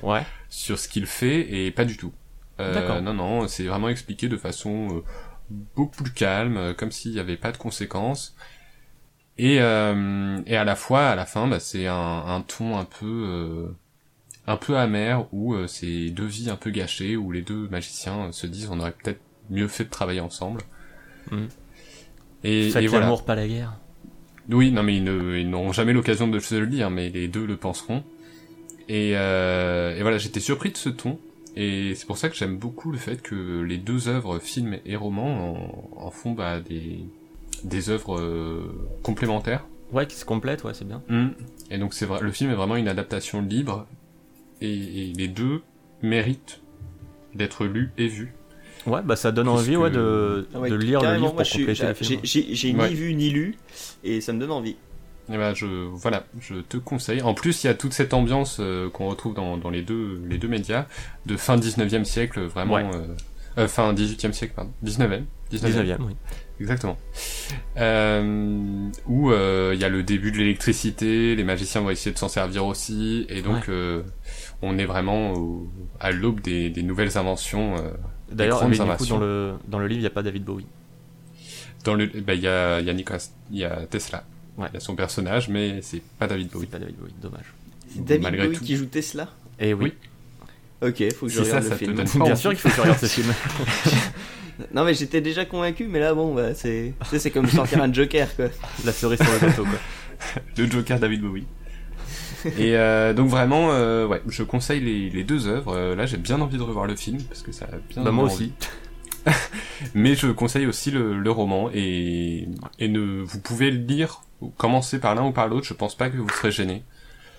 [0.01, 0.23] Ouais.
[0.49, 2.13] sur ce qu'il fait et pas du tout.
[2.59, 3.01] Euh, D'accord.
[3.01, 5.01] non, non, c'est vraiment expliqué de façon euh,
[5.75, 8.35] beaucoup plus calme, euh, comme s'il n'y avait pas de conséquences.
[9.37, 11.95] Et, euh, et à la fois, à la fin, bah, c'est un,
[12.27, 13.67] un ton un peu euh,
[14.47, 18.27] un peu amer où euh, c'est deux vies un peu gâchées, où les deux magiciens
[18.27, 20.61] euh, se disent on aurait peut-être mieux fait de travailler ensemble.
[21.31, 21.47] Mhm.
[22.43, 23.05] Et, Faites et voilà.
[23.05, 23.73] l'amour, pas la guerre.
[24.49, 27.27] Oui, non, mais ils ne- ils n'auront jamais l'occasion de se le dire, mais les
[27.27, 28.03] deux le penseront.
[28.87, 31.19] Et, euh, et voilà, j'étais surpris de ce ton.
[31.55, 34.95] Et c'est pour ça que j'aime beaucoup le fait que les deux œuvres, film et
[34.95, 35.53] roman,
[35.95, 36.99] en, en font bah, des,
[37.63, 39.65] des œuvres euh, complémentaires.
[39.93, 41.01] Ouais, qui se complètent, ouais, c'est bien.
[41.07, 41.27] Mm.
[41.71, 43.87] Et donc c'est vrai, le film est vraiment une adaptation libre,
[44.61, 44.69] et,
[45.09, 45.61] et les deux
[46.01, 46.59] méritent
[47.33, 48.33] d'être lus et vus.
[48.87, 51.37] Ouais, bah ça donne envie Puisque- ouais, de, Ah ouais, de lire le livre pour
[51.37, 52.21] compléter le j'ai- film.
[52.53, 52.89] J'ai Ouais.
[52.89, 53.57] ni vu ni lu,
[54.03, 54.75] et ça me donne envie.
[55.31, 57.21] Et bah je voilà, je te conseille.
[57.23, 60.21] En plus, il y a toute cette ambiance euh, qu'on retrouve dans, dans les deux
[60.29, 60.85] les deux médias
[61.25, 62.85] de fin 19e siècle, vraiment Ouais.
[62.93, 63.07] euh,
[63.57, 65.23] euh, fin 18e siècle pardon, 19e.
[65.51, 66.15] 19ème, oui.
[66.59, 66.97] Exactement.
[67.77, 72.17] Euh, où euh, il y a le début de l'électricité, les magiciens vont essayer de
[72.17, 73.63] s'en servir aussi, et donc Ouais.
[73.69, 74.01] euh,
[74.61, 75.67] on est vraiment au-
[75.99, 77.75] à l'aube des, des nouvelles inventions.
[77.77, 77.91] euh,
[78.31, 79.15] D'ailleurs, grandes mais du coup, innovations.
[79.19, 80.65] dans le, dans le livre, il n'y a pas David Bowie.
[81.83, 84.23] dans le, bah il y a, il y a Nicolas, il y a Tesla,
[84.57, 84.67] Ouais.
[84.71, 86.65] il y a son personnage, mais c'est pas David C'est Bowie.
[86.67, 87.53] pas David Bowie, dommage.
[87.93, 88.63] C'est David Malgré Bowie tout.
[88.65, 89.29] qui joue Tesla
[89.59, 89.93] Et oui,
[90.81, 91.93] Ok, faut que je C'est regarde ça le film.
[92.15, 92.37] bien envie.
[92.37, 93.33] sûr qu'il faut que tu regardes ce film.
[94.73, 97.81] Non mais j'étais déjà convaincu, mais là bon, bah, c'est tu sais, c'est comme sortir
[97.83, 98.45] un Joker quoi.
[98.85, 100.41] La cerise sur le gâteau, quoi.
[100.57, 101.45] le Joker David Bowie.
[102.57, 105.73] Et euh, donc vraiment, euh, ouais, je conseille les, les deux œuvres.
[105.75, 108.03] Euh, là, j'ai bien envie de revoir le film parce que ça a bien.
[108.03, 108.33] Bah, moi envie.
[108.33, 108.53] aussi.
[109.93, 112.47] Mais je conseille aussi le, le roman et
[112.79, 114.21] et ne vous pouvez le lire
[114.57, 115.65] commencer par l'un ou par l'autre.
[115.65, 116.83] Je pense pas que vous serez gêné.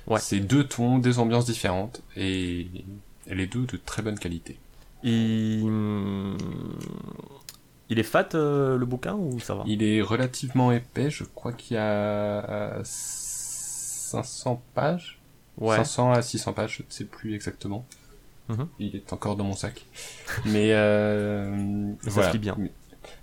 [0.06, 0.20] Ouais.
[0.20, 2.68] C'est deux tons, deux ambiances différentes et,
[3.26, 4.58] et les deux de très bonne qualité.
[5.02, 5.64] Il...
[7.88, 9.62] Il est fat, euh, le bouquin, ou ça va?
[9.66, 11.08] Il est relativement épais.
[11.08, 15.20] Je crois qu'il y a 500 pages.
[15.58, 15.76] Ouais.
[15.76, 17.86] 500 à 600 pages, je ne sais plus exactement.
[18.48, 18.68] Mhm.
[18.78, 19.84] Il est encore dans mon sac.
[20.44, 22.28] Mais euh, Ça voilà.
[22.28, 22.56] se lit bien.
[22.58, 22.70] Mais,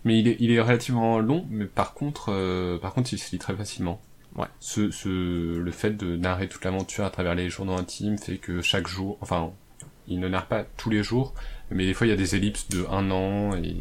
[0.03, 3.31] mais il, est, il est relativement long, mais par contre, euh, par contre, il se
[3.31, 4.01] lit très facilement.
[4.35, 4.47] Ouais.
[4.59, 5.07] Ce, ce,
[5.57, 9.17] le fait de narrer toute l'aventure à travers les journaux intimes fait que chaque jour,
[9.21, 9.51] enfin,
[10.07, 11.33] il ne narre pas tous les jours,
[11.71, 13.77] mais des fois il y a des ellipses de un an et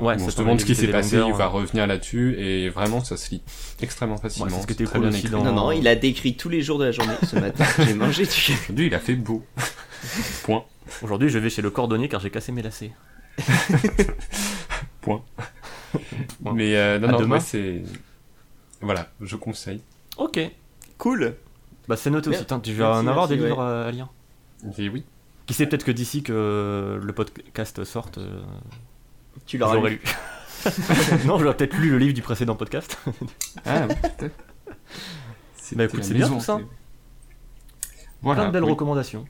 [0.00, 3.04] Ouais, on se demande ce qui s'est passé, longueurs, il va revenir là-dessus et vraiment
[3.04, 3.42] ça se lit
[3.80, 4.46] extrêmement facilement.
[4.46, 5.28] Ouais, c'est ce très cool bien écrit.
[5.30, 7.12] dans- Non non, il a décrit tous les jours de la journée.
[7.24, 8.30] Ce matin, j'ai mangé du.
[8.30, 9.44] Aujourd'hui, il a fait beau.
[10.42, 10.64] Point.
[11.02, 12.92] Aujourd'hui, je vais chez le cordonnier car j'ai cassé mes lacets.
[15.00, 15.22] Point.
[16.54, 17.28] Mais euh, non, À non, demain.
[17.28, 17.82] moi c'est.
[18.80, 19.82] Voilà, je conseille.
[20.16, 20.38] Ok.
[20.98, 21.34] Cool.
[21.88, 22.44] Bah, c'est noté aussi.
[22.62, 23.48] Tu vas Merci, en avoir merci, des ouais.
[23.48, 24.08] livres euh, à lire.
[24.78, 25.04] Et oui.
[25.46, 28.42] Qui sait peut-être que d'ici que le podcast sorte, euh,
[29.46, 29.88] Tu l'auras lu.
[29.90, 30.00] lu.
[31.26, 32.96] non, j'aurais peut-être lu le livre du précédent podcast.
[33.66, 34.36] Ah oui, peut-être.
[35.74, 36.58] Bah, écoute, c'est bien tout ça.
[36.60, 38.42] c'est- Voilà.
[38.42, 38.70] Plein de belles oui.
[38.70, 39.26] recommandations.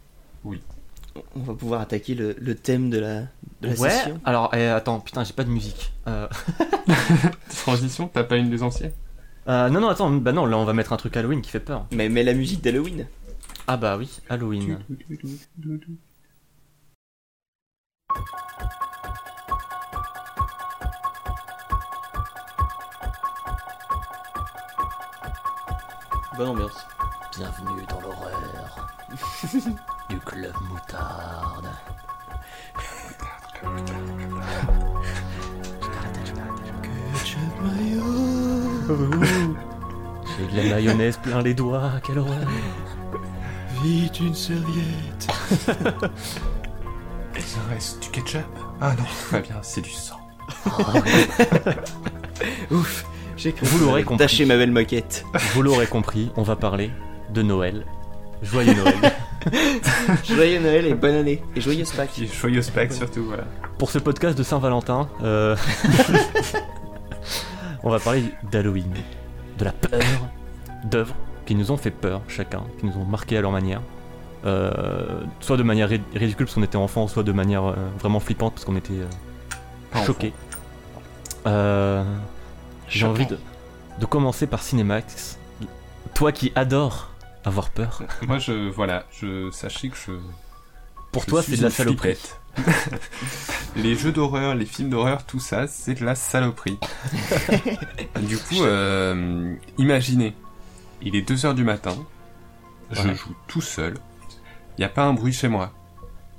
[1.35, 3.21] On va pouvoir attaquer le, le thème de la,
[3.61, 3.91] de la ouais.
[3.91, 4.21] session.
[4.25, 5.93] Alors, eh, attends, putain, j'ai pas de musique.
[6.07, 6.27] Euh,
[7.63, 8.93] Transition, t'as pas une des anciennes
[9.49, 11.59] euh, non, non, attends, bah non, là on va mettre un truc Halloween qui fait
[11.59, 11.87] peur.
[11.91, 13.07] Mais, mais la musique d'Halloween.
[13.67, 14.79] Ah bah oui, Halloween.
[26.37, 26.87] Bonne ambiance.
[27.37, 28.89] Bienvenue dans l'horreur
[30.13, 31.71] du club moutarde.
[40.37, 42.47] J'ai de la mayonnaise plein les doigts, quelle horreur.
[43.83, 45.29] Vite une serviette.
[47.39, 48.45] Ça reste du ketchup?
[48.83, 50.21] Ah non, va bien, c'est du sang.
[52.71, 53.07] Ouf.
[53.39, 54.27] J'ai cru Vous que l'aurez compris.
[54.27, 55.25] Tâcher ma belle moquette.
[55.55, 56.91] Vous l'aurez compris, on va parler
[57.31, 57.87] de Noël.
[58.43, 59.13] Joyeux Noël.
[60.25, 61.43] Joyeux Noël et bonne année.
[61.57, 62.19] Et joyeuse Pâques.
[62.21, 63.45] Est joyeuse Pâques surtout, voilà.
[63.79, 65.57] Pour ce podcast de Saint-Valentin, euh,
[67.83, 68.93] on va parler d'Halloween,
[69.59, 70.01] de la peur,
[70.85, 71.15] d'œuvres
[71.47, 73.81] qui nous ont fait peur chacun, qui nous ont marqué à leur manière.
[74.45, 78.19] Euh, soit de manière ri- ridicule parce qu'on était enfant, soit de manière euh, vraiment
[78.21, 79.07] flippante parce qu'on était euh.
[81.47, 82.03] Euh,
[82.89, 83.39] J'ai envie de,
[84.01, 85.39] de commencer par Cinemax.
[86.15, 87.11] Toi qui adores
[87.45, 88.69] avoir peur, Moi, je.
[88.71, 89.51] Voilà, je.
[89.51, 90.13] Sachez que je.
[91.13, 92.17] pour je toi c'est de la saloperie.
[93.77, 96.79] les jeux d'horreur, les films d'horreur, tout ça, c'est de la saloperie.
[98.23, 100.35] du coup, euh, imaginez,
[101.03, 101.95] il est 2h du matin,
[102.91, 103.15] je Ouais.
[103.15, 103.95] joue tout seul,
[104.77, 105.73] il n'y a pas un bruit chez moi.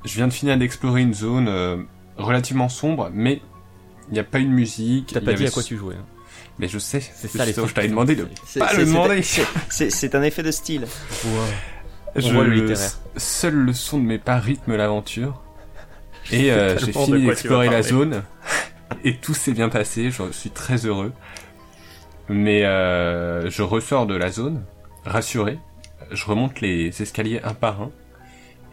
[0.06, 1.82] Je viens de finir d'explorer une zone euh,
[2.18, 3.42] relativement sombre, mais
[4.10, 5.08] il n'y a pas une musique.
[5.14, 5.96] T'as pas dit avait à quoi tu jouais.
[5.96, 6.06] hein.
[6.60, 8.28] Mais je sais, C'est c'est ça les je t'avais demandé de
[8.60, 9.22] pas le demander.
[9.70, 10.86] C'est un effet de style.
[12.16, 12.92] Je, voit le littéraire.
[13.18, 15.42] Seul le son de mes pas rythme l'aventure.
[16.32, 18.24] Et euh, j'ai fini d'explorer la zone.
[19.04, 21.12] Et tout s'est bien passé, je suis très heureux.
[22.30, 24.64] Mais euh, je ressors de la zone,
[25.06, 25.58] rassuré.
[26.12, 27.92] Je remonte les escaliers un par un.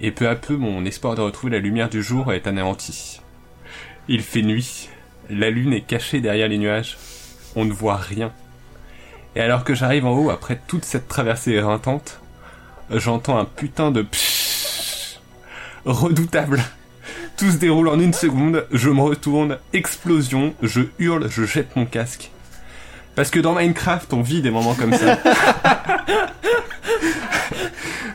[0.01, 3.21] Et peu à peu, mon espoir de retrouver la lumière du jour est anéanti.
[4.09, 4.89] Il fait nuit.
[5.29, 6.97] La lune est cachée derrière les nuages.
[7.57, 8.33] On ne voit rien.
[9.37, 12.21] Et alors que j'arrive en haut après toute cette traversée éreintante,
[12.91, 15.19] j'entends un putain de pshhh
[15.85, 16.63] redoutable.
[17.37, 21.87] Tout se déroule en une seconde, je me retourne, explosion, je hurle, je jette mon
[21.87, 22.31] casque.
[23.15, 25.19] Parce que dans Minecraft, on vit des moments comme ça.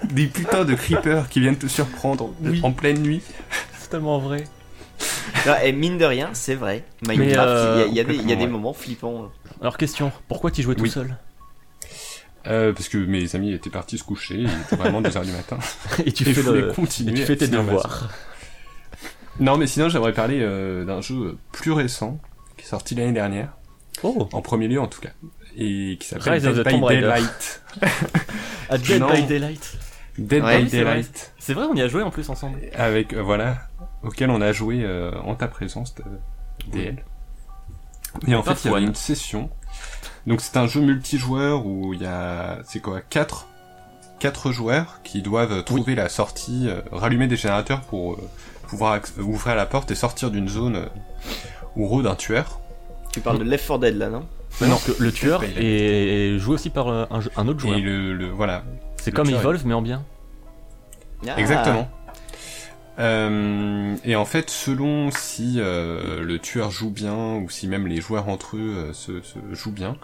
[0.04, 2.60] des putains de creepers qui viennent te surprendre Oui.
[2.64, 3.22] en pleine nuit.
[3.80, 4.46] C'est tellement vrai.
[5.46, 6.84] Non, et mine de rien, c'est vrai.
[7.08, 8.48] Minecraft, euh, il y a- y, a des- il y a complètement, des ouais.
[8.52, 9.32] moments flippants.
[9.62, 10.90] Alors question, pourquoi tu jouais tout Oui.
[10.90, 11.16] seul?
[12.48, 15.58] Euh, parce que mes amis étaient partis se coucher, il était vraiment 2h du matin.
[16.06, 16.72] Et tu Et fais le...
[16.74, 18.10] continuer Et tu fais tes devoirs.
[19.40, 22.20] Non, mais sinon, j'aimerais parler euh, d'un jeu plus récent,
[22.58, 23.50] qui est sorti l'année dernière,
[24.04, 25.10] Oh en premier lieu en tout cas,
[25.58, 26.80] et qui s'appelle Dead the by.
[26.88, 27.62] Daylight.
[28.70, 29.12] A Dead Non.
[29.12, 29.78] by Daylight.
[30.18, 30.94] Dead Ouais, by c'est vrai.
[30.96, 32.60] Daylight, C'est vrai, on y a joué en plus ensemble.
[32.76, 33.58] avec, euh, voilà,
[34.06, 35.96] auquel on a joué euh, en ta présence,
[36.68, 37.04] DL.
[38.28, 38.84] Et en fait, il y Fouane.
[38.84, 39.50] une session.
[40.28, 43.48] Donc c'est un jeu multijoueur où il y a, c'est quoi, quatre,
[44.20, 48.30] quatre joueurs qui doivent trouver la sortie, euh, rallumer des générateurs pour euh,
[48.68, 50.86] pouvoir ouvrir la porte et sortir d'une zone euh,
[51.76, 52.60] où rôde un tueur.
[53.12, 54.26] Tu parles de Left 4 Dead là, non?
[54.62, 57.78] Non, parce que le tueur est joué aussi par euh, un, autre joueur.
[57.78, 58.64] Et le, le voilà,
[58.98, 60.04] C'est comme Evolve, mais en bien.
[61.28, 61.38] Ah.
[61.38, 61.90] Exactement.
[62.98, 68.00] Euh, et en fait, selon si euh, le tueur joue bien ou si même les
[68.00, 69.98] joueurs entre eux euh, se, se jouent bien,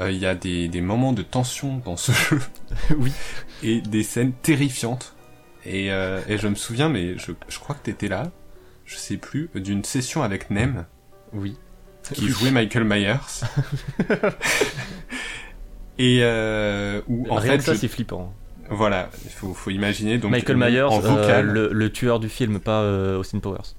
[0.00, 2.40] il y a des, des moments de tension dans ce jeu
[2.98, 3.12] oui.
[3.62, 5.14] et des scènes terrifiantes.
[5.64, 8.30] Et, et je me souviens, mais je, je crois que t'étais là,
[8.84, 10.84] je sais plus, d'une session avec Nem
[11.32, 11.56] Oui.
[12.12, 13.16] qui jouait Michael Myers.
[15.98, 16.20] et
[17.08, 18.32] où en Rien fait, que ça, je- c'est flippant.
[18.70, 21.46] Voilà, il faut, faut imaginer donc Michael Myers, en euh, vocal.
[21.46, 23.74] le, le tueur du film, pas euh, Austin Powers.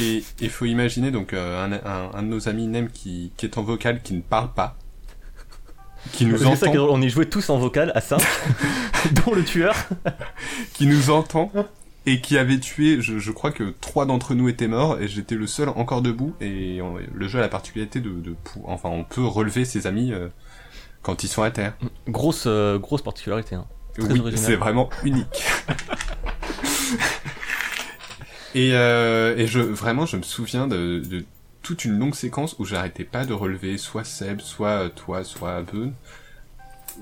[0.00, 3.46] Et il faut imaginer donc euh, un, un, un de nos amis Nem qui, qui
[3.46, 4.76] est en vocal, qui ne parle pas,
[6.12, 8.20] qui nous C'est ça est entend, drôle, on y jouait tous en vocal à 5,
[9.24, 9.74] dont le tueur.
[10.74, 11.52] qui nous entend
[12.06, 13.00] et qui avait tué.
[13.00, 16.34] Je, je crois que trois d'entre nous étaient morts et j'étais le seul encore debout.
[16.40, 18.10] Et on- le jeu a la particularité de,
[18.64, 20.26] enfin, on peut relever ses amis euh,
[21.02, 21.74] quand ils sont à terre.
[22.08, 23.54] Grosse, euh, grosse particularité.
[23.56, 23.66] Hein.
[23.98, 25.44] Oui, c'est vraiment unique.
[28.54, 31.24] et, euh, et je vraiment, je me souviens de, de
[31.62, 35.62] toute une longue séquence où j'arrêtais pas de relever soit Seb, soit euh, toi, soit
[35.62, 35.92] Beun,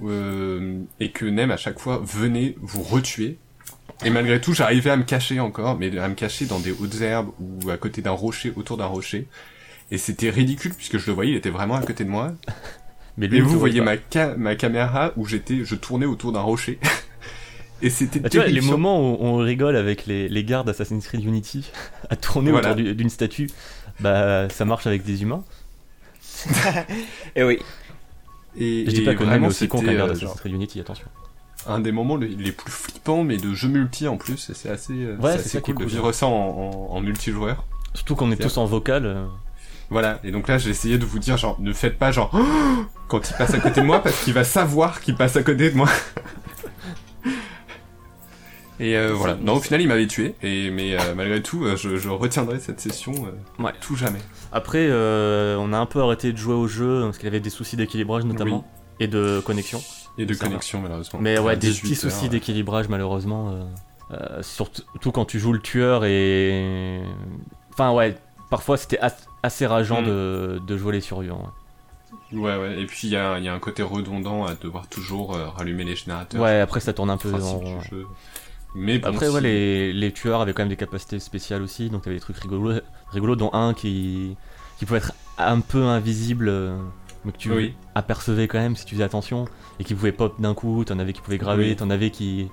[0.03, 3.39] euh, et que Nem à chaque fois venait vous retuer.
[4.05, 7.01] Et malgré tout, j'arrivais à me cacher encore, mais à me cacher dans des hautes
[7.01, 9.29] herbes ou à côté d'un rocher, autour d'un rocher.
[9.91, 12.33] Et c'était ridicule puisque je le voyais, il était vraiment à côté de moi.
[13.29, 16.79] Mais vous voyez ma, ca- ma caméra où j'étais, je tournais autour d'un rocher.
[17.83, 21.07] Et c'était Bah, tu vois, les moments où on rigole avec les, les gardes Assassin's
[21.07, 21.71] Creed Unity
[22.11, 22.73] à tourner Voilà.
[22.73, 23.49] autour du- d'une statue,
[24.01, 25.43] bah ça marche avec des humains.
[27.37, 27.59] Et oui.
[28.59, 30.41] Et, Je dis pas que Name est vraiment, aussi con qu'un c'était, garde euh, Assassin's
[30.41, 31.07] Creed Unity, attention.
[31.67, 34.51] un des moments les, plus flippants, mais de jeux multi en plus.
[34.55, 36.31] C'est assez, euh, Ouais, assez ça cool de vivre ça en,
[36.91, 37.65] en, en multijoueur.
[37.95, 39.27] Surtout qu'on est tous en vocal.
[39.91, 40.21] Voilà.
[40.25, 42.31] Et donc là, j'ai essayé de vous dire, genre, ne faites pas genre
[43.09, 45.71] quand il passe à côté de moi, parce qu'il va savoir qu'il passe à côté
[45.71, 45.89] de moi.
[48.79, 49.35] Et euh, voilà.
[49.35, 50.35] Non, au final, il m'avait tué.
[50.43, 53.13] Et mais euh, malgré tout, euh, je, je retiendrai cette session
[53.59, 53.73] Ouais.
[53.81, 54.21] tout jamais.
[54.53, 57.51] Après, on a un peu arrêté de jouer au jeu parce qu'il y avait des
[57.51, 58.67] soucis d'équilibrage notamment
[58.99, 59.83] et de connexion.
[60.19, 60.47] Et de va.
[60.47, 61.19] connexion, malheureusement.
[61.23, 63.53] Mais ouais, des 18 petits heures, soucis d'équilibrage malheureusement.
[64.41, 67.03] surtout quand tu joues le tueur et.
[67.73, 68.17] Enfin ouais,
[68.51, 70.07] parfois c'était as- assez rageant Mm.
[70.07, 71.51] de, de jouer les survivants.
[72.33, 72.81] Ouais, ouais.
[72.81, 75.85] Et puis il y a, y a un côté redondant à devoir toujours euh, rallumer
[75.85, 76.41] les générateurs.
[76.41, 77.79] Ouais, après ça tourne un peu en rond.
[78.75, 82.03] Mais bon, Après, ouais, les, les tueurs avaient quand même des capacités spéciales aussi, donc
[82.05, 82.81] il y avait des trucs rigolos,
[83.11, 84.37] rigolos dont un qui,
[84.79, 86.77] qui pouvait être un peu invisible, euh,
[87.25, 87.75] mais que tu Oui.
[87.97, 89.47] apercevais quand même si tu faisais attention,
[89.81, 91.77] et qui pouvait pop d'un coup, t'en avais qui pouvaient graver, Oui.
[91.77, 92.49] t'en avais qui,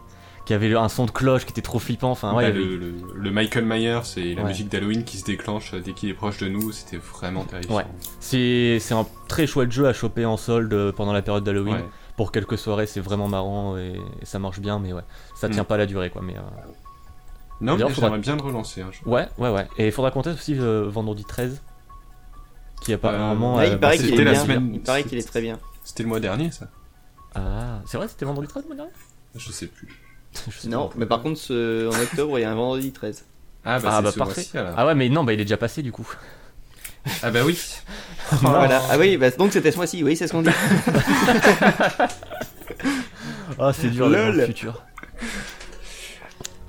[0.47, 2.65] qui avaient un son de cloche qui était trop flippant, enfin ouais, Bah, il y
[2.65, 4.47] avait- le, le, le Michael Myers et la Ouais.
[4.47, 7.75] musique d'Halloween qui se déclenche dès qu'il est proche de nous, c'était vraiment terrifiant.
[7.75, 7.85] Ouais.
[8.21, 11.75] c'est c'est un très chouette jeu à choper en solde pendant la période d'Halloween.
[11.75, 11.85] Ouais.
[12.15, 15.01] Pour quelques soirées, c'est vraiment marrant et, et ça marche bien, mais ouais,
[15.35, 15.65] ça tient Mm.
[15.65, 16.21] pas à la durée quoi.
[16.23, 16.39] Mais, euh,
[17.59, 19.05] Non, mais faudra- j'aimerais bien le relancer un jour.
[19.05, 19.67] Ouais, ouais, ouais.
[19.77, 21.61] Et il faudra compter aussi euh, vendredi 13,
[22.81, 23.55] qui apparemment.
[23.55, 24.35] Euh, Ouais, euh, il paraît bah, qu'il est bien.
[24.35, 25.59] semaine- Il paraît qu'il est très bien.
[25.83, 26.69] C'était le mois dernier, ça
[27.35, 28.91] Ah, c'est vrai, c'était vendredi 13 le mois dernier?
[29.35, 29.89] Je sais plus.
[30.67, 33.25] Non, mais par contre, ce- en octobre, il y a un vendredi 13.
[33.65, 34.45] Ah bah, Ah c'est bah parfait.
[34.77, 36.07] Ah ouais, mais non, bah il est déjà passé du coup.
[37.23, 37.59] Ah bah oui.
[38.41, 38.81] Voilà.
[38.91, 40.49] Ah oui, bah, donc c'était ce mois-ci, oui, c'est ce qu'on dit.
[43.59, 44.83] Ah, c'est dur le futur.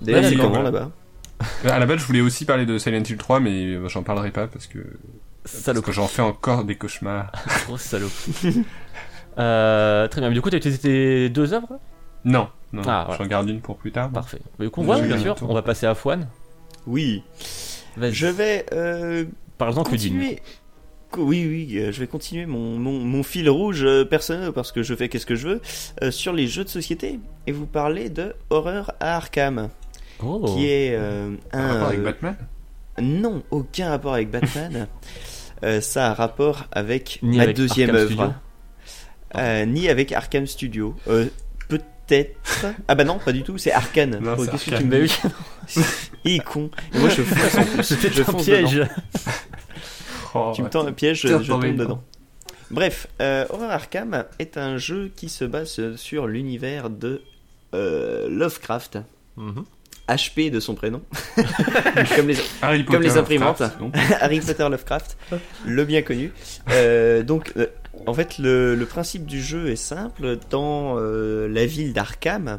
[0.01, 0.91] D'ailleurs, c'est comment là-bas?
[1.65, 4.03] Euh, À la base, je voulais aussi parler de Silent Hill 3, mais euh, j'en
[4.03, 4.79] parlerai pas parce que,
[5.43, 5.85] parce Salope.
[5.85, 7.31] que j'en fais encore des cauchemars.
[7.67, 8.11] Grosse salope.
[9.39, 10.29] Euh, très bien.
[10.31, 11.79] Mais du coup, t'as utilisé tes deux œuvres?
[12.25, 13.23] Non, non, Ah, voilà.
[13.23, 14.11] j'en garde une pour plus tard.
[14.11, 14.39] Parfait.
[14.59, 15.37] Mais du coup, Ouais, ouais, bien sûr.
[15.43, 16.29] On va passer à Fouane.
[16.87, 17.23] Oui.
[17.97, 18.13] Vas-y.
[18.15, 19.25] Je vais euh,
[19.59, 19.83] que d'une.
[19.85, 20.43] continuer.
[21.11, 24.73] Co- Oui, oui, euh, je vais continuer mon, mon, mon fil rouge euh, personnel parce
[24.73, 25.61] que je fais qu'est-ce que je veux
[26.03, 29.69] euh, sur les jeux de société et vous parler de Horror à Arkham,
[30.23, 30.45] Oh.
[30.45, 32.37] qui est euh, Un un rapport avec euh, Batman?
[33.01, 34.87] Non aucun rapport avec Batman.
[35.65, 38.33] Euh, ça a un rapport avec Ni ma avec deuxième Arkham œuvre, Studio.
[39.37, 40.95] Euh, ni avec Arkham Studio.
[41.09, 41.27] Euh,
[42.09, 42.67] Peut-être.
[42.89, 43.59] Ah bah non, pas du tout.
[43.59, 44.19] C'est Arkane.
[44.21, 45.21] Non, Oh, c'est qu'est-ce que tu me dis
[46.25, 46.71] Il est con.
[46.95, 48.11] Et moi je fonce en plus.
[48.13, 48.83] je fonce piège.
[50.35, 52.03] Oh, Tu me tends un piège, je, tombe dedans.
[52.71, 57.23] Bref, euh, Horror Arkham est un jeu qui se base sur l'univers de
[57.75, 58.99] euh, Lovecraft,
[59.39, 59.65] Mhm.
[60.09, 61.03] HP de son prénom,
[62.17, 63.63] comme les, Harry comme Potter, les imprimantes.
[64.21, 65.19] Harry Potter Lovecraft,
[65.67, 66.33] le bien connu.
[66.71, 67.67] Euh, donc, euh,
[68.09, 70.39] en fait, le, le principe du jeu est simple.
[70.51, 72.59] Dans euh, la ville d'Arkham,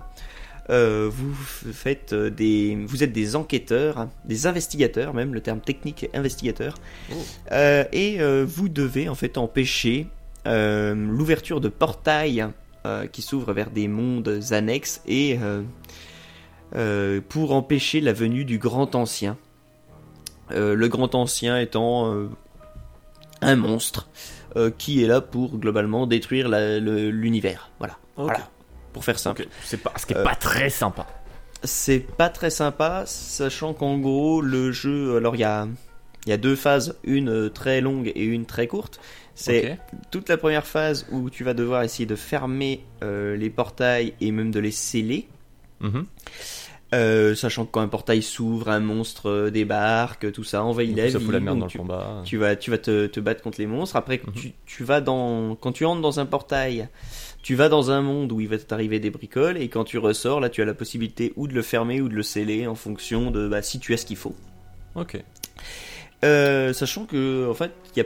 [0.69, 5.59] euh, vous f- faites euh, des, vous êtes des enquêteurs, des investigateurs, même le terme
[5.59, 6.75] technique est investigateur,
[7.11, 7.15] Oh.
[7.51, 10.07] Euh, et vous devez en fait empêcher
[10.45, 12.47] l'ouverture de portails
[13.11, 15.37] qui s'ouvrent vers des mondes annexes et
[17.29, 19.37] pour empêcher la venue du Grand Ancien.
[20.49, 22.11] Le Grand Ancien étant
[23.41, 24.07] un monstre
[24.55, 27.69] euh, qui est là pour globalement détruire l'univers.
[27.79, 27.97] Voilà.
[28.15, 28.49] Voilà.
[28.93, 29.47] Pour faire simple.
[29.63, 31.07] C'est pas, ce qui est pas très sympa.
[31.63, 35.17] C'est pas très sympa, sachant qu'en gros, le jeu.
[35.17, 35.67] Alors, il y a,
[36.25, 38.99] y a deux phases, une euh, très longue et une très courte.
[39.35, 39.77] C'est
[40.11, 44.31] toute la première phase où tu vas devoir essayer de fermer euh, les portails et
[44.31, 45.29] même de les sceller.
[45.79, 46.05] Mhm.
[46.91, 51.03] Euh, sachant que quand un portail s'ouvre, un monstre euh, débarque, tout ça envahit la
[51.11, 51.25] ça ville.
[51.27, 52.23] fout la merde dans le tu, combat.
[52.25, 53.95] tu vas, tu vas te, te battre contre les monstres.
[53.95, 54.33] Après, Mhm.
[54.33, 56.89] tu, tu vas dans, quand tu entres dans un portail,
[57.43, 60.39] tu vas dans un monde où il va t'arriver des bricoles, et quand tu ressors,
[60.39, 63.29] là, tu as la possibilité ou de le fermer ou de le sceller en fonction
[63.29, 64.35] de bah, si tu as ce qu'il faut.
[64.95, 65.21] Ok.
[66.25, 68.05] Euh, sachant que, en fait, il y a,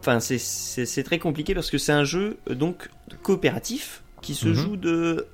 [0.00, 2.88] enfin, c'est- très compliqué parce que c'est un jeu donc
[3.22, 4.54] coopératif qui se Mhm.
[4.54, 5.26] joue de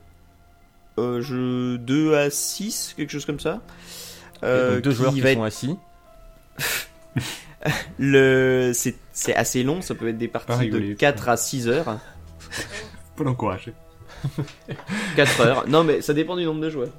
[0.98, 3.60] euh, jeu 2 à 6, quelque chose comme ça.
[4.42, 5.76] Euh, Donc deux joueurs qui va sont assis.
[7.98, 10.90] Le, c'est, c'est assez long, ça peut être des Pas parties rigoler.
[10.90, 11.98] de 4 à 6 heures.
[13.16, 13.72] Faut l'encourager.
[15.16, 15.68] 4 heures.
[15.68, 16.92] Non, mais ça dépend du nombre de joueurs.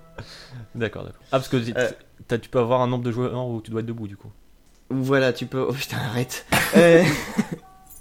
[0.75, 1.21] D'accord, d'accord.
[1.31, 2.37] Ah, parce que Euh.
[2.37, 4.31] tu peux avoir un nombre de joueurs où tu dois être debout du coup.
[4.89, 5.65] Voilà, tu peux.
[5.67, 6.45] Oh putain, arrête.
[6.75, 7.03] Euh,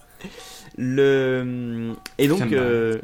[0.76, 2.98] le et donc euh,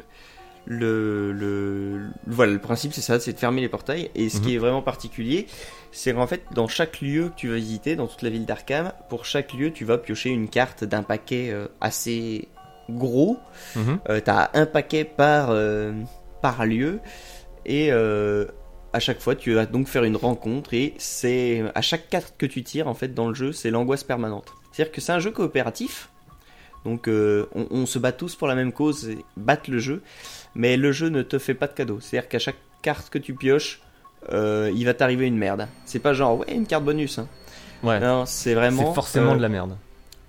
[0.65, 4.09] le, le voilà le principe c'est ça, c'est de fermer les portails.
[4.15, 4.43] Et ce Mhm.
[4.43, 5.47] qui est vraiment particulier,
[5.91, 8.91] c'est qu'en fait dans chaque lieu que tu vas visiter, dans toute la ville d'Arkham,
[9.09, 12.47] pour chaque lieu tu vas piocher une carte d'un paquet euh, assez
[12.89, 13.37] gros.
[13.75, 13.99] Mhm.
[14.09, 15.91] Euh, T'as un paquet par, euh,
[16.41, 16.99] par lieu
[17.65, 18.45] et euh,
[18.93, 22.45] à chaque fois tu vas donc faire une rencontre et c'est à chaque carte que
[22.45, 24.53] tu tires en fait dans le jeu c'est l'angoisse permanente.
[24.71, 26.09] C'est-à-dire que c'est un jeu coopératif
[26.85, 30.03] donc on, on se bat tous pour la même cause et battre le jeu
[30.55, 31.99] mais le jeu ne te fait pas de cadeau.
[31.99, 33.81] C'est-à-dire qu'à chaque carte que tu pioches
[34.31, 35.67] euh, il va t'arriver une merde.
[35.85, 37.19] C'est pas genre ouais une carte bonus.
[37.19, 37.27] hein.
[37.83, 37.99] Ouais.
[37.99, 39.77] Non c'est vraiment C'est forcément euh, de la merde.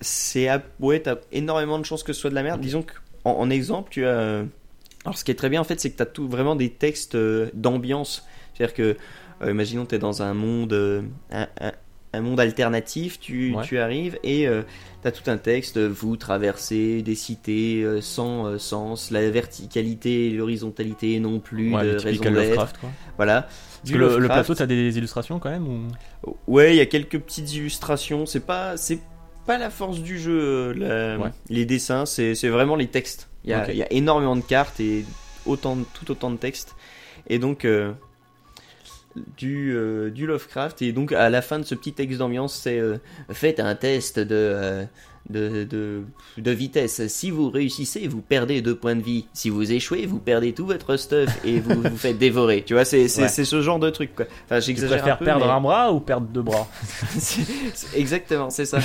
[0.00, 0.48] c'est
[0.80, 2.92] ouais t'as énormément de chances que ce soit de la merde disons que
[3.24, 4.44] en, exemple tu as euh,
[5.04, 7.16] alors ce qui est très bien en fait c'est que t'as tout vraiment des textes
[7.54, 8.96] d'ambiance c'est à dire que
[9.42, 11.72] euh, imaginons t'es dans un monde euh, un, un-
[12.12, 13.62] un monde alternatif tu, Ouais.
[13.64, 14.62] tu arrives et euh,
[15.02, 20.30] t'as tout un texte vous traversez des cités euh, sans euh, sens la verticalité et
[20.30, 22.72] l'horizontalité non plus Ouais, de raison d'être
[23.16, 26.32] voilà Parce que le, plateau, t'as des illustrations quand même ou...
[26.46, 28.26] Ouais, il y a quelques petites illustrations.
[28.26, 28.98] C'est pas, c'est
[29.46, 30.38] pas la force du jeu.
[30.40, 31.30] euh, la- Ouais.
[31.50, 33.28] Les dessins, c'est vraiment les textes.
[33.44, 35.04] Il y, a, y a énormément de cartes et
[35.44, 36.74] autant, tout autant de textes.
[37.28, 37.92] Et donc euh,
[39.36, 40.82] du, euh, du Lovecraft.
[40.82, 42.98] Et donc à la fin de ce petit texte d'ambiance, c'est euh,
[43.30, 44.84] faites un test de, euh,
[45.30, 46.02] de, de,
[46.38, 47.06] de vitesse.
[47.08, 49.26] Si vous réussissez, vous perdez deux points de vie.
[49.32, 52.62] Si vous échouez, vous perdez tout votre stuff et vous vous faites dévorer.
[52.64, 53.28] Tu vois, c'est Ouais.
[53.28, 54.14] ce genre de truc.
[54.14, 54.26] Quoi.
[54.44, 55.24] Enfin, Tu j'exagère un préfères peu.
[55.24, 56.68] perdre mais- un bras ou perdre deux bras
[57.94, 58.78] exactement, c'est ça.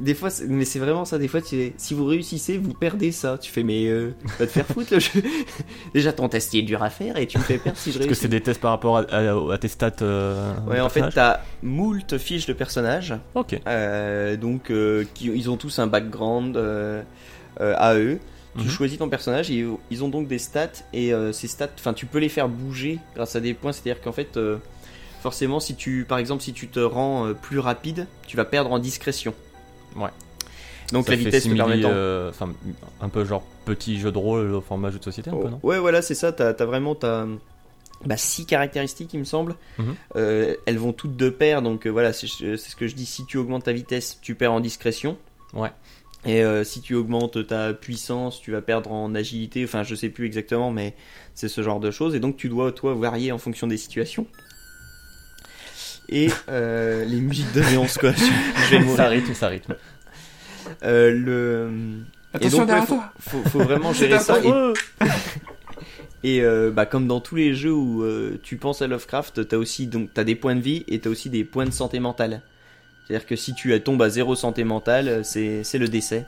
[0.00, 1.18] Des fois, mais c'est vraiment ça.
[1.18, 3.38] Des fois, tu- si vous réussissez, vous perdez ça.
[3.40, 5.22] Tu fais, mais euh, va te faire foutre le jeu.
[5.94, 7.98] Déjà, ton test il est dur à faire et tu me fais perdre si je
[7.98, 8.22] Parce que réussis.
[8.22, 9.90] c'est des tests par rapport à, à- à tes stats.
[10.02, 13.14] euh, Ouais, en fait, t'as moult fiches de personnages.
[13.34, 13.60] Ok.
[13.66, 17.02] Euh, donc, euh, qui, ils ont tous un background euh,
[17.60, 18.18] euh, à eux.
[18.58, 18.70] Tu Mhm.
[18.70, 22.06] choisis ton personnage et ils ont donc des stats et euh, ces stats, enfin, tu
[22.06, 23.72] peux les faire bouger grâce à des points.
[23.72, 24.38] C'est-à-dire qu'en fait,
[25.20, 28.78] forcément, si tu, par exemple, si tu te rends plus rapide, tu vas perdre en
[28.78, 29.34] discrétion.
[29.94, 30.08] Ouais.
[30.92, 31.90] Donc Ça la vitesse te simili, permettant.
[31.92, 32.52] euh, Enfin,
[33.00, 35.58] un peu genre petit jeu de rôle au format jeu de société, un peu, non?
[35.62, 36.32] Oh, ouais, voilà, c'est ça.
[36.32, 37.26] T'as as vraiment t'as,
[38.04, 39.56] bah, six caractéristiques, il me semble.
[39.78, 39.94] Mhm.
[40.16, 43.04] Euh, elles vont toutes de pair, donc euh, voilà, c'est ce que je dis.
[43.06, 45.18] Si tu augmentes ta vitesse, tu perds en discrétion.
[45.54, 45.70] Ouais.
[46.24, 49.64] Et euh, si tu augmentes ta puissance, tu vas perdre en agilité.
[49.64, 50.94] Enfin, je sais plus exactement, mais
[51.34, 52.14] c'est ce genre de choses.
[52.14, 54.26] Et donc, tu dois, toi, varier en fonction des situations.
[56.08, 58.12] Et euh, les musiques de Léonce, quoi.
[58.16, 58.96] Je, vais mourir.
[58.96, 59.76] Ça rythme, ça rythme.
[60.82, 61.70] Euh, le...
[62.32, 64.38] Attention et donc, ouais, derrière faut, toi faut, faut vraiment gérer ça.
[64.42, 64.52] Et,
[66.36, 69.56] et, euh, bah, comme dans tous les jeux où euh, tu penses à Lovecraft, t'as
[69.56, 72.42] aussi donc t'as des points de vie et t'as aussi des points de santé mentale.
[73.06, 76.26] C'est-à-dire que si tu tombes à zéro santé mentale, euh, c'est c'est le décès.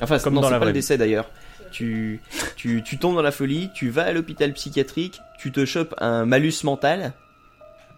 [0.00, 0.78] Enfin, Comme non, dans c'est la pas le vraie vie.
[0.80, 1.30] décès d'ailleurs.
[1.70, 2.20] Tu,
[2.56, 6.24] tu, tu tombes dans la folie, tu vas à l'hôpital psychiatrique, tu te chopes un
[6.24, 7.12] malus mental.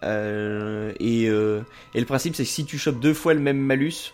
[0.03, 1.61] euh, et, euh,
[1.93, 4.13] et le principe, c'est que si tu chopes deux fois le même malus,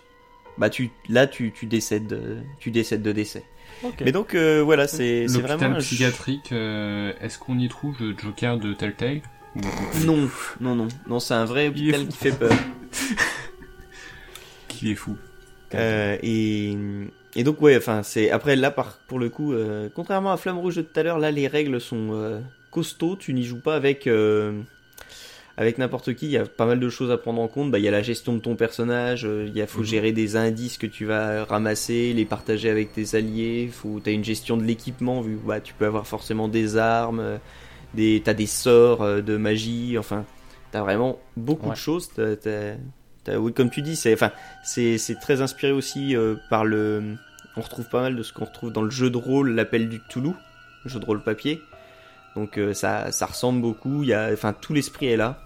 [0.57, 3.43] bah tu, là tu, tu décèdes, de- tu décèdes de décès.
[3.83, 3.95] Ok.
[4.03, 8.15] Mais donc euh, voilà, c'est L'hôpital vraiment un psychiatrique, euh, est-ce qu'on y trouve le
[8.17, 9.21] Joker de Telltale
[10.05, 12.51] Non, non, non, non, c'est un vrai hôpital qui fait peur.
[14.77, 15.17] Qui est fou.
[15.75, 16.77] Euh, et,
[17.35, 20.57] et donc ouais, enfin c'est après là par pour le coup, euh, contrairement à Flamme
[20.59, 22.39] Rouge de tout à l'heure, là les règles sont euh,
[22.71, 23.17] costauds.
[23.17, 24.07] Tu n'y joues pas avec
[25.57, 26.27] avec n'importe qui.
[26.27, 27.71] Il y a pas mal de choses à prendre en compte.
[27.71, 29.23] Bah il y a la gestion de ton personnage.
[29.47, 29.85] Il y a faut Mhm.
[29.85, 33.69] gérer des indices que tu vas ramasser, les partager avec tes alliés.
[33.71, 37.39] Faut t'as une gestion de l'équipement vu bah tu peux avoir forcément des armes,
[37.93, 39.97] des t'as des sorts de magie.
[39.97, 40.23] Enfin
[40.71, 41.73] t'as vraiment beaucoup Ouais.
[41.73, 42.09] de choses.
[42.15, 42.75] T'as- t'as-
[43.35, 44.31] oui comme tu dis c'est enfin
[44.63, 47.15] c'est c'est très inspiré aussi euh, par le.
[47.55, 49.99] On retrouve pas mal de ce qu'on retrouve dans le jeu de rôle, l'appel du
[49.99, 50.35] Toulouse,
[50.83, 51.63] le jeu de rôle papier.
[52.35, 54.03] Donc euh, ça, ça ressemble beaucoup.
[54.03, 55.39] Il y a, enfin tout l'esprit est là.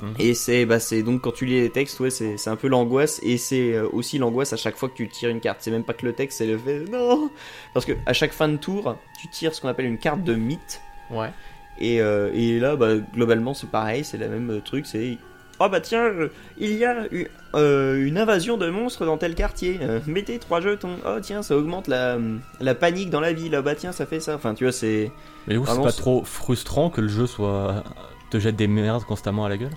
[0.00, 0.14] Mhm.
[0.18, 3.20] Et c'est, bah c'est donc quand tu lis les textes, ouais, c'est un peu l'angoisse
[3.22, 5.58] et c'est euh, aussi l'angoisse à chaque fois que tu tires une carte.
[5.60, 7.30] C'est même pas que le texte, c'est le fait non,
[7.72, 10.34] parce que à chaque fin de tour, tu tires ce qu'on appelle une carte de
[10.34, 10.80] mythe.
[11.10, 11.30] Ouais.
[11.78, 14.86] Et, euh, et là, bah, globalement, c'est pareil, c'est le même truc.
[14.86, 15.18] C'est
[15.60, 16.28] oh bah tiens, euh,
[16.58, 19.78] il y a eu, euh, une invasion de monstres dans tel quartier.
[19.82, 20.96] Euh, mettez trois jetons.
[21.06, 22.18] Oh tiens, ça augmente la,
[22.60, 23.54] la panique dans la ville.
[23.54, 24.34] Ah bah tiens, ça fait ça.
[24.34, 25.10] Enfin, tu vois, c'est
[25.46, 27.84] Mais coup, c'est pas trop frustrant que le jeu soit
[28.30, 29.70] te jette des merdes constamment à la gueule?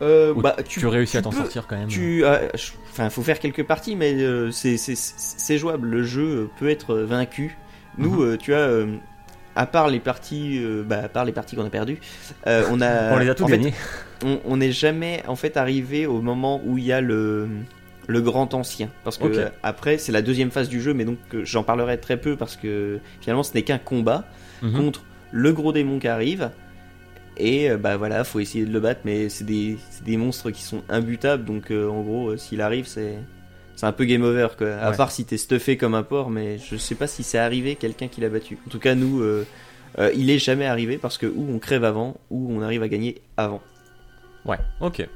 [0.00, 3.40] Euh, bah tu, réussis à t'en sortir quand même Tu, euh, je- enfin, faut faire
[3.40, 5.88] quelques parties, mais euh, c'est jouable.
[5.88, 7.56] Le jeu peut être vaincu.
[7.96, 8.38] Nous, Mhm.
[8.38, 8.68] tu as,
[9.58, 11.98] à part les parties, euh, bah, à part les parties qu'on a perdues,
[12.46, 13.74] euh, on a, On les a gagnées.
[14.56, 17.48] n'est jamais en fait arrivé au moment où il y a le
[18.06, 21.18] le grand ancien parce que euh, après c'est la deuxième phase du jeu mais donc
[21.42, 24.24] j'en parlerai très peu parce que finalement ce n'est qu'un combat
[24.62, 24.72] Mhm.
[24.76, 26.50] contre le gros démon qui arrive
[27.36, 30.82] et bah voilà faut essayer de le battre mais c'est des, des monstres qui sont
[30.88, 33.18] imbutables donc en gros s'il arrive c'est
[33.78, 34.96] c'est un peu game over quoi à Ouais.
[34.96, 38.08] part si t'es stuffé comme un porc mais je sais pas si c'est arrivé quelqu'un
[38.08, 39.46] qui l'a battu en tout cas nous euh,
[40.00, 42.88] euh, il est jamais arrivé parce que ou on crève avant ou on arrive à
[42.88, 43.62] gagner avant
[44.44, 45.06] Ouais, ok.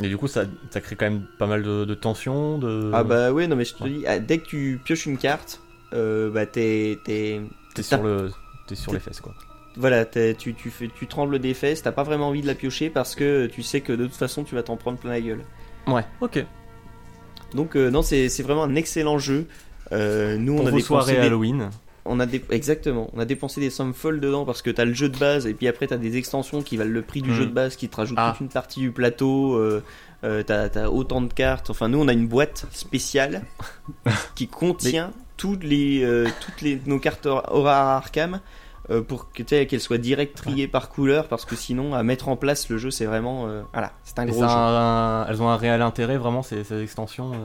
[0.00, 2.58] Et du coup, ça, ça crée quand même pas mal de, de tension.
[2.58, 2.90] De...
[2.94, 3.90] Ah bah ouais, non mais je te Ouais.
[3.90, 5.60] dis, ah, dès que tu pioches une carte,
[5.94, 7.40] euh, bah t'es, t'es,
[7.80, 8.30] sur, le...
[8.66, 9.34] t'es sur les fesses quoi.
[9.76, 12.90] voilà, tu, tu, fais, tu trembles des fesses, t'as pas vraiment envie de la piocher
[12.90, 15.42] parce que tu sais que de toute façon tu vas t'en prendre plein la gueule.
[15.86, 16.44] Ouais, ok.
[17.54, 19.46] Donc euh, non, c'est, vraiment un excellent jeu.
[19.92, 21.70] Euh, nous Pour on a vos dépensé soirées des, Halloween.
[22.06, 24.94] on a dé- exactement, on a dépensé des sommes folles dedans parce que t'as le
[24.94, 27.34] jeu de base et puis après t'as des extensions qui valent le prix du Hmm.
[27.34, 28.32] jeu de base qui te rajoutent Ah.
[28.32, 29.56] toute une partie du plateau.
[29.56, 29.82] Euh,
[30.24, 31.68] euh, t'as, autant de cartes.
[31.70, 33.42] Enfin nous on a une boîte spéciale
[34.34, 38.40] qui contient toutes les euh, toutes les nos cartes Aura Arkham
[39.06, 42.28] pour que tu sais, qu'elles soient direct triées par couleur parce que sinon à mettre
[42.28, 44.46] en place le jeu c'est vraiment euh, voilà c'est un gros jeu.
[44.48, 47.32] un- Elles ont un réel intérêt vraiment ces, ces extensions.
[47.32, 47.36] euh.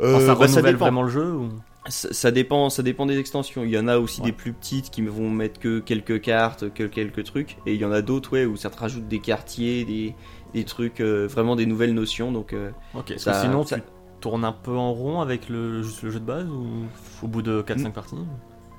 [0.00, 1.48] Euh, Enfin, ça bah, renouvelle vraiment le jeu ou...
[1.86, 3.62] Ça, ça dépend, ça dépend des extensions.
[3.62, 4.28] Il y en a aussi Ouais.
[4.28, 7.84] des plus petites qui vont mettre que quelques cartes, que quelques trucs, et il y
[7.84, 10.14] en a d'autres ouais où ça te rajoute des quartiers, des,
[10.54, 12.32] des trucs, euh, vraiment des nouvelles notions.
[12.32, 12.70] Donc euh,
[13.18, 13.82] Ça- sinon ça- tu
[14.20, 16.86] tournes un peu en rond avec le, juste le jeu de base ou
[17.22, 18.16] au bout de 4-5 parties?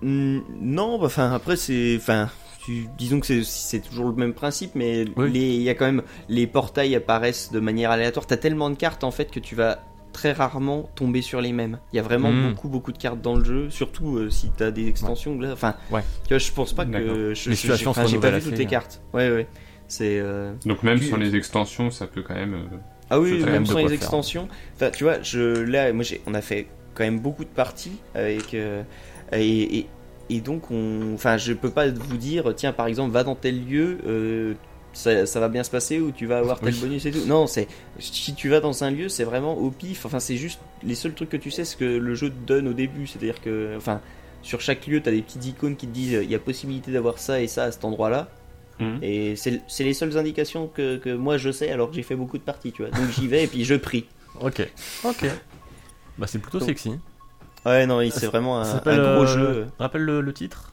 [0.01, 2.29] Hmm, non, bah, enfin après c'est, enfin
[2.63, 5.29] tu- disons que c'est- c'est toujours le même principe, mais Oui.
[5.33, 8.25] il y a quand même les portails apparaissent de manière aléatoire.
[8.25, 9.79] T'as tellement de cartes en fait que tu vas
[10.13, 11.77] très rarement tomber sur les mêmes.
[11.91, 12.49] Il y a vraiment Hmm.
[12.51, 15.37] beaucoup beaucoup de cartes dans le jeu, surtout euh, si t'as des extensions.
[15.39, 16.01] là, Enfin, Ouais.
[16.23, 18.57] tu vois, je pense pas que je, Les situations j'ai- enfin, j'ai pas vu toutes
[18.57, 18.67] les hein.
[18.67, 19.01] cartes.
[19.13, 19.47] Ouais, ouais.
[19.87, 22.53] C'est euh, Donc même Tu- sur les extensions, ça peut quand même...
[22.55, 22.77] euh,
[23.11, 23.91] ah oui, même sans les faire.
[23.93, 24.47] extensions.
[24.75, 26.65] Enfin, tu vois, je là, moi, j'ai, on a fait
[26.95, 28.81] quand même beaucoup de parties avec euh,
[29.31, 29.87] et, et,
[30.29, 33.65] et donc on, enfin, je peux pas vous dire, tiens, par exemple, va dans tel
[33.65, 34.53] lieu, euh,
[34.93, 36.79] ça, ça va bien se passer ou tu vas avoir tel Oui.
[36.79, 37.25] bonus et tout.
[37.27, 37.67] Non, c'est
[37.99, 40.05] si tu vas dans un lieu, c'est vraiment au pif.
[40.05, 42.67] Enfin, c'est juste les seuls trucs que tu sais, c'est que le jeu te donne
[42.67, 43.05] au début.
[43.07, 43.99] C'est-à-dire que, enfin,
[44.41, 47.17] sur chaque lieu, t'as des petites icônes qui te disent il y a possibilité d'avoir
[47.19, 48.29] ça et ça à cet endroit-là.
[48.79, 48.99] Mhm.
[49.01, 52.15] Et c'est c'est les seules indications que, que moi je sais alors que j'ai fait
[52.15, 52.91] beaucoup de parties, tu vois.
[52.91, 54.05] Donc j'y vais et puis je prie.
[54.41, 54.67] Ok.
[55.03, 55.25] Ok.
[56.17, 56.91] Bah c'est plutôt Donc, sexy.
[57.65, 59.67] Ouais, non, c'est vraiment un, gros euh, jeu.
[59.79, 60.71] Rappelle le, le titre?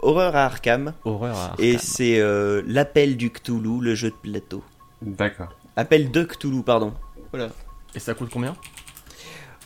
[0.00, 0.92] Horreur à Arkham.
[1.04, 1.80] Horreur à Et Arkham.
[1.88, 4.62] c'est euh, l'appel du Cthulhu, le jeu de plateau.
[5.02, 5.48] D'accord.
[5.76, 6.92] Appel de Cthulhu, pardon.
[7.32, 7.48] Voilà.
[7.94, 8.54] Et ça coûte combien?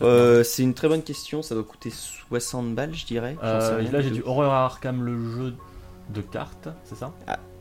[0.03, 3.37] Euh, c'est une très bonne question, ça doit coûter 60 balles, je dirais.
[3.43, 4.23] Euh, rien Là j'ai du.
[4.25, 5.55] Horreur à Arkham, le jeu
[6.09, 7.13] de cartes, c'est ça?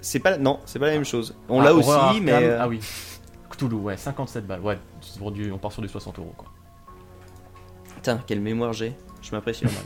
[0.01, 1.36] C'est pas, non, c'est pas la même chose.
[1.49, 2.32] On Ah, l'a aussi, mais.
[2.32, 2.80] Arkham, euh, Ah oui.
[3.49, 4.62] Cthulhu, ouais, 57 balles.
[4.62, 6.47] Ouais, c'est pour du- on part sur du 60 euros quoi.
[8.10, 8.93] Putain, quelle mémoire j'ai.
[9.22, 9.70] Je m'impressionne.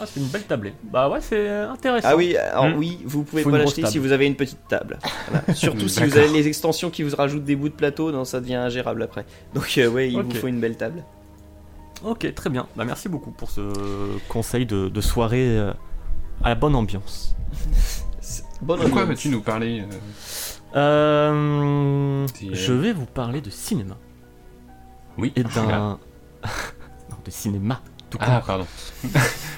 [0.00, 0.72] Ah, c'est une belle tablée.
[0.84, 2.08] Bah ouais, c'est intéressant.
[2.10, 2.78] ah oui, alors Hmm.
[2.78, 4.98] oui, vous pouvez Faut pas l'acheter si vous avez une petite table.
[5.28, 5.44] Voilà.
[5.54, 8.40] Surtout si vous avez les extensions qui vous rajoutent des bouts de plateau, non, ça
[8.40, 9.26] devient ingérable après.
[9.52, 11.04] Donc, euh, ouais, il vous faut une belle table.
[12.02, 12.66] Ok, très bien.
[12.74, 13.60] Bah merci beaucoup pour ce
[14.30, 15.74] conseil de, de soirée euh,
[16.42, 17.36] à la bonne ambiance.
[18.62, 19.16] Bonne Pourquoi ambiance.
[19.18, 19.84] vas-tu nous parler
[20.74, 20.78] euh,
[21.34, 23.98] Euh, je vais vous parler de cinéma.
[25.18, 25.34] Oui.
[25.36, 25.98] Et d'un...
[27.24, 28.28] de cinéma, tout court.
[28.30, 28.66] Ah, pardon.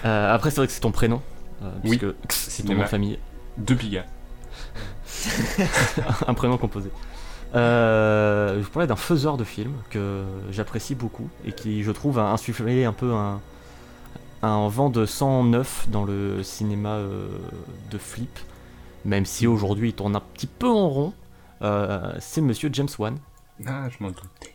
[0.04, 1.22] Euh, après, c'est vrai que c'est ton prénom.
[1.62, 1.96] euh, Oui.
[1.98, 2.14] puisque
[2.50, 3.18] c'est ton nom de famille.
[3.56, 4.04] Deux pigas.
[6.26, 6.90] un prénom composé.
[7.54, 12.18] Euh, je vous parlais d'un faiseur de films que j'apprécie beaucoup et qui, je trouve,
[12.18, 13.40] a insufflé un peu un,
[14.42, 17.28] un vent de sang neuf dans le cinéma euh,
[17.90, 18.38] de flip,
[19.04, 21.12] même si aujourd'hui il tourne un petit peu en rond.
[22.20, 23.16] C'est Monsieur James Wan,
[23.66, 24.53] Ah, je m'en doutais.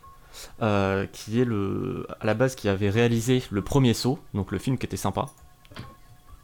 [0.61, 4.59] Euh, qui est le, à la base qui avait réalisé le premier saut, donc le
[4.59, 5.27] film qui était sympa,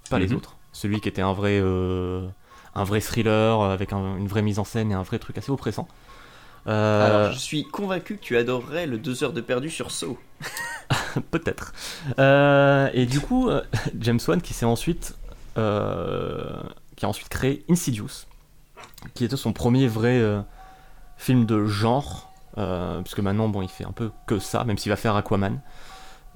[0.09, 0.37] pas les Mhm.
[0.37, 2.27] autres, celui qui était un vrai, euh,
[2.75, 5.51] un vrai thriller avec un- une vraie mise en scène et un vrai truc assez
[5.51, 5.87] oppressant.
[6.67, 10.17] Euh, Alors, je suis convaincu que tu adorerais le 2 heures de perdu sur Saw.
[11.31, 11.73] Peut-être.
[12.19, 13.61] Euh, et du coup, euh,
[13.99, 15.15] James Wan qui s'est ensuite,
[15.57, 16.61] euh,
[16.95, 18.25] qui a ensuite créé Insidious,
[19.13, 20.41] qui était son premier vrai euh,
[21.17, 22.34] film de genre, euh,
[23.03, 25.59] puisque maintenant bon, il fait un peu que ça, même s'il va faire Aquaman.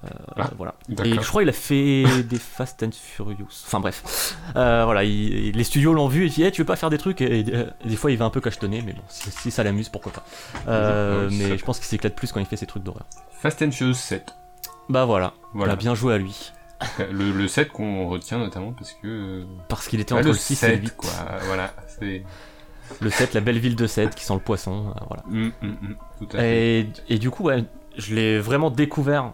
[0.05, 0.07] Euh,
[0.37, 0.75] Ah, voilà.
[1.03, 3.47] Et je crois qu'il a fait des Fast and Furious.
[3.65, 6.77] Enfin bref, Euh, voilà, il- les studios l'ont vu et dit, Eh, tu veux pas
[6.77, 7.19] faire des trucs?
[7.19, 9.61] Et, et, euh, des fois il va un peu cachetonner, mais bon, si, si ça
[9.63, 10.23] l'amuse, pourquoi pas.
[10.69, 13.05] Euh, mais je pense qu'il s'éclate plus quand il fait ses trucs d'horreur.
[13.41, 14.33] Fast and Furious 7.
[14.87, 15.73] Bah voilà, Voilà.
[15.73, 16.53] Bah, bien joué à lui.
[17.11, 19.05] Le, le 7 qu'on retient notamment parce que.
[19.07, 20.95] euh, Parce qu'il était bah, entre le le 6 et le 7, 8.
[20.95, 21.09] quoi.
[21.47, 21.73] Voilà.
[21.99, 22.23] C'est.
[23.01, 24.87] Le 7, la belle ville de 7 qui sent le poisson.
[24.95, 25.23] euh, voilà.
[26.19, 26.79] Tout à fait.
[26.79, 27.63] Et, et du coup, ouais,
[27.97, 29.33] je l'ai vraiment découvert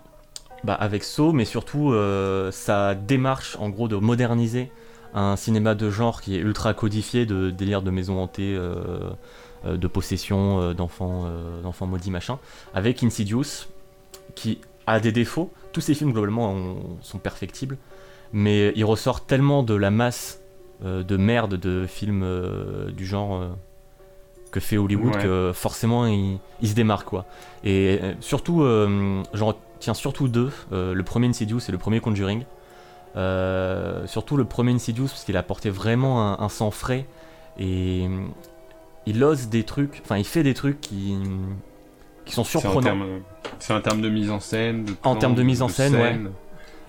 [0.63, 4.71] bah, avec Saw, mais surtout euh, sa démarche en gros de moderniser
[5.13, 9.09] un cinéma de genre qui est ultra codifié de délire de maison hantée, euh,
[9.65, 11.25] de possession euh, d'enfants
[11.63, 12.37] d'enfants maudits machin,
[12.73, 13.67] avec Insidious
[14.35, 15.51] qui a des défauts.
[15.71, 17.77] Tous ces films globalement ont- sont perfectibles,
[18.33, 20.41] mais il ressort tellement de la masse
[20.83, 23.49] de merde de films euh, du genre euh,
[24.51, 25.23] que fait Hollywood Ouais.
[25.23, 27.25] que forcément il, il se démarque quoi.
[27.63, 30.51] Et euh, surtout, euh, j'en retiens surtout deux.
[30.71, 32.43] Euh, le premier Insidious et le premier Conjuring.
[33.15, 37.05] Euh, surtout le premier Insidious parce qu'il a apporté vraiment un, un sang frais
[37.57, 38.25] et euh,
[39.05, 41.15] il ose des trucs, enfin il fait des trucs qui,
[42.25, 42.97] qui sont en surprenants.
[43.59, 45.95] c'est en termes de mise en scène, de En plan, termes de mise en scène,
[45.95, 46.19] ouais.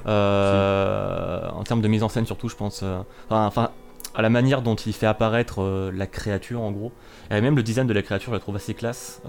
[0.06, 3.70] Euh, en termes de mise en scène surtout je pense euh, enfin, enfin,
[4.14, 6.92] à la manière dont il fait apparaître euh, la créature en gros
[7.30, 9.20] et même le design de la créature je la trouve assez classe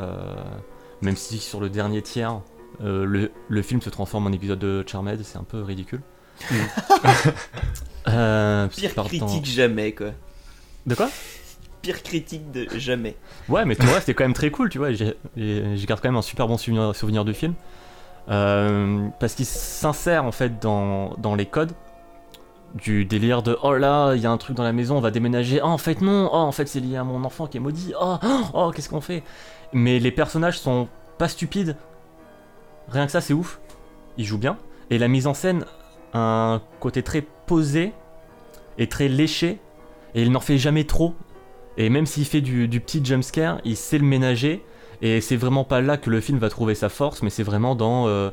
[1.02, 2.42] même si sur le dernier tiers
[2.84, 6.02] le, le film se transforme en épisode de Charmed c'est un peu ridicule
[8.06, 10.08] Pire critique jamais, quoi.
[10.86, 11.10] de quoi?
[11.82, 13.16] Pire critique de jamais.
[13.50, 14.92] Ouais, mais tout le reste c'était quand même très cool, tu vois.
[14.92, 17.54] J'ai- j'ai- Je garde quand même un super bon souvenir, souvenir du film.
[18.30, 21.72] Euh, parce qu'il s'insère en fait dans, les codes
[22.76, 25.12] du délire de oh là, il y a un truc dans la maison, on va
[25.12, 25.62] déménager.
[25.64, 26.30] Oh, en fait, non.
[26.32, 27.94] Oh, en fait, c'est lié à mon enfant qui est maudit.
[28.00, 29.24] Oh, oh, oh, qu'est-ce qu'on fait?
[29.74, 31.78] Mais les personnages sont pas stupides.
[32.90, 33.60] Rien que ça, c'est ouf.
[34.18, 34.58] Ils jouent bien.
[34.90, 35.66] Et la mise en scène,
[36.14, 37.94] un côté très posé
[38.78, 39.60] et très léché.
[40.14, 41.16] Et il n'en fait jamais trop.
[41.78, 44.64] Et même s'il fait du, du petit jumpscare, il sait le ménager.
[45.02, 47.76] Et c'est vraiment pas là que le film va trouver sa force, mais c'est vraiment
[47.76, 48.30] dans, euh,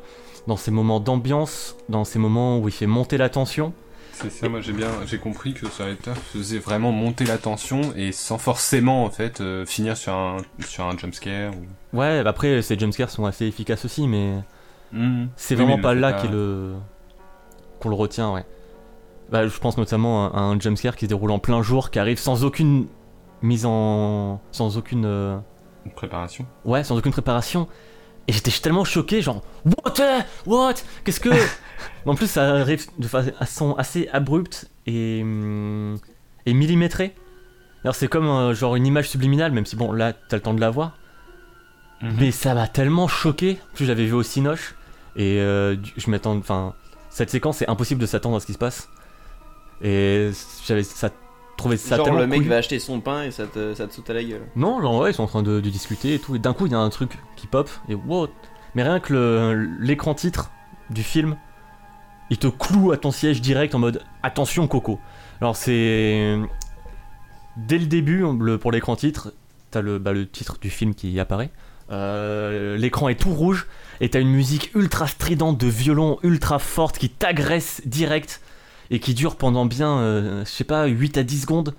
[0.47, 3.73] dans ces moments d'ambiance, dans ces moments où il fait monter la tension.
[4.13, 7.81] C'est ça, moi j'ai bien, j'ai compris que ce réalisateur faisait vraiment monter la tension
[7.97, 11.53] et sans forcément en fait euh, finir sur un sur un jumpscare.
[11.53, 11.99] Ou...
[11.99, 14.35] Ouais, bah après, ces jumpscares sont assez efficaces aussi, mais
[14.93, 15.29] Mhm.
[15.37, 16.75] c'est Oui, vraiment mais pas là qu'il le...
[17.81, 18.45] qu'on le retient, ouais.
[19.33, 22.19] Bah, je pense notamment à un jumpscare qui se déroule en plein jour, qui arrive
[22.19, 22.87] sans aucune
[23.43, 24.41] mise en.
[24.53, 25.05] sans aucune.
[25.07, 25.37] euh,
[25.97, 26.47] Préparation.
[26.65, 27.69] Ouais, sans aucune préparation.
[28.27, 30.01] Et j'étais tellement choqué, genre, What?
[30.01, 30.75] euh, What?
[31.05, 31.29] Qu'est-ce que.
[32.07, 35.21] en plus, ça arrive de façon assez abrupte et.
[35.23, 35.99] hum,
[36.47, 37.15] et millimétrée.
[37.85, 40.55] Alors, c'est comme euh, genre une image subliminale, même si bon, là, t'as le temps
[40.55, 40.97] de la voir.
[42.03, 43.59] Mais ça m'a tellement choqué.
[43.73, 44.75] En plus, j'avais vu au Cinoche.
[45.17, 46.37] Et euh, je m'attends.
[46.37, 46.75] Enfin,
[47.09, 48.89] cette séquence, c'est impossible de s'attendre à ce qui se passe.
[49.83, 50.31] Et
[50.67, 51.11] j'avais ça,
[51.57, 52.49] trouvé ça Genre tellement le mec cool.
[52.49, 54.43] va acheter son pain et ça te, ça te saute à la gueule.
[54.57, 56.35] Non, genre ouais, ils sont en train de, de discuter et tout.
[56.37, 57.69] Et d'un coup, il y a un truc qui pop.
[57.89, 58.29] Et wow.
[58.75, 60.51] Mais rien que l'écran titre
[60.91, 61.37] du film,
[62.31, 64.99] il te cloue à ton siège direct en mode attention Coco.
[65.41, 66.39] Alors c'est
[67.57, 69.33] dès le début le- pour l'écran titre,
[69.71, 71.51] t'as le bah, le titre du film qui apparaît.
[71.91, 73.67] Euh, l'écran est tout rouge
[74.01, 78.41] et t'as une musique ultra stridente de violon ultra forte qui t'agresse direct
[78.91, 81.75] et qui dure pendant bien, euh, je sais pas, 8 à 10 secondes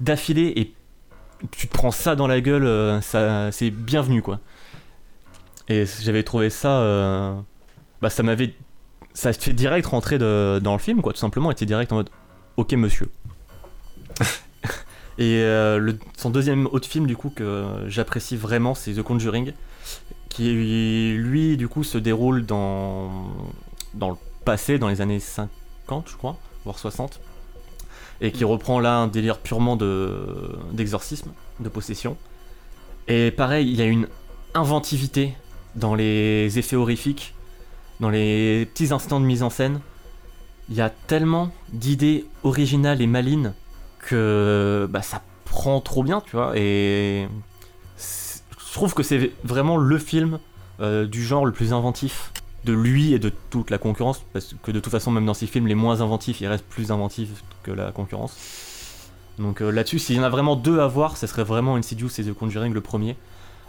[0.00, 0.74] d'affilée et
[1.50, 4.40] tu te prends ça dans la gueule, euh, ça, c'est bienvenu quoi.
[5.68, 7.34] Et j'avais trouvé ça, euh,
[8.00, 8.54] bah ça m'avait,
[9.12, 12.10] ça fait direct rentrer dans le film quoi, tout simplement, t'es direct en mode,
[12.56, 13.10] ok monsieur.
[15.18, 15.44] et
[16.16, 19.52] son deuxième autre film du coup que j'apprécie vraiment, c'est The Conjuring,
[20.30, 23.10] qui lui du coup se déroule dans
[23.94, 25.50] dans le passé, dans les années 50
[26.06, 27.20] je crois, voire 60
[28.20, 32.16] et qui reprend là un délire purement de d'exorcisme, de possession.
[33.06, 34.08] Et pareil, il y a une
[34.54, 35.34] inventivité
[35.76, 37.34] dans les effets horrifiques,
[38.00, 39.80] dans les petits instants de mise en scène.
[40.68, 43.54] Il y a tellement d'idées originales et malines
[44.00, 46.52] que bah, ça prend trop bien, tu vois.
[46.56, 47.26] Et
[47.96, 50.40] je trouve que c'est vraiment le film
[50.80, 52.32] euh, du genre le plus inventif
[52.68, 55.46] de lui et de toute la concurrence, parce que de toute façon, même dans ces
[55.46, 57.28] films les moins inventifs, il reste plus inventif
[57.62, 58.36] que la concurrence.
[59.38, 62.10] Donc euh, là-dessus, s'il y en a vraiment deux à voir, ce serait vraiment Insidious
[62.18, 63.16] et The Conjuring le premier.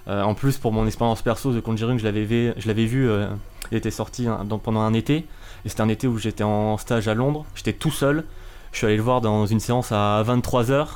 [0.08, 3.08] Euh, en plus, pour mon expérience perso, The Conjuring, je l'avais vu, je l'avais vu
[3.08, 3.28] euh,
[3.72, 5.26] il était sorti hein, pendant un été,
[5.66, 8.26] et c'était un été où j'étais en stage à Londres, j'étais tout seul,
[8.72, 10.88] je suis allé le voir dans une séance à 23h.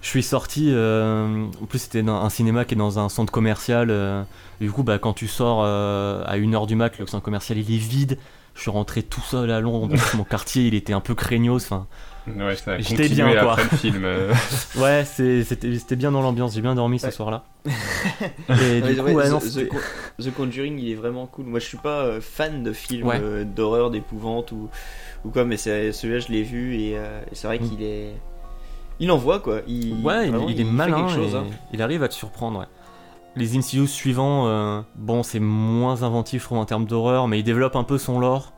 [0.00, 3.32] Je suis sorti, euh, en plus c'était dans un cinéma qui est dans un centre
[3.32, 4.22] commercial, euh,
[4.60, 7.74] du coup bah, quand tu sors euh, à 1h du mat, le centre commercial il
[7.74, 8.16] est vide,
[8.54, 11.86] je suis rentré tout seul à Londres, mon quartier il était un peu craignos, enfin
[12.36, 13.52] Ouais, J'étais bien, quoi.
[13.52, 14.06] après le film.
[14.76, 17.10] Ouais, c'est- c'était bien dans l'ambiance, j'ai bien dormi ce Ouais.
[17.12, 17.44] soir-là.
[18.50, 19.78] Et du ouais, coup, ouais, The, non, The c'était- Con-
[20.20, 21.46] The Conjuring, il est vraiment cool.
[21.46, 23.44] Moi, je suis pas fan de films Ouais.
[23.46, 24.68] d'horreur, d'épouvante ou,
[25.24, 27.68] ou quoi, mais celui-là, je l'ai vu et, euh, et c'est vrai Mm.
[27.70, 28.12] qu'il est.
[29.00, 29.60] Il envoie quoi.
[29.66, 31.44] Il, ouais, il, vraiment, il est fait malin, quelque chose, et hein.
[31.72, 32.60] il arrive à te surprendre.
[32.60, 32.66] ouais.
[33.36, 37.44] Les Insidious suivants, euh, bon, c'est moins inventif, je trouve, en termes d'horreur, mais il
[37.44, 38.52] développe un peu son lore.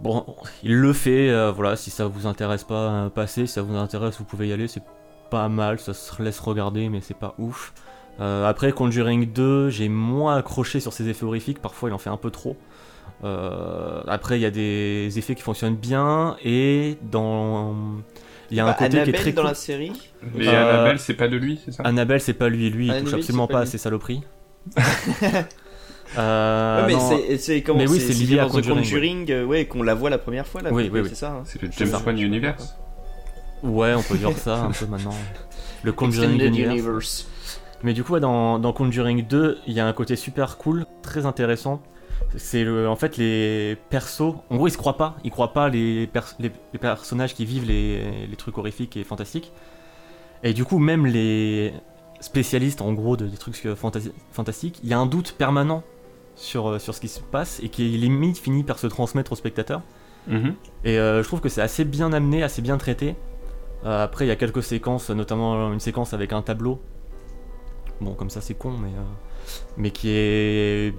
[0.00, 0.26] Bon,
[0.64, 3.76] il le fait, euh, voilà, si ça vous intéresse pas, euh, passez, si ça vous
[3.76, 4.82] intéresse, vous pouvez y aller, c'est
[5.30, 7.72] pas mal, ça se laisse regarder, mais c'est pas ouf.
[8.20, 12.10] Euh, après, Conjuring 2, j'ai moins accroché sur ses effets horrifiques, parfois il en fait
[12.10, 12.56] un peu trop.
[13.22, 17.74] Euh, après, il y a des effets qui fonctionnent bien, et dans.
[18.50, 19.48] Il y a un Bah, côté qui est Annabelle très dans cool.
[19.50, 19.92] la série.
[20.34, 21.82] Mais Euh, Annabelle, c'est pas de lui, c'est ça?
[21.84, 24.22] Annabelle, c'est pas lui, lui, il Annabelle, touche absolument pas pas à ses saloperies.
[26.16, 29.44] Euh, Ouais, mais c'est- c'est comment Mais oui, c'est lié lié à Conjuring, Conjuring, euh,
[29.44, 30.70] ouais, qu'on la voit la première fois là.
[30.72, 31.08] Oui, oui, oui.
[31.08, 31.30] C'est ça.
[31.32, 31.42] hein.
[31.44, 31.88] C'est le James.
[32.04, 32.76] Bond Universe.
[33.64, 35.14] Ouais, on peut dire ça un peu maintenant.
[35.82, 37.26] Le Conjuring Universe.
[37.82, 41.82] Mais du coup, dans Conjuring 2, il y a un côté super cool, très intéressant.
[42.36, 44.34] C'est en fait les persos.
[44.50, 45.16] En gros, ils se croient pas.
[45.24, 49.04] Ils croient pas les, pers- les, les personnages qui vivent les, les trucs horrifiques et
[49.04, 49.52] fantastiques.
[50.42, 51.72] Et du coup, même les
[52.20, 53.56] spécialistes, en gros, de, des trucs
[54.32, 55.82] fantastiques, il y a un doute permanent
[56.34, 59.36] sur, euh, sur ce qui se passe et qui limite finit par se transmettre au
[59.36, 59.82] spectateur.
[60.26, 60.54] Mhm.
[60.84, 63.14] Et euh, je trouve que c'est assez bien amené, assez bien traité.
[63.84, 66.80] Euh, après, il y a quelques séquences, notamment une séquence avec un tableau.
[68.00, 69.02] Bon, comme ça, c'est con, mais, euh,
[69.76, 70.94] mais qui est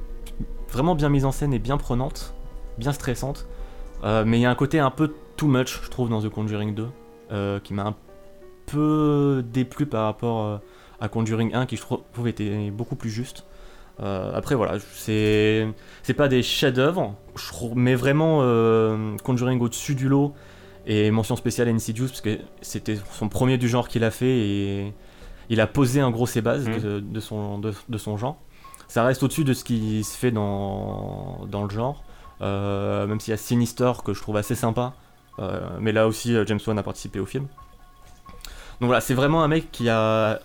[0.75, 2.33] vraiment bien mise en scène et bien prenante,
[2.77, 3.47] bien stressante.
[4.03, 6.27] Euh, mais il y a un côté un peu too much, je trouve, dans The
[6.29, 6.87] Conjuring 2,
[7.31, 7.95] euh, qui m'a un
[8.65, 10.57] peu déplu par rapport euh,
[10.99, 13.45] à Conjuring 1, qui je trouve était beaucoup plus juste.
[13.97, 15.65] Après, voilà, c'est
[16.03, 17.15] c'est pas des chefs-d'œuvre,
[17.75, 18.39] mets vraiment
[19.23, 20.33] Conjuring au-dessus du lot
[20.85, 24.37] et mention spéciale à Insidious parce que c'était son premier du genre qu'il a fait
[24.37, 24.93] et
[25.49, 26.79] il a posé un gros ses bases Mhm.
[26.81, 28.35] de, de son, de, de son genre.
[28.87, 32.03] Ça reste au-dessus de ce qui se fait dans, dans le genre,
[32.41, 34.93] euh, même s'il y a Sinister que je trouve assez sympa,
[35.39, 37.47] euh, mais là aussi euh, James Wan a participé au film.
[38.79, 40.39] Donc voilà, c'est vraiment un mec qui a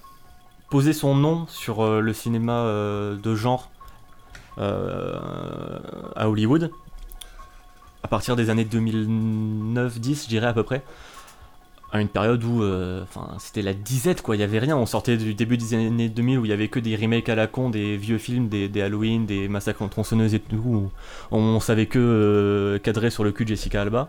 [0.71, 3.71] posé son nom sur le cinéma de genre
[4.57, 6.71] à Hollywood
[8.03, 10.83] à partir des années 2009-10, je dirais à peu près.
[11.93, 14.87] À une période où euh, enfin c'était la disette quoi, il y avait rien, on
[14.87, 17.47] sortait du début des années 2000 où il y avait que des remakes à la
[17.49, 20.91] con, des vieux films, des, des Halloween, des massacres en tronçonneuse et tout, où
[21.33, 24.09] on, savait que euh, cadrer sur le cul de Jessica Alba.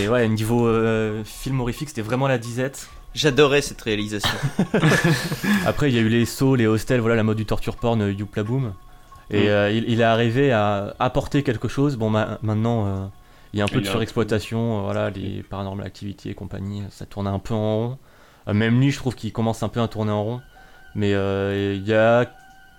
[0.00, 2.88] Et ouais, niveau euh, film horrifique, c'était vraiment la disette.
[3.14, 4.36] J'adorais cette réalisation.
[5.66, 8.00] Après, il y a eu les sauts, les hostels, voilà la mode du torture porn,
[8.10, 8.72] Youpla Boom.
[9.30, 9.70] Et Mm.
[9.72, 11.96] il, il est arrivé à apporter quelque chose.
[11.96, 13.10] Bon, ma- maintenant,
[13.56, 17.06] il y a un peu de surexploitation, euh, voilà, les paranormal activity et compagnie, ça
[17.06, 17.98] tourne un peu en rond.
[18.48, 20.42] Euh, même lui, je trouve qu'il commence un peu à tourner en rond.
[20.94, 22.26] Mais euh, il y a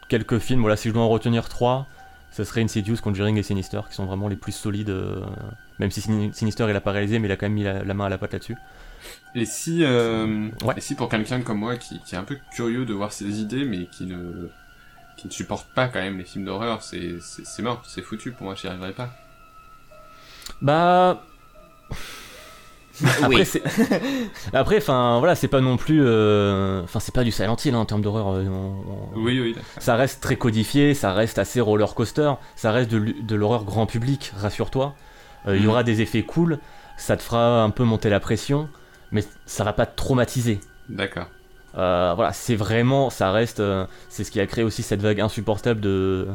[0.07, 1.87] quelques films, voilà, si je dois en retenir trois,
[2.31, 4.89] ce serait Insidious, Conjuring et Sinister, qui sont vraiment les plus solides.
[4.89, 5.25] euh,
[5.79, 7.83] même si Sin- Sinister il a pas réalisé, mais il a quand même mis la,
[7.83, 8.55] la main à la pâte là-dessus.
[9.35, 10.75] Et si, euh, Ouais.
[10.77, 13.41] et si pour quelqu'un comme moi qui, qui est un peu curieux de voir ses
[13.41, 14.49] idées, mais qui ne,
[15.17, 17.19] qui ne supporte pas quand même les films d'horreur, c'est
[17.61, 19.11] mort, c'est foutu, pour moi j'y arriverai pas.
[20.61, 21.23] Bah.
[23.05, 23.45] Après, oui.
[23.45, 23.61] c'est-
[24.53, 26.01] Après, enfin, voilà, c'est pas non plus.
[26.03, 28.29] euh, Enfin, c'est pas du Silent Hill hein, en termes d'horreur.
[28.29, 29.55] euh, on- Oui, oui.
[29.77, 34.33] Ça reste très codifié, ça reste assez roller coaster, ça reste de, l'horreur grand public,
[34.37, 34.95] rassure-toi.
[35.47, 35.69] Euh, Il y Mhm.
[35.69, 36.57] aura des effets cool,
[36.97, 38.67] ça te fera un peu monter la pression,
[39.11, 40.59] mais ça va pas te traumatiser.
[40.89, 41.27] D'accord.
[41.77, 45.21] Euh, voilà, c'est vraiment, ça reste, euh, c'est ce qui a créé aussi cette vague
[45.21, 46.27] insupportable de,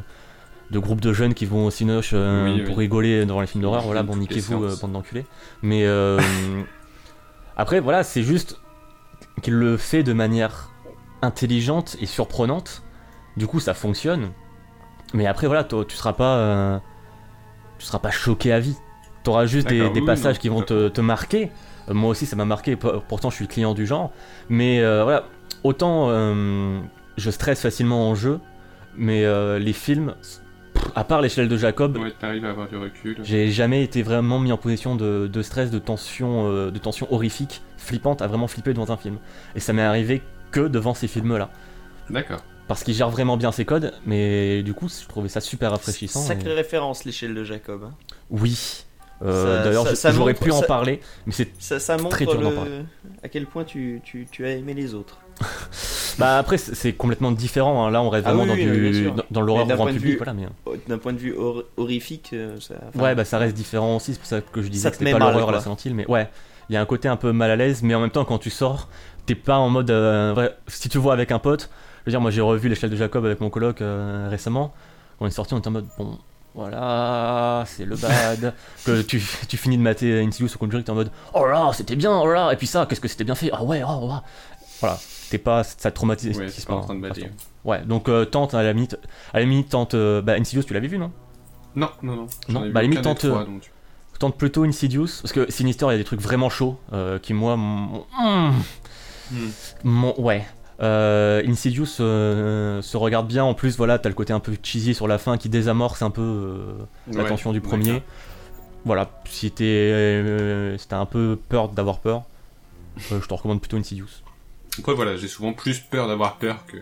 [0.70, 2.84] de groupes de jeunes qui vont au cinoche euh, Oui, pour oui.
[2.84, 3.82] rigoler devant les films d'horreur.
[3.82, 5.26] Voilà, bon, niquez-vous, euh, bande d'enculés.
[5.62, 6.18] Mais euh,
[7.56, 8.58] après, voilà, c'est juste
[9.42, 10.70] qu'il le fait de manière
[11.20, 12.82] intelligente et surprenante.
[13.36, 14.30] Du coup, ça fonctionne.
[15.14, 16.78] Mais après, voilà, toi, tu seras pas, euh,
[17.78, 18.76] tu seras pas choqué à vie.
[19.24, 21.50] T'auras juste des, D'accord, des oui, passages non, qui vont te, te marquer.
[21.88, 22.76] Moi aussi, ça m'a marqué.
[22.76, 24.10] Pourtant, je suis client du genre.
[24.48, 25.24] Mais voilà,
[25.64, 26.08] autant
[27.18, 28.40] je stresse facilement en jeu,
[28.96, 29.24] mais
[29.60, 30.14] les films,
[30.94, 33.16] à part l'échelle de Jacob, Ouais, t'arrives à avoir du recul.
[33.22, 37.12] j'ai jamais été vraiment mis en position de, de stress, de tension, euh, de tension
[37.12, 39.18] horrifique, flippante, à vraiment flipper devant un film.
[39.54, 41.50] Et ça m'est arrivé que devant ces films-là.
[42.10, 42.44] D'accord.
[42.68, 46.20] Parce qu'il gère vraiment bien ses codes, mais du coup, je trouvais ça super rafraîchissant.
[46.20, 47.84] Sacrée et- référence, l'échelle de Jacob.
[47.84, 47.92] hein.
[48.30, 48.84] Oui.
[49.24, 52.50] Euh, D'ailleurs, ça j'aurais pu en parler, mais c'est Ça, ça montre Très dur d'en
[52.50, 52.82] le- parler.
[53.22, 55.18] à quel point tu, tu, tu as aimé les autres.
[56.18, 57.86] Bah après c'est complètement différent.
[57.86, 57.90] hein.
[57.90, 59.14] Là on reste Ah vraiment oui, dans, oui, du, bien sûr.
[59.14, 60.12] dans, dans l'horreur Mais d'un grand point de public.
[60.12, 60.46] vue- Voilà, mais...
[60.66, 62.74] Oh, D'un point de vue hor- horrifique, euh, ça.
[62.88, 64.12] enfin, Ouais bah ça reste différent aussi.
[64.12, 65.52] C'est pour ça que je disais Ça que te c'était met pas mal, l'horreur à
[65.52, 65.62] la quoi.
[65.62, 66.28] Silent Hill, mais ouais.
[66.68, 68.38] Il y a un côté un peu mal à l'aise, mais en même temps quand
[68.38, 68.88] tu sors,
[69.26, 69.90] t'es pas en mode.
[69.90, 71.70] euh, si tu vois avec un pote,
[72.04, 74.72] je veux dire moi j'ai revu l'échelle de Jacob avec mon coloc euh, récemment.
[75.18, 76.18] Quand on est sorti on était en mode bon.
[76.54, 78.52] Voilà, c'est le bad.
[78.84, 81.96] que tu, tu finis de mater Insidious ou Conjuring, t'es en mode oh là, c'était
[81.96, 84.12] bien, oh là, et puis ça, qu'est-ce que c'était bien fait, ah ouais, oh, oh.
[84.80, 84.98] Voilà,
[85.32, 87.30] t'es pas, ça te traumatise Ouais, c'est pas en train de bader.
[87.64, 88.98] Ouais, donc euh, tente à la limite,
[89.32, 91.10] à la limite tente, euh, bah Insidious tu l'avais vu non?
[91.74, 92.26] Non, non, non.
[92.48, 93.70] Non, bah, limite, aucun des tente, trois, euh, donc.
[94.18, 97.32] Tente plutôt Insidious, parce que Sinister il y a des trucs vraiment chauds euh, qui
[97.34, 98.52] moi, mm,
[99.84, 100.10] Hmm.
[100.18, 100.44] ouais.
[100.80, 105.18] Insidious se regarde bien, en plus voilà, t'as le côté un peu cheesy sur la
[105.18, 106.76] fin qui désamorce un peu
[107.10, 108.02] la Ouais, tension du premier.
[108.84, 112.24] Voilà, si t'es si t'as un peu peur d'avoir peur,
[112.98, 114.21] je te recommande plutôt Insidious.
[114.78, 116.78] Après, voilà, j'ai souvent plus peur d'avoir peur que.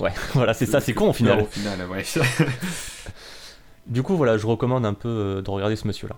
[0.00, 1.40] Ouais, voilà, c'est ça, c'est con au final.
[1.42, 2.04] Au final, ouais.
[3.86, 6.16] Du coup, voilà, je recommande un peu euh, de regarder ce monsieur-là.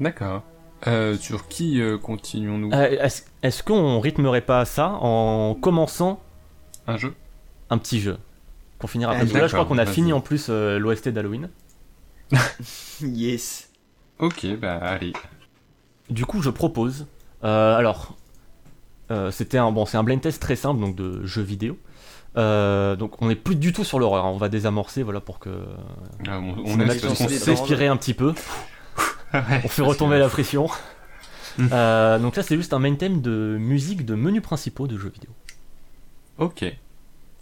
[0.00, 0.42] D'accord.
[0.86, 2.70] Euh, sur qui euh, continuons-nous?
[2.72, 6.20] Euh, Est-ce est-ce qu'on rythmerait pas ça en commençant
[6.86, 7.14] Un jeu?
[7.70, 8.18] Un petit jeu
[8.78, 9.20] qu'on finira Allez.
[9.20, 11.48] Parce que là, je crois qu'on a fini en plus euh, l'OST d'Halloween.
[13.00, 13.70] Yes.
[14.18, 15.12] Ok, bah allez.
[16.10, 17.06] Du coup, je propose.
[17.44, 18.16] euh, alors,
[19.30, 21.78] c'était un bon, c'est un blind test très simple, donc de jeux vidéo.
[22.36, 24.26] Euh, donc, on n'est plus du tout sur l'horreur.
[24.26, 24.30] hein.
[24.30, 25.48] On va désamorcer, voilà, pour que
[26.28, 28.34] Ah, on, on on s'expirer un petit peu.
[29.32, 30.68] Ouais, On fait retomber la pression.
[31.58, 31.68] Mm.
[31.72, 35.08] Euh, donc là, c'est juste un main theme de musique de menus principaux de jeux
[35.08, 35.30] vidéo.
[36.36, 36.66] Ok.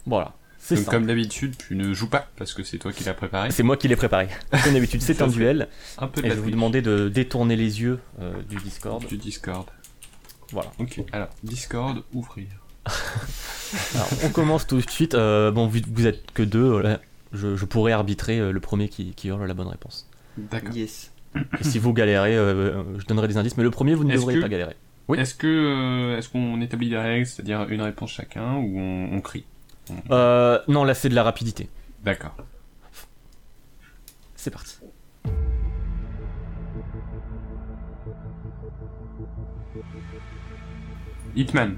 [0.05, 3.13] Voilà, c'est Donc comme d'habitude, tu ne joues pas parce que c'est toi qui l'as
[3.13, 3.51] préparé.
[3.51, 4.29] C'est moi qui l'ai préparé.
[4.63, 5.67] Comme d'habitude, c'est un duel.
[5.97, 9.05] Un peu de Et je vais vous demander de détourner les yeux euh, du Discord.
[9.05, 9.65] du Discord.
[10.51, 10.71] Voilà.
[10.79, 11.01] Ok.
[11.11, 12.47] Alors Discord ouvrir.
[13.95, 15.15] Alors, on commence tout de suite.
[15.15, 16.99] Euh, bon, vu que vous êtes que deux, voilà,
[17.33, 20.07] je, je pourrais arbitrer euh, le premier qui, qui hurle la bonne réponse.
[20.37, 20.75] D'accord.
[20.75, 21.11] Yes.
[21.59, 24.37] Et si vous galérez, euh, je donnerai des indices, mais le premier, vous ne devriez
[24.37, 24.75] que- pas galérer.
[25.07, 25.19] Oui.
[25.19, 29.21] Est-ce que euh, est-ce qu'on établit des règles, c'est-à-dire une réponse chacun ou on, on
[29.21, 29.45] crie?
[29.89, 31.69] On- Euh, non, là, c'est de la rapidité.
[32.03, 32.35] D'accord.
[34.35, 34.77] C'est parti.
[41.35, 41.75] Hitman.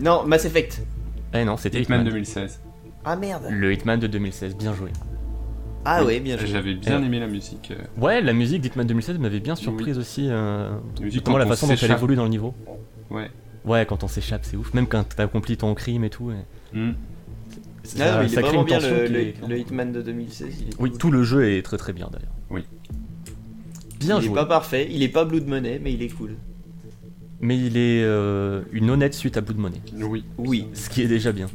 [0.00, 0.82] Non, Mass Effect.
[1.34, 2.12] Eh non, c'était Hitman Hitman.
[2.12, 2.60] 2016.
[3.04, 3.44] Ah merde.
[3.50, 4.90] Le Hitman de 2016, bien joué.
[5.84, 6.46] Ah Oui, ouais, bien joué.
[6.46, 7.06] J'avais bien Eh.
[7.06, 7.70] aimé la musique.
[7.72, 10.26] euh, Ouais, la musique d'Hitman 2016 m'avait bien surprise aussi.
[10.28, 11.96] Euh, la musique notamment la façon dont elle s'échappe.
[11.98, 12.54] évolue dans le niveau.
[13.10, 13.30] Ouais.
[13.64, 14.74] Ouais, quand on s'échappe, c'est ouf.
[14.74, 16.24] Même quand t'as accompli ton crime et tout.
[16.26, 16.44] ouais.
[16.74, 16.92] Hmm.
[17.82, 19.90] Ça- Ah, non, il est vraiment une bien tension le, qui le- est- le Hitman
[19.92, 20.54] de 2016.
[20.60, 20.98] Il est Oui, cool.
[20.98, 22.32] tout le jeu est très très bien d'ailleurs.
[22.50, 22.64] Oui.
[23.98, 24.32] Bien il joué.
[24.32, 26.36] est pas parfait, il est pas Blood Money, mais il est cool.
[27.40, 29.80] Mais il est euh, une honnête suite à bout de monnaie.
[29.94, 30.24] Oui.
[30.38, 30.68] Oui.
[30.74, 31.46] Ce qui est déjà bien.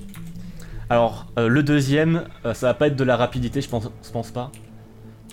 [0.89, 4.09] Alors, euh, le deuxième, euh, ça va pas être de la rapidité, je pense, je
[4.11, 4.51] pense pas.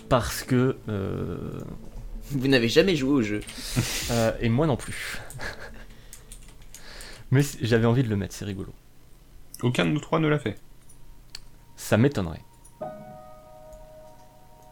[0.09, 0.77] Parce que.
[0.89, 1.39] euh,
[2.31, 3.41] Vous n'avez jamais joué au jeu.
[4.11, 5.21] euh, et moi non plus.
[7.31, 8.73] Mais j'avais envie de le mettre, c'est rigolo.
[9.63, 10.59] Aucun de nous trois ne l'a fait.
[11.77, 12.43] Ça m'étonnerait.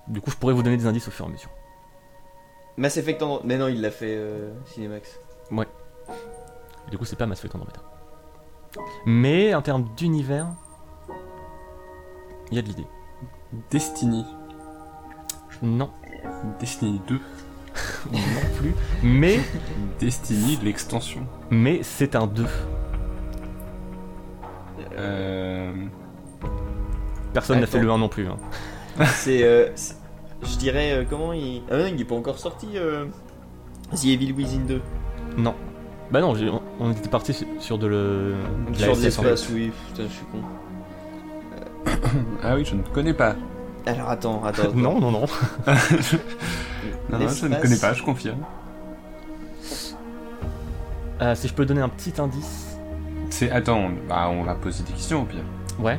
[0.09, 1.51] Du coup, je pourrais vous donner des indices au fur et à mesure.
[2.77, 3.47] Mass Effect Andromeda.
[3.47, 4.52] Mais non, il l'a fait euh,
[5.51, 5.70] Cinemax.
[6.90, 7.81] Du coup, c'est pas Mass Effect Andromeda.
[9.06, 10.48] Mais en termes d'univers,
[12.51, 12.86] il y a de l'idée.
[13.70, 14.24] Destiny.
[15.62, 15.90] Non,
[16.59, 17.14] Destiny 2.
[18.12, 18.18] non
[18.59, 18.74] plus.
[19.02, 19.40] Mais,
[19.98, 21.27] Destiny de l'extension.
[21.51, 22.47] mais c'est un 2.
[24.97, 25.72] Euh...
[27.32, 28.27] Personne n'a fait le 1 non plus.
[28.28, 28.36] hein.
[29.06, 29.43] C'est.
[29.44, 29.68] euh,
[30.43, 30.93] je dirais.
[30.93, 31.62] euh, comment il.
[31.70, 32.68] Ah non, il est pas encore sorti.
[32.74, 33.06] Euh...
[33.93, 34.82] The Evil Within 2.
[35.36, 35.55] Non.
[36.11, 38.35] Bah non, j'ai- on- on était parti sur, sur de le.
[38.69, 39.70] de la Sur de SF, en l'espace, oui.
[39.89, 40.43] Putain, je suis con.
[42.43, 43.36] Ah oui, je ne connais pas.
[43.86, 44.62] Alors attends, attends.
[44.69, 44.74] attends.
[44.77, 45.24] Non, non, non.
[47.11, 47.62] Non, non, je ne L'espace.
[47.62, 48.39] connais pas, je confirme.
[51.20, 52.77] Euh, si je peux donner un petit indice.
[53.31, 53.51] C'est...
[53.51, 53.90] Attends, on...
[54.09, 55.43] Bah, on va poser des questions au pire.
[55.78, 55.98] Ouais.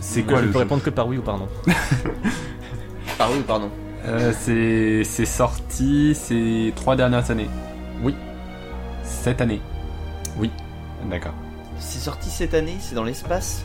[0.00, 1.48] C'est je quoi peux le jeu répondre que par oui ou par non.
[3.18, 3.68] Par où, pardon
[4.06, 5.04] Euh, c'est...
[5.04, 7.50] c'est sorti ces trois dernières années.
[8.02, 8.14] Oui.
[9.04, 9.60] Cette année.
[10.36, 10.50] Oui.
[11.06, 11.34] D'accord.
[11.78, 13.64] C'est sorti cette année C'est dans l'espace?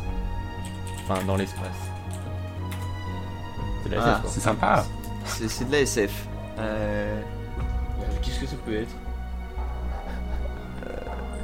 [1.08, 1.68] Enfin, dans l'espace.
[3.84, 4.10] C'est de la Ah.
[4.12, 4.30] SF, quoi.
[4.32, 4.86] C'est sympa.
[5.26, 6.28] C'est c'est de la SF.
[6.60, 7.22] Euh.
[8.22, 8.96] Qu'est-ce que ça peut être?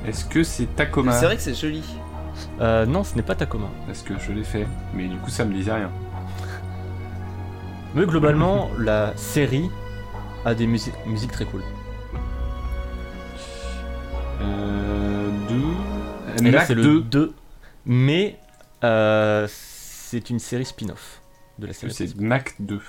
[0.07, 1.11] Est-ce que c'est Tacoma?
[1.11, 1.83] C'est vrai que c'est joli.
[2.59, 3.67] Euh, non, ce n'est pas Tacoma.
[3.85, 4.65] Parce que je l'ai fait?
[4.95, 5.91] Mais du coup, ça me disait rien.
[7.93, 9.69] Mais globalement, la série
[10.45, 11.61] a des musi- musiques très cool.
[14.41, 15.29] Euh...
[15.47, 16.45] Deux...
[16.45, 17.01] Et là, c'est le 2.
[17.01, 17.33] 2.
[17.85, 18.39] Mais
[18.83, 21.21] euh, c'est une série spin-off
[21.59, 21.93] de la série.
[21.93, 22.79] C'est Mac 2.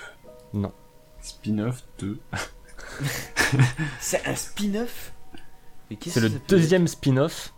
[0.55, 0.73] Non.
[1.21, 2.19] Spin-off 2.
[4.01, 5.13] C'est un spin-off?
[6.07, 7.53] C'est le deuxième spin-off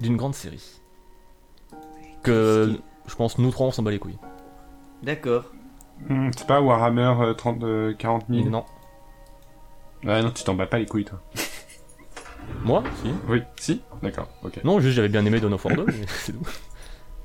[0.00, 0.80] d'une grande série.
[2.22, 4.18] Que je pense nous trois on s'en bat les couilles.
[5.02, 5.44] D'accord.
[6.08, 8.64] Hmm, c'est pas Warhammer euh, 30, euh, 40 000 Non.
[10.02, 11.22] Ouais, non, tu t'en bats pas les couilles, toi.
[12.64, 13.10] Moi Si.
[13.28, 14.62] Oui, si D'accord, ok.
[14.64, 16.46] Non, juste j'avais bien aimé Dawn of War 2, mais c'est tout.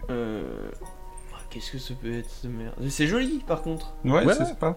[0.10, 0.70] Euh...
[1.50, 2.76] Qu'est-ce que ça peut être ce merde?
[2.90, 3.94] C'est joli par contre.
[4.06, 4.46] Ouais, Ouais, c'est ouais.
[4.46, 4.76] sympa.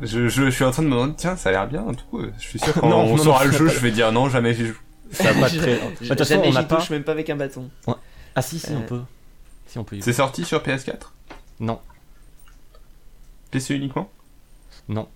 [0.00, 1.94] je, je, je suis en train de me demander, tiens, ça a l'air bien, et
[1.96, 2.20] tout.
[2.38, 4.28] Je suis sûr quand Non, on non, saura non, le jeu, je vais dire non,
[4.28, 4.78] jamais j'y joue.
[5.12, 5.74] Ça va pas très.
[5.78, 5.78] De
[6.08, 6.76] toute façon, Jamais on n'a j'y pas.
[6.76, 7.70] touche même pas avec un bâton.
[8.34, 8.86] Ah si, si, on Euh.
[8.86, 9.00] peut.
[9.66, 10.02] Si, on peut y.
[10.02, 10.96] C'est sorti sur PS4
[11.60, 11.78] Non,
[13.50, 14.10] PC uniquement?
[14.88, 15.06] Non.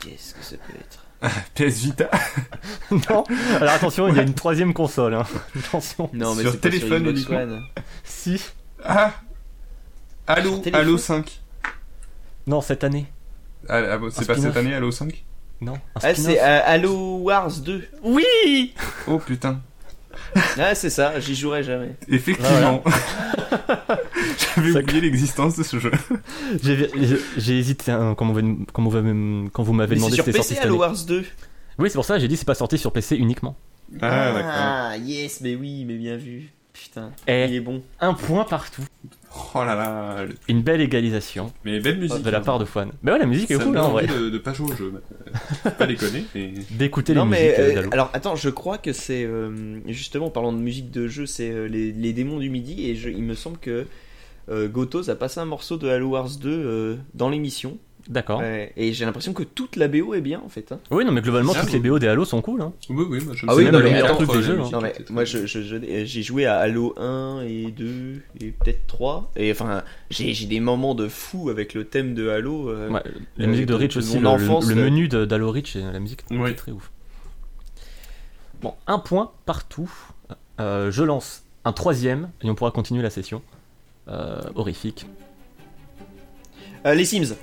[0.00, 1.04] Qu'est-ce que ça peut être?
[1.54, 2.10] PS Vita
[2.90, 3.24] non
[3.56, 5.14] Alors attention, il y a une troisième console.
[5.14, 5.26] Hein.
[5.58, 6.08] Attention.
[6.12, 7.30] Non, mais Sur c'est pas téléphone sur.
[7.32, 7.62] One.
[8.04, 8.42] Si.
[8.82, 9.12] Ah
[10.26, 11.40] Halo, Sur téléphone Halo 5.
[12.46, 13.06] Non, cette année.
[13.68, 15.24] Ah, ah, c'est pas cette année Halo 5
[15.60, 15.74] Non.
[15.74, 17.88] Un Ah, c'est euh, Halo Wars 2.
[18.02, 18.74] Oui
[19.06, 19.60] Oh putain.
[20.58, 21.94] Ah, c'est ça, j'y jouerai jamais.
[22.08, 22.82] Effectivement.
[24.56, 25.90] J'avais Ça- oublié l'existence de ce jeu.
[27.36, 30.16] J'ai hésité hein, quand, vous m'avez- quand vous m'avez- quand vous m'avez Mais demandé c'est
[30.16, 30.92] si sur c'était PC sorti cette Halo année.
[30.94, 31.24] Wars 2.
[31.78, 33.56] Oui, c'est pour ça j'ai dit c'est pas sorti sur PC uniquement.
[34.00, 34.50] Ah, d'accord.
[34.52, 36.50] Ah, yes, mais oui, mais bien vu.
[36.72, 37.82] Putain, il Et est bon.
[38.00, 38.84] un point partout.
[39.54, 40.24] Oh là là.
[40.24, 42.22] le- Une belle égalisation Mais belle musique.
[42.22, 42.40] de la hein.
[42.40, 42.90] part de Fouane.
[43.02, 44.18] Mais ouais, la musique est Ça cool hein, en envie vrai.
[44.20, 44.92] de, de pas jouer au jeu.
[45.62, 46.52] Faut pas déconner, mais...
[46.72, 47.88] D'écouter les mais musiques euh, euh, d'Halo.
[47.92, 51.50] alors attends, je crois que c'est euh, justement en parlant de musique de jeu, c'est
[51.50, 53.86] euh, les, les démons du midi et je- il me semble que
[54.50, 57.78] euh, Gotos a passé un morceau de Halo Wars 2 euh, dans l'émission
[58.08, 58.40] D'accord.
[58.40, 60.72] Ouais, et j'ai l'impression que toute la BO est bien en fait.
[60.72, 60.80] hein.
[60.90, 62.62] Oui, non, mais globalement, Ah, toutes les BO des Halo sont cool.
[62.62, 62.72] Hein.
[62.88, 64.58] Oui, oui, moi je Ah sais oui, non, le mais meilleur attends, truc des jeux,
[64.60, 64.68] hein.
[64.72, 68.86] Non mais moi je- je- je- j'ai joué à Halo 1 et 2 et peut-être
[68.86, 72.68] 3 et enfin j'ai des moments de fou avec le thème de Halo.
[72.70, 73.02] euh, Ouais,
[73.36, 75.76] les euh, musiques de Reach de aussi, le, enfance, le- le menu de- d'Halo Reach
[75.76, 76.90] et la musique, c'est très ouf.
[78.62, 79.90] Bon, un point partout.
[80.60, 83.40] Euh, je lance un troisième et on pourra continuer la session.
[84.08, 85.06] Euh, horrifique.
[86.86, 87.34] euh, les Sims,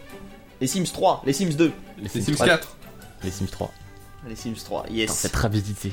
[0.61, 1.71] les Sims 3, les Sims 2,
[2.01, 2.45] Les Sims Sims 3.
[2.47, 2.77] 4.
[3.23, 3.73] Les Sims 3.
[4.27, 4.83] les Sims 3.
[4.83, 5.11] Putain, Yes.
[5.11, 5.91] cette rapidité.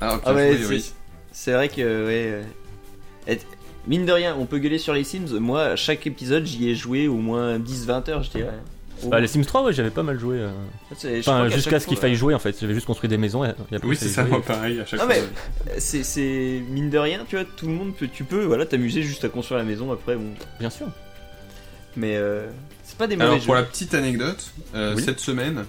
[0.00, 0.92] Ah, ok, Ah ouais, oui, c'est- oui.
[1.32, 1.76] C'est vrai que,
[2.06, 2.30] ouais.
[2.32, 2.42] euh,
[3.26, 3.38] et-
[3.86, 5.38] Mine de rien, on peut gueuler sur les Sims.
[5.40, 8.52] Moi, à chaque épisode, j'y ai joué au moins 10-20 heures, je dirais.
[9.02, 9.08] Oh.
[9.08, 10.36] Bah, les Sims 3, ouais, j'avais pas mal joué.
[10.40, 10.50] euh.
[10.92, 12.54] Enfin, qu'à jusqu'à ce qu'il faille jouer en fait.
[12.60, 14.30] J'avais juste construit des maisons et, et après, Oui, c'est ça, jouer.
[14.32, 15.14] moi, pareil, à chaque Ah, fois.
[15.14, 18.66] mais- C'est, c'est mine de rien, tu vois, tout le monde peut, tu peux, voilà,
[18.66, 20.34] t'amuser juste à construire la maison après, bon.
[20.60, 20.88] Bien sûr.
[21.96, 22.48] Mais euh,
[22.88, 23.44] c'est pas des mauvais Alors, jeux.
[23.44, 25.02] pour la petite anecdote, euh, Oui.
[25.04, 25.64] cette semaine,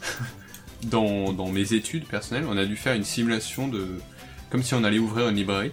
[0.84, 3.86] dans, dans mes études personnelles, on a dû faire une simulation de.
[4.50, 5.72] comme si on allait ouvrir une librairie.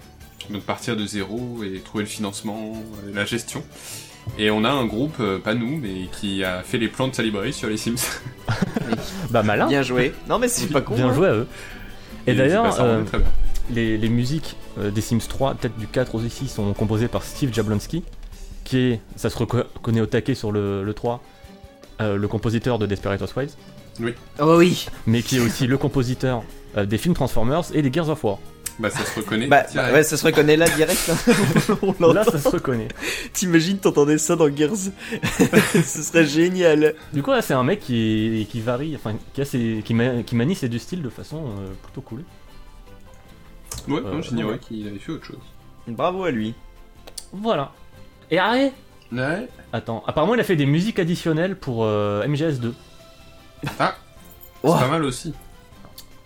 [0.50, 2.74] Donc, partir de zéro et trouver le financement,
[3.08, 3.64] euh, la gestion.
[4.38, 7.16] Et on a un groupe, euh, pas nous, mais qui a fait les plans de
[7.16, 7.96] sa librairie sur les Sims.
[9.32, 9.68] Bah, malin.
[9.68, 10.14] Bien joué.
[10.30, 10.96] Non, mais c'est pas con.
[10.96, 11.14] Bien hein.
[11.14, 11.48] joué à eux.
[12.28, 13.28] Et, c'est d'ailleurs, euh, très bien.
[13.72, 17.52] les, les musiques euh, des Sims 3, peut-être du 4 aussi, sont composées par Steve
[17.54, 18.04] Jablonski,
[18.64, 21.22] qui est, ça se reco- reconnaît au taquet sur le, le 3,
[22.02, 23.54] euh, le compositeur de Desperate Housewives,
[24.40, 24.88] Oh oui.
[25.06, 26.44] mais qui est aussi le compositeur
[26.78, 28.40] euh, des films Transformers et des Gears of War.
[28.80, 29.46] Bah, ça se reconnaît.
[29.46, 31.12] Bah, bah, ouais, ça se reconnaît là direct.
[31.12, 31.78] hein.
[32.00, 32.12] On.
[32.12, 32.88] Là, ça se reconnaît.
[33.32, 34.76] T'imagines, t'entendais ça dans Gears.
[35.74, 36.96] Ce serait génial.
[37.14, 40.24] Du coup, là, c'est un mec qui, qui varie, enfin, qui, a ses- qui, ma-
[40.24, 42.24] qui manie ses deux styles de façon euh, plutôt cool.
[43.88, 44.60] Ouais, euh, j'ignorais ouais.
[44.60, 45.38] qu'il avait fait autre chose.
[45.88, 46.56] Bravo à lui.
[47.32, 47.72] Voilà.
[48.32, 48.74] Et arrête
[49.12, 49.48] Ouais.
[49.72, 52.74] Attends, apparemment, il a fait des musiques additionnelles pour euh, MGS2.
[53.80, 53.96] Ah,
[54.64, 54.74] Oh.
[54.74, 55.34] c'est pas mal aussi.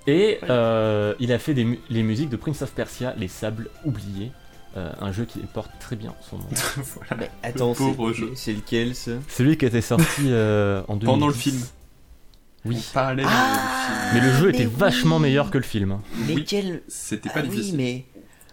[0.05, 3.69] Et euh, il a fait des mu- les musiques de Prince of Persia, Les Sables
[3.83, 4.31] Oubliés,
[4.77, 6.45] euh, un jeu qui porte très bien son nom.
[6.77, 7.15] voilà.
[7.17, 8.31] Mais attends, pauvre c'est, jeu.
[8.35, 11.05] c'est lequel ça Celui qui était sorti euh, en 2010.
[11.07, 11.59] Pendant le film.
[12.63, 12.81] Oui.
[12.95, 13.13] Ah,
[14.13, 14.73] Mais le jeu mais était oui.
[14.77, 15.99] vachement meilleur que le film.
[16.27, 16.45] Mais Oui.
[16.47, 16.83] quel.
[16.87, 17.75] C'était pas Ah oui, difficile.
[17.77, 18.05] mais.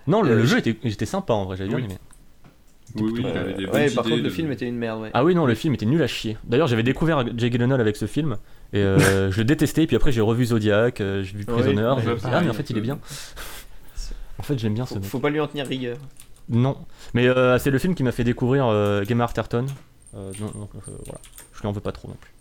[0.06, 1.98] Non, le, Euh, le je- jeu était, était sympa en vrai, j'avais bien aimé.
[2.96, 5.10] Oui, oui, il avait des bonnes ouais, par contre, le film était une merde, ouais.
[5.14, 6.36] Ah oui, non, le film était nul à chier.
[6.44, 8.36] D'ailleurs, j'avais découvert Jake Gyllenhaal avec ce film,
[8.72, 11.98] et euh, je le détestais, puis après j'ai revu Zodiac, euh, j'ai vu Prisoner, ouais,
[11.98, 12.98] et je me suis dit, ah mais en fait il est bien.
[14.36, 15.08] En fait j'aime bien ce Faut, mec.
[15.08, 15.96] faut pas lui en tenir rigueur.
[16.48, 16.76] Non,
[17.14, 19.64] mais euh, c'est le film qui m'a fait découvrir euh, Gemma Arterton.
[20.14, 21.20] Euh, non, donc, euh, voilà,
[21.54, 22.32] je lui en veux pas trop non plus.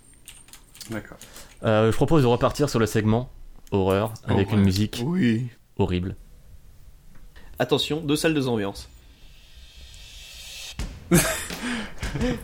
[0.92, 1.18] D'accord.
[1.64, 3.30] Euh, je propose de repartir sur le segment
[3.72, 5.48] horreur, avec une musique Oui.
[5.78, 6.16] horrible.
[7.60, 8.90] Attention, deux salles, deux ambiances.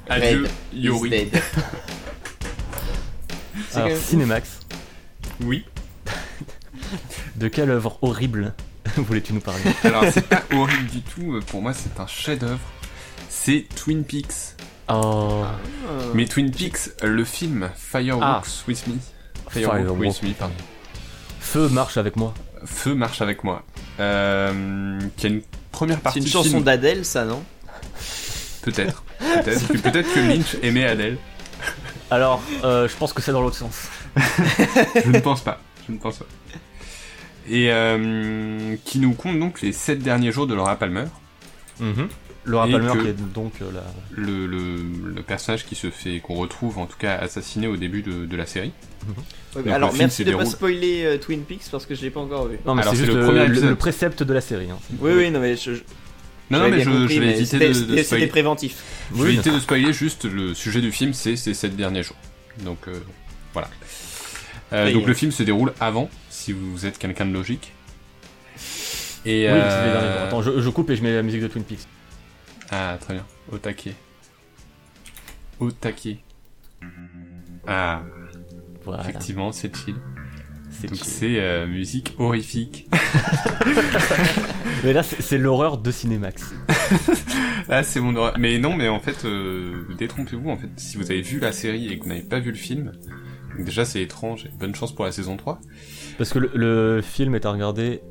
[0.10, 1.07] Adieu, Red Yori.
[1.07, 1.41] is dead.
[3.69, 4.60] C'est quand Alors, Cinemax,
[5.41, 5.65] Oui.
[7.36, 8.53] de quelle œuvre horrible
[8.98, 9.61] voulais-tu nous parler?
[9.84, 11.34] Alors, c'est pas horrible du tout.
[11.36, 12.60] euh, Pour moi, c'est un chef-d'œuvre.
[13.30, 14.56] C'est Twin Peaks.
[14.90, 15.56] Oh, Ah.
[16.15, 18.41] Mais Twin Peaks, euh, le film Fireworks Ah.
[18.68, 18.94] with Me.
[19.49, 19.99] Fireworks.
[19.99, 20.56] With Me, pardon.
[21.40, 22.34] Feu marche avec moi.
[22.65, 23.64] Feu marche avec moi.
[23.99, 25.41] Euh, qui a une
[25.72, 27.44] première C'est partie une du chanson d'Adèle, ça, non?
[28.61, 29.03] Peut-être.
[29.19, 31.18] Peut-être que, Lynch aimait Adele.
[32.11, 33.88] Alors, euh, je pense que c'est dans l'autre sens.
[35.06, 35.61] Je ne pense pas.
[35.88, 36.26] Je ne pense pas.
[37.48, 41.06] Et euh, qui nous compte donc les sept derniers jours de Laura Palmer.
[42.45, 43.81] Laura Et Palmer qui est donc euh, la...
[44.11, 44.76] Le, le,
[45.15, 48.36] le personnage qui se fait, qu'on retrouve en tout cas assassiné au début de, de
[48.38, 48.72] la série.
[49.56, 52.02] Ouais, Donc, Alors, film merci de pas déroule- spoiler euh, Twin Peaks parce que je
[52.02, 52.57] l'ai pas encore vu.
[52.65, 53.69] Non mais c'est juste le le, premier le- épisode.
[53.69, 54.69] le précepte de la série.
[54.72, 54.77] hein.
[54.99, 55.81] Oui, oui, non, mais je, je-
[56.49, 58.81] Non, non, mais je, compris, je vais mais éviter de, de c'était- préventif.
[59.15, 62.17] Je vais éviter de spoiler juste le sujet du film, c'est ces sept derniers jours.
[62.63, 62.99] Donc euh,
[63.53, 63.69] voilà.
[64.73, 67.71] Euh, donc le film se déroule avant, si vous êtes quelqu'un de logique.
[69.26, 70.21] Et Oui, euh, c'est les derniers jours.
[70.27, 71.88] Attends, je, je coupe et je mets la musique de Twin Peaks.
[72.71, 73.26] Ah, très bien.
[73.51, 73.93] Au taquet.
[75.59, 76.17] Au taquet.
[77.67, 78.01] Ah,
[78.84, 79.95] Voilà, effectivement, c'est chill.
[80.80, 81.07] C'est Donc chill.
[81.07, 82.88] c'est euh, musique horrifique.
[84.84, 86.53] Mais là, c'est l'horreur de Cinémax.
[87.69, 88.35] Ah, c'est mon horreur.
[88.39, 91.91] Mais non, mais en fait, euh, détrompez-vous, en fait, si vous avez vu la série
[91.91, 92.93] et que vous n'avez pas vu le film,
[93.57, 95.60] déjà c'est étrange, et bonne chance pour la saison 3.
[96.18, 98.01] Parce que le, le film est à regarder.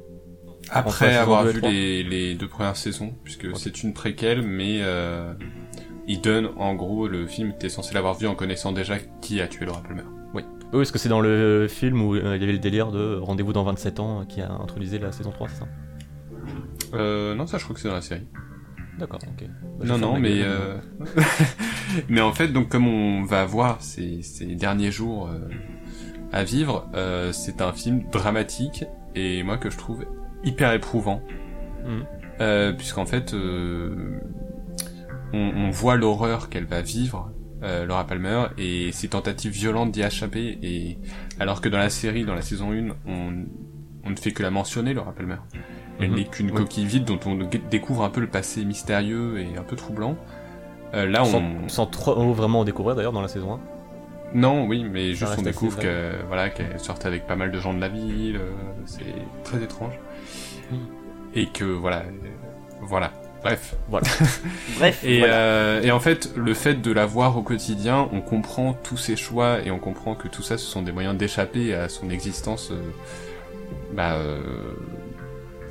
[0.71, 4.81] Après la saison avoir vu les, les deux premières saisons, puisque c'est une préquelle, mais
[4.83, 5.33] euh,
[6.07, 9.49] il donne, en gros, le film, t'es censé l'avoir vu en connaissant déjà qui a
[9.49, 10.03] tué Laura Palmer.
[10.73, 13.17] Oui, parce que c'est dans le film où euh, il y avait le délire de
[13.17, 15.69] Rendez-vous dans 27 ans euh, qui a introduisé la saison 3, c'est ça
[16.93, 18.27] Euh, non, ça je crois que c'est dans la série.
[18.99, 19.49] D'accord, ok.
[19.79, 20.43] Bah, non, non, ma mais...
[20.43, 20.77] Euh...
[22.09, 25.49] mais en fait, donc comme on va voir ces, ces derniers jours euh,
[26.33, 28.85] à vivre, euh, c'est un film dramatique,
[29.15, 30.05] et moi que je trouve
[30.45, 31.23] hyper éprouvant.
[32.41, 34.19] Euh, puisqu'en fait, on,
[35.33, 37.31] on voit l'horreur qu'elle va vivre,
[37.63, 40.99] euh, Laura Palmer, et ses tentatives violentes d'y échapper, et
[41.41, 43.33] alors que dans la série, dans la saison 1, on,
[44.05, 45.37] on ne fait que la mentionner, Laura Palmer.
[46.01, 46.17] Elle Mhm.
[46.17, 46.57] n'est qu'une Oui.
[46.57, 47.35] coquille vide dont on
[47.71, 50.17] découvre un peu le passé mystérieux et un peu troublant.
[50.95, 51.69] Euh, là, on...
[51.69, 53.61] Sans, trop vraiment en découvrir d'ailleurs dans la saison 1.
[54.35, 57.73] Non, oui, mais juste on découvre que voilà qu'elle sortait avec pas mal de gens
[57.75, 58.51] de la ville, euh,
[58.85, 59.03] c'est
[59.43, 59.95] très étrange.
[60.71, 60.79] Oui.
[61.35, 62.11] Et que voilà, euh,
[62.83, 63.13] voilà.
[63.43, 63.75] Bref.
[64.79, 65.35] Bref, Et, voilà.
[65.35, 69.17] euh, et en fait, le fait de la voir au quotidien, on comprend tous ses
[69.17, 72.71] choix et on comprend que tout ça, ce sont des moyens d'échapper à son existence
[72.73, 72.81] euh,
[73.95, 74.41] bah, euh,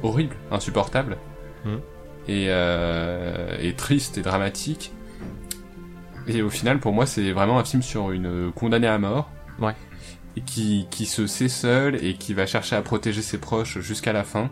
[0.04, 1.18] horrible, insupportable,
[1.66, 1.80] Mhm.
[2.30, 4.92] et, euh, et triste et dramatique.
[6.28, 9.30] Et au final, pour moi, c'est vraiment un film sur une condamnée à mort.
[9.60, 9.74] Ouais.
[10.36, 14.14] Et qui, qui se sait seule et qui va chercher à protéger ses proches jusqu'à
[14.14, 14.50] la fin.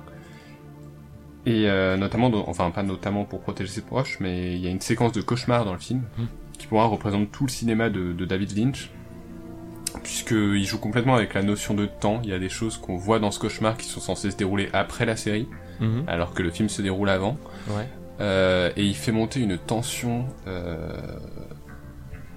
[1.45, 4.71] Et euh, notamment, dans- enfin pas notamment pour protéger ses proches, mais il y a
[4.71, 6.27] une séquence de cauchemar dans le film, Mhm.
[6.57, 8.89] qui pour moi représente tout le cinéma de, de David Lynch,
[10.03, 12.19] puisqu'il joue complètement avec la notion de temps.
[12.23, 14.69] Il y a des choses qu'on voit dans ce cauchemar qui sont censées se dérouler
[14.73, 15.47] après la série,
[15.79, 16.03] Mhm.
[16.07, 17.37] alors que le film se déroule avant.
[17.69, 17.87] Ouais.
[18.21, 20.87] Euh, et il fait monter une tension, euh,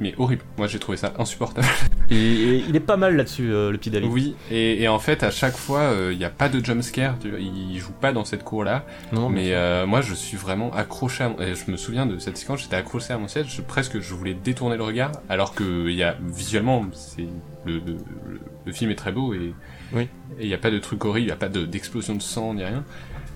[0.00, 0.42] mais horrible.
[0.56, 1.66] Moi j'ai trouvé ça insupportable.
[2.10, 4.08] Et, et il est pas mal là-dessus, euh, le petit David.
[4.10, 7.78] Oui, et, et en fait à chaque fois il n'y a pas de jumpscare, il
[7.78, 8.86] joue pas dans cette cour là.
[9.12, 11.38] Non, Mais euh, moi, je suis vraiment accroché à mon...
[11.38, 14.14] et Je me souviens de cette séquence, j'étais accroché à mon siège, je- presque je
[14.14, 17.26] voulais détourner le regard, alors que y a, visuellement, c'est
[17.66, 17.80] le, le,
[18.26, 19.52] le- le film est très beau et
[19.92, 20.08] Oui.
[20.40, 22.54] il n'y a pas de truc horrible, il n'y a pas de- d'explosion de, sang
[22.54, 22.84] ni rien.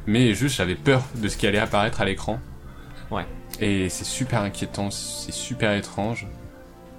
[0.06, 2.40] Mais juste, j'avais peur de ce qui allait apparaître à l'écran.
[3.10, 3.26] Ouais.
[3.60, 6.26] Et c'est super inquiétant, c'est super étrange.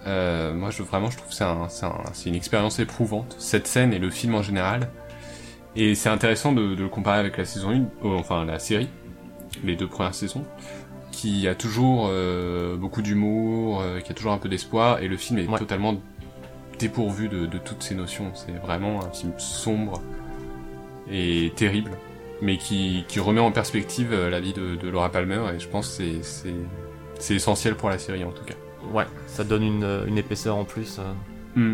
[0.05, 1.67] Euh, moi, je, vraiment, je trouve que c'est un,
[2.25, 4.89] une expérience éprouvante, cette scène et le film en général.
[5.75, 7.83] Et c'est intéressant de, de le comparer avec la saison 1, euh,
[8.17, 8.89] enfin la série,
[9.63, 10.45] les deux premières saisons,
[11.11, 15.17] qui a toujours euh, beaucoup d'humour, euh, qui a toujours un peu d'espoir, et le
[15.17, 15.57] film est Ouais.
[15.57, 15.95] totalement
[16.79, 18.31] dépourvu de, de toutes ces notions.
[18.35, 20.01] C'est vraiment un film sombre
[21.09, 21.91] et terrible,
[22.41, 25.67] mais qui, qui remet en perspective euh, la vie de, de Laura Palmer, et je
[25.67, 26.03] pense que
[27.19, 28.55] c'est essentiel pour la série en tout cas.
[28.91, 30.99] Ouais, ça donne une, euh, une épaisseur en plus.
[30.99, 31.03] euh,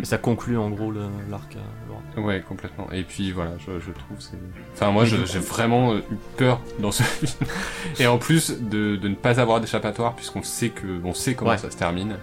[0.01, 1.55] et ça conclut en gros l'arc.
[1.55, 2.21] euh.
[2.21, 2.87] Ouais, complètement.
[2.91, 4.37] Et puis voilà, je, je trouve c'est.
[4.73, 6.01] Enfin, moi, je- j'ai vraiment eu
[6.35, 7.31] peur dans ce film.
[7.99, 11.51] Et en plus de, de ne pas avoir d'échappatoire, puisqu'on sait que on sait comment
[11.51, 11.57] Ouais.
[11.57, 12.15] ça se termine.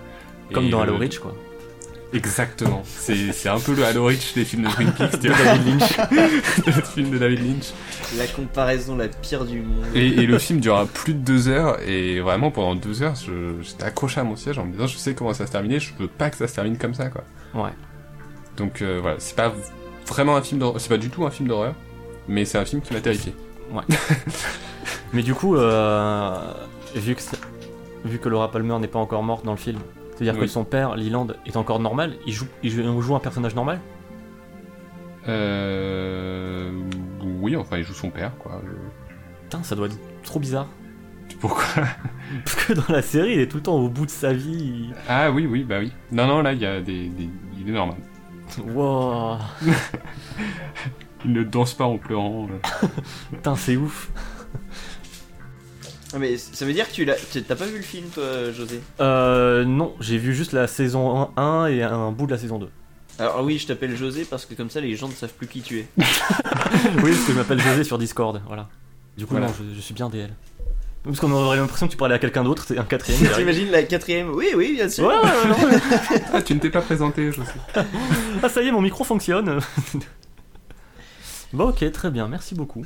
[0.52, 1.34] Comme Et dans le- Halo Reach, quoi.
[2.16, 2.82] Exactement.
[2.86, 5.44] C'est c'est un peu le Halo Reach des films de Twin Peaks, tu De vois,
[5.44, 5.96] David Lynch.
[6.66, 7.66] le film de David Lynch.
[8.18, 9.84] La comparaison la pire du monde.
[9.94, 13.60] Et, et le film durera plus de deux heures, et vraiment pendant deux heures, je-
[13.62, 15.92] j'étais accroché à mon siège en me disant, je sais comment ça se terminer, je
[15.98, 17.24] veux pas que ça se termine comme ça, quoi.
[17.54, 17.70] Ouais.
[18.56, 19.52] Donc euh, voilà, c'est pas
[20.06, 21.74] vraiment un film d'horreur, c'est pas du tout un film d'horreur,
[22.28, 23.34] mais c'est un film qui m'a terrifié.
[25.12, 26.36] Mais du coup, euh,
[26.94, 27.36] vu, que ça-
[28.04, 29.78] vu que Laura Palmer n'est pas encore morte dans le film,
[30.16, 33.20] c'est-à-dire que son père, Leland, est encore normal, il joue, il joue, on joue un
[33.20, 33.80] personnage normal?
[35.28, 36.72] Euh...
[37.40, 38.62] Oui, enfin, il joue son père, quoi.
[39.42, 40.68] Putain, ça doit être trop bizarre.
[41.40, 41.64] Pourquoi?
[42.44, 44.90] Parce que dans la série, il est tout le temps au bout de sa vie.
[45.08, 45.92] Ah oui, oui, bah oui.
[46.10, 47.08] Non, non, là, il y a des...
[47.08, 47.28] des...
[47.58, 47.96] Il est normal.
[48.64, 49.36] Wow.
[51.24, 52.46] Il ne danse pas en pleurant.
[52.48, 52.86] euh.
[53.32, 54.10] Putain, c'est ouf.
[56.14, 57.16] Ah, mais ça veut dire que tu l'as.
[57.46, 58.80] T'as pas vu le film, toi, José?
[59.00, 62.68] Euh, non, j'ai vu juste la saison 1 et un bout de la saison 2.
[63.18, 65.62] Alors, oui, je t'appelle José parce que comme ça, les gens ne savent plus qui
[65.62, 65.86] tu es.
[65.98, 66.04] oui,
[67.10, 68.68] parce que je m'appelle José sur Discord, voilà.
[69.16, 69.46] Du coup, Voilà.
[69.48, 70.30] non, je, je suis bien DL.
[71.02, 73.32] Parce qu'on aurait l'impression que tu parlais à quelqu'un d'autre, c'est un quatrième.
[73.32, 74.30] T'imagines la quatrième?
[74.30, 75.06] Oui, oui, bien sûr.
[75.06, 75.80] Ouais, ouais, ouais, ouais.
[76.34, 77.84] Ah, tu ne t'es pas présenté, je sais.
[78.42, 79.60] Ah, ça y est, mon micro fonctionne.
[81.52, 82.84] bon, ok, très bien, merci beaucoup.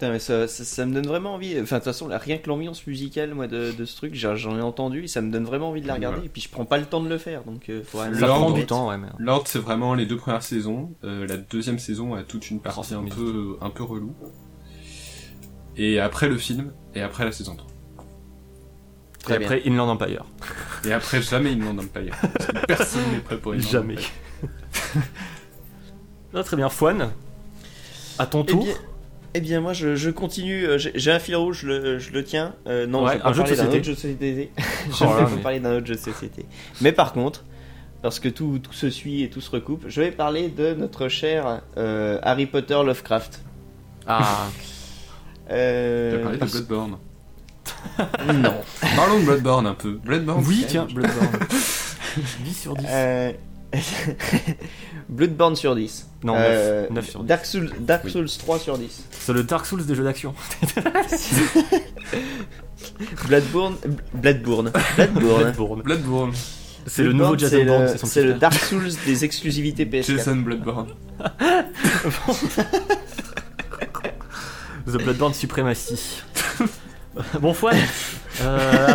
[0.00, 1.60] Putain, mais ça, ça, ça me donne vraiment envie.
[1.60, 4.56] Enfin, de toute façon, là, rien que l'ambiance musicale, moi, de, de ce truc, j'en
[4.56, 6.20] ai entendu et ça me donne vraiment envie de la regarder.
[6.20, 6.24] Ouais.
[6.24, 8.50] Et puis, je prends pas le temps de le faire, donc euh, faut Ça prend
[8.50, 9.08] du temps, ouais, mais.
[9.18, 10.94] L'ordre, c'est vraiment les deux premières saisons.
[11.04, 14.14] Euh, la deuxième saison a toute une partie un peu, un peu relou.
[15.76, 17.68] Et après le film, et après la saison 3.
[19.22, 19.48] Très et bien.
[19.48, 20.24] après, Inland Empire.
[20.86, 22.16] Et après, jamais Inland Empire.
[22.22, 23.96] Parce que personne n'est prêt pour Inland Jamais.
[23.98, 25.04] Empire.
[26.46, 27.10] Très bien, Fouane.
[28.18, 28.64] À ton Eh tour.
[28.64, 28.74] bien,
[29.34, 30.64] eh bien, moi, je, je continue.
[30.66, 32.54] euh, J'ai un fil rouge, je le, je le tiens.
[32.66, 33.76] Euh, non, Ouais, je vais pas un jeu de parler d'un société.
[33.78, 34.50] autre jeu de société.
[34.90, 36.46] je Oh vais pas mais- parler d'un autre jeu de société.
[36.80, 37.44] Mais par contre,
[38.02, 41.08] parce que tout, tout se suit et tout se recoupe, je vais parler de notre
[41.08, 43.40] cher euh, Harry Potter Lovecraft.
[44.06, 44.46] Ah,
[45.50, 46.98] Euh, Tu as parlé de Bloodborne.
[48.34, 48.54] Non.
[48.96, 49.92] Parlons de Bloodborne un peu.
[50.04, 51.28] Bloodborne oui, tiens, Bloodborne.
[52.44, 52.86] 10 sur 10.
[55.10, 55.14] Euh...
[55.16, 56.08] Bloodborne sur 10.
[56.22, 57.26] Non, Euh, 9, 9 sur 10.
[57.26, 58.10] Dark Souls, Dark Oui.
[58.12, 59.04] Souls 3 sur 10.
[59.10, 60.34] C'est le Dark Souls des jeux d'action.
[63.28, 63.76] Bloodborne.
[64.14, 64.70] Bloodborne.
[64.96, 65.42] Bloodborne.
[65.52, 65.82] Bloodborne.
[65.82, 66.32] Bloodborne.
[66.86, 70.04] C'est le nouveau Bloodborne, Jason Bourne, c'est le Dark Souls des exclusivités PS4.
[70.16, 70.88] Jason Bloodborne.
[74.86, 76.22] The Bloodborne Supremacy.
[77.40, 77.76] bon, Fouane.
[78.42, 78.94] Euh,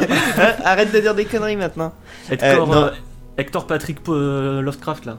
[0.63, 1.93] Arrête de dire des conneries maintenant.
[2.29, 2.91] Hector, Euh, euh,
[3.37, 5.17] Hector Patrick euh, Lovecraft, là.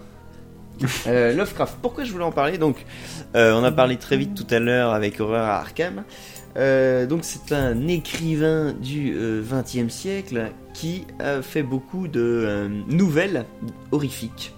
[1.07, 2.85] Euh, Lovecraft, pourquoi je voulais en parler Donc,
[3.35, 6.05] euh, on a parlé très vite tout à l'heure avec Horreur à Arkham.
[6.57, 13.45] Euh, donc, c'est un écrivain du XXe siècle qui a fait beaucoup de nouvelles
[13.91, 14.55] horrifiques.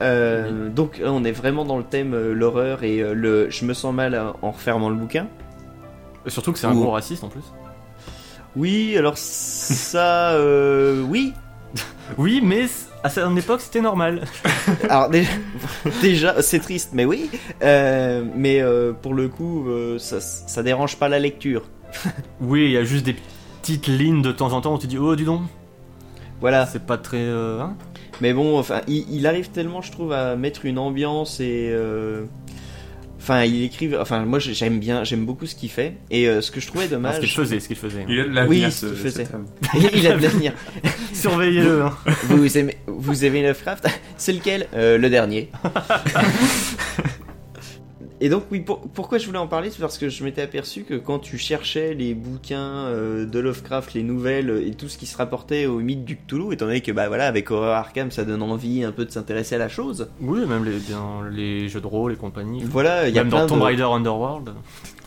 [0.00, 3.50] Donc, là, on est vraiment dans le thème l'horreur et le.
[3.50, 5.28] Je me sens mal en refermant le bouquin.
[6.26, 7.44] Surtout que c'est un gros raciste en plus.
[8.56, 10.36] Oui, alors ça,
[11.08, 11.32] oui.
[12.18, 12.66] Oui, mais
[13.06, 14.24] à son époque c'était normal.
[14.90, 15.30] Alors déjà,
[16.02, 17.30] déjà, c'est triste, mais oui.
[17.62, 21.62] Euh, mais euh, pour le coup, euh, ça, ça dérange pas la lecture.
[22.40, 23.16] Oui, il y a juste des
[23.62, 25.42] petites lignes de temps en temps où tu dis oh dis donc,
[26.40, 26.66] Voilà.
[26.66, 27.18] c'est pas très.
[27.22, 27.74] euh, hein
[28.20, 31.74] Mais bon, enfin, il, il arrive tellement, je trouve, à mettre une ambiance et.
[33.28, 33.90] Enfin, il écrit.
[33.96, 35.94] Enfin, moi, j'aime bien, j'aime beaucoup ce qu'il fait.
[36.12, 37.34] Et euh, ce que je trouvais Non, ce qu'il dommage.
[37.34, 38.06] faisait, ce qu'il faisait.
[38.08, 39.26] Il a de l'avenir, Oui, ce, ce qu'il faisait.
[39.94, 40.52] il a de l'avenir.
[41.12, 41.82] Surveillez-le.
[41.82, 41.92] hein.
[42.28, 43.88] Vous aimez, vous aimez Lovecraft?
[44.16, 44.68] C'est lequel?
[44.74, 45.50] Euh, Le dernier.
[48.20, 50.84] Et donc oui, pour- pourquoi je voulais en parler, c'est parce que je m'étais aperçu
[50.84, 54.96] que quand tu cherchais les bouquins euh, de Lovecraft, les nouvelles euh, et tout ce
[54.96, 58.10] qui se rapportait au mythe du Cthulhu, étant donné que bah voilà, avec Horror Arkham,
[58.10, 60.08] ça donne envie un peu de s'intéresser à la chose.
[60.22, 62.62] Oui, même les, dans les jeux de rôle et compagnie.
[62.64, 64.50] Voilà, il y a Même plein dans Tomb de, Raider Underworld.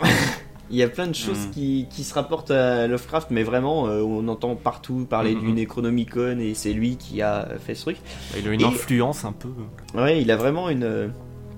[0.69, 1.51] il y a plein de choses Mm.
[1.51, 5.41] qui, qui se rapportent à Lovecraft, mais vraiment, euh, on entend partout parler Mhm.
[5.41, 7.97] du Necronomicon et c'est lui qui a fait ce truc.
[8.37, 9.49] Il a une Et- influence un peu.
[9.95, 11.11] Ouais, il a vraiment une.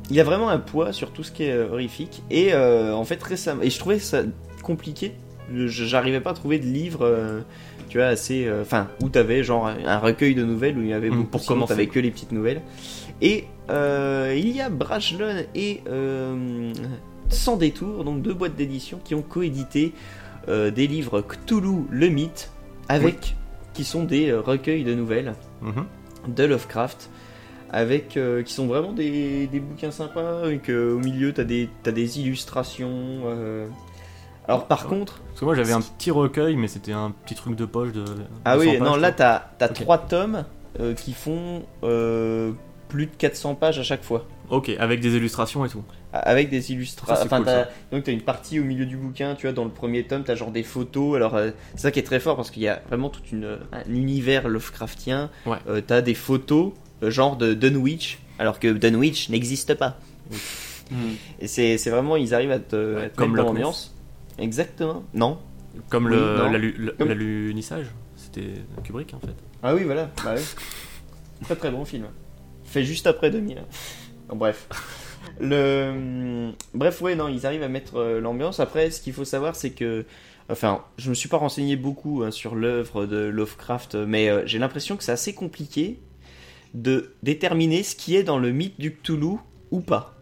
[0.10, 2.22] Il a vraiment un poids sur tout ce qui est horrifique.
[2.30, 3.61] Et euh, en fait, récemment.
[3.61, 4.23] Et je trouvais ça
[4.64, 5.14] compliqué.
[5.53, 7.41] J'arrivais pas à trouver de livre, euh,
[7.90, 8.45] tu vois, assez.
[8.45, 11.30] euh, Enfin, où t'avais genre un recueil de nouvelles où il y avait Mm, beaucoup.
[11.30, 11.73] pour commencer.
[11.73, 12.61] t'avais que les petites nouvelles.
[13.22, 15.82] Et il y a Brajlon et
[17.30, 19.94] Sans détour, donc deux boîtes d'édition qui ont coédité
[20.48, 22.52] des livres Cthulhu le mythe
[22.90, 23.36] avec.
[23.73, 25.86] qui sont des recueils de nouvelles Mhm.
[26.36, 27.10] de Lovecraft
[27.72, 31.69] avec euh, qui sont vraiment des, des bouquins sympas et que au milieu t'as des
[31.84, 32.89] t'as des illustrations
[33.26, 33.65] euh.
[34.48, 37.56] alors par contre Parce que moi j'avais un petit recueil, mais c'était un petit truc
[37.56, 38.03] de poche de.
[38.45, 39.73] ah oui 100 pages, non là t'as Ok.
[39.73, 40.43] trois tomes
[40.80, 41.64] euh, qui font
[42.89, 45.81] plus de 400 pages à chaque fois Ok, avec des illustrations et tout.
[46.11, 49.53] avec des illustrations enfin cool, donc t'as une partie au milieu du bouquin tu vois
[49.53, 52.19] dans le premier tome t'as genre des photos alors euh, c'est ça qui est très
[52.19, 55.56] fort parce qu'il y a vraiment tout une, un univers Lovecraftien Ouais.
[55.69, 56.73] Euh, t'as des photos
[57.10, 59.98] genre de Dunwich alors que Dunwich n'existe pas
[61.41, 63.95] Et c'est c'est vraiment, ils arrivent à te, à te comme mettre dans l'ambiance.
[64.38, 65.03] Exactement.
[65.14, 65.38] Non.
[65.90, 66.52] Comme Oui, le, non.
[66.52, 67.86] l'alu- le- Comme- l'alunissage.
[68.15, 68.53] C'était
[68.84, 69.36] Kubrick en fait.
[69.64, 70.10] Ah oui, voilà.
[70.23, 70.41] Bah oui.
[71.44, 72.06] très très bon film.
[72.65, 73.61] Fait juste après 2000.
[74.30, 74.68] Bon, bref.
[75.40, 76.52] Le...
[76.73, 78.60] Bref, ouais, non, ils arrivent à mettre euh, l'ambiance.
[78.60, 80.06] Après, ce qu'il faut savoir, c'est que.
[80.49, 84.60] Enfin, je me suis pas renseigné beaucoup hein, sur l'œuvre de Lovecraft, mais euh, j'ai
[84.60, 85.99] l'impression que c'est assez compliqué
[86.73, 89.38] de déterminer ce qui est dans le mythe du Cthulhu
[89.72, 90.15] ou pas.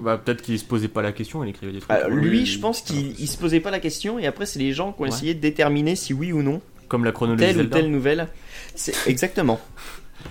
[0.00, 1.90] Bah, peut-être qu'il se posait pas la question, il écrivait des trucs.
[1.90, 2.16] Alors, quoi.
[2.16, 4.92] lui, je pense qu'il il se posait pas la question, et après, c'est les gens
[4.92, 5.08] qui ont Ouais.
[5.08, 8.28] essayé de déterminer si oui ou non Comme la chronologie telle ou telle nouvelle.
[8.74, 9.60] C'est exactement.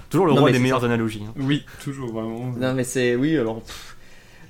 [0.09, 1.23] Toujours le roi des meilleures analogies.
[1.27, 1.33] hein.
[1.37, 2.51] Oui, toujours vraiment.
[2.57, 3.61] Non mais c'est oui alors.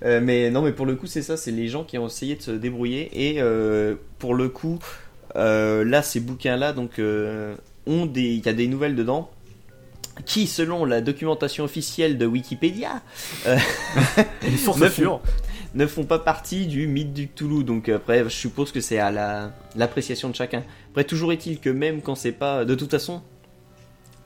[0.05, 2.35] Euh, mais non mais pour le coup c'est ça, c'est les gens qui ont essayé
[2.35, 4.79] de se débrouiller et euh, pour le coup
[5.35, 7.55] euh, là ces bouquins là donc euh,
[7.87, 9.31] ont des il y a des nouvelles dedans
[10.25, 13.01] qui selon la documentation officielle de Wikipédia
[14.89, 15.21] sûre.
[15.73, 19.11] ne font pas partie du mythe du Cthulhu donc après je suppose que c'est à
[19.11, 20.63] la l'appréciation de chacun.
[20.91, 23.21] Après toujours est-il que même quand c'est pas de toute façon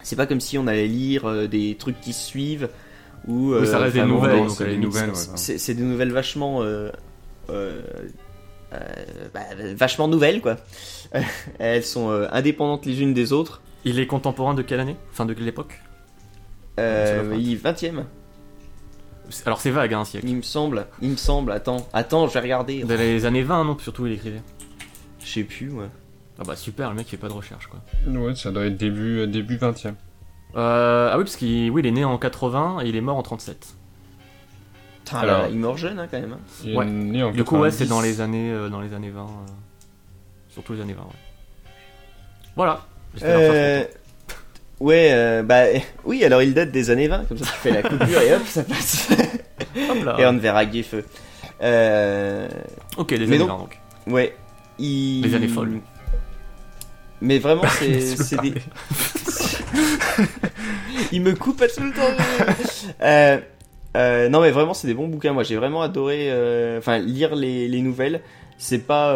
[0.03, 2.69] c'est pas comme si on allait lire euh, des trucs qui se suivent
[3.27, 6.05] ou Oui, ça euh, reste des nouvelles, c'est des nouvelles, ouais.
[6.05, 6.91] des vachement euh,
[7.49, 7.81] euh,
[8.73, 8.79] euh,
[9.33, 9.41] bah,
[9.75, 10.57] vachement nouvelles quoi.
[11.59, 13.61] Elles sont euh, indépendantes les unes des autres.
[13.87, 14.97] Il est contemporain de quelle année?
[15.11, 15.79] Enfin, de quelle époque
[16.79, 18.03] Euh, il 20ème,
[19.29, 20.27] C'est- Alors c'est vague, hein, un siècle.
[20.27, 20.87] il me semble.
[21.01, 21.51] Il me semble.
[21.53, 22.83] Attends, attends, je vais regarder.
[22.83, 23.77] Dans les années 20, non?
[23.79, 24.41] Surtout, il écrivait.
[25.19, 25.87] Je sais plus ouais.
[26.39, 27.79] Ah bah super, le mec il fait pas de recherche quoi.
[28.07, 29.93] Ouais, ça doit être début, euh, début 20 e
[30.55, 33.17] Euh, ah oui, parce qu'il oui, il est né en 80 et il est mort
[33.17, 33.75] en 37.
[35.03, 36.33] Putain, Alors- là, il meurt jeune hein, quand même.
[36.33, 36.39] hein.
[36.63, 36.85] Il est Ouais.
[36.85, 37.89] né en Du coup, ouais, c'est 90.
[37.89, 39.23] dans les années, euh, dans les années 20.
[39.23, 39.51] euh,
[40.49, 41.71] surtout les années 20, ouais.
[42.55, 42.85] Voilà.
[43.23, 43.83] Euh,
[44.79, 45.63] ouais, euh, bah
[46.05, 48.43] oui, alors il date des années 20, comme ça tu fais la coupure et hop,
[48.45, 49.09] ça passe.
[49.89, 50.15] Hop là.
[50.19, 51.03] et on ne verra gué feu.
[51.61, 52.47] Euh,
[52.97, 53.79] Ok, des Mais années donc- 20 donc.
[54.07, 54.35] ouais,
[54.79, 55.21] il...
[55.23, 55.79] Les années folles.
[57.21, 58.53] Mais vraiment, c'est des...
[61.11, 62.23] il me coupe à tout le temps.
[63.01, 63.39] Euh,
[63.95, 65.33] euh, non, mais vraiment, c'est des bons bouquins.
[65.33, 66.27] Moi, j'ai vraiment adoré.
[66.29, 68.21] euh, Enfin, lire les, les nouvelles.
[68.57, 69.15] C'est pas.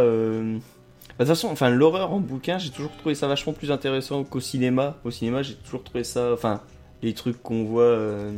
[1.21, 4.23] Euh, De toute façon, enfin, l'horreur en bouquin, j'ai toujours trouvé ça vachement plus intéressant
[4.23, 4.97] qu'au cinéma.
[5.03, 6.33] Au cinéma, j'ai toujours trouvé ça.
[6.33, 6.61] Enfin,
[7.01, 7.83] les trucs qu'on voit.
[7.83, 8.31] euh,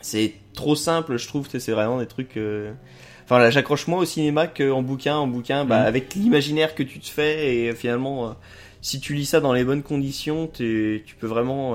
[0.00, 1.48] c'est trop simple, je trouve.
[1.50, 2.36] C'est vraiment des trucs.
[2.36, 2.72] euh,
[3.24, 5.16] Enfin là, j'accroche moins au cinéma qu'en bouquin.
[5.16, 5.86] En bouquin, bah, Mhm.
[5.86, 8.32] avec l'imaginaire que tu te fais et finalement, euh,
[8.80, 11.74] si tu lis ça dans les bonnes conditions, tu peux vraiment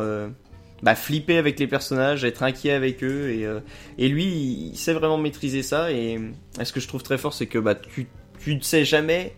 [0.81, 3.59] bah, flipper avec les personnages, être inquiet avec eux et euh,
[3.97, 4.25] et lui,
[4.71, 5.91] il sait vraiment maîtriser ça.
[5.91, 6.17] Et,
[6.59, 8.07] et ce que je trouve très fort, c'est que bah tu
[8.39, 9.33] tu ne sais jamais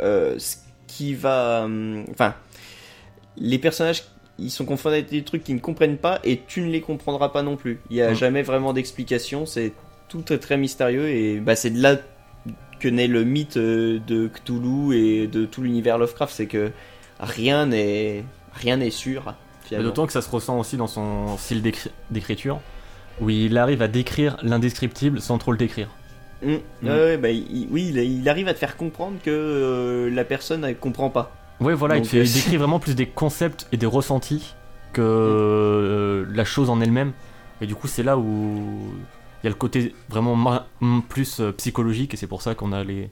[0.00, 0.56] euh, ce
[0.86, 1.62] qui va.
[1.64, 2.34] hum, Enfin,
[3.36, 4.04] les personnages,
[4.38, 7.30] ils sont confrontés à des trucs qu'ils ne comprennent pas et tu ne les comprendras
[7.30, 7.80] pas non plus.
[7.90, 9.46] Il y a jamais vraiment d'explication.
[9.46, 9.72] C'est
[10.08, 11.96] tout est très mystérieux et bah c'est de là
[12.80, 16.70] que naît le mythe euh, de Cthulhu et de tout l'univers Lovecraft, c'est que
[17.20, 19.34] rien n'est rien n'est sûr.
[19.84, 22.60] D'autant que ça se ressent aussi dans son style d'écri- d'écriture,
[23.20, 25.88] où il arrive à décrire l'indescriptible sans trop le décrire.
[26.42, 26.88] Mm.
[26.88, 30.64] Ouais, bah, il- oui, il, il arrive à te faire comprendre que euh, la personne
[30.64, 31.32] elle comprend pas.
[31.60, 33.86] Ouais, voilà, il, Donc, te fait- euh, il décrit vraiment plus des concepts et des
[33.86, 34.54] ressentis
[34.92, 37.12] que euh, la chose en elle-même.
[37.60, 38.60] Et du coup, c'est là où
[39.42, 40.36] il y a le côté vraiment
[41.08, 43.08] plus psychologique, et c'est pour ça qu'on a les,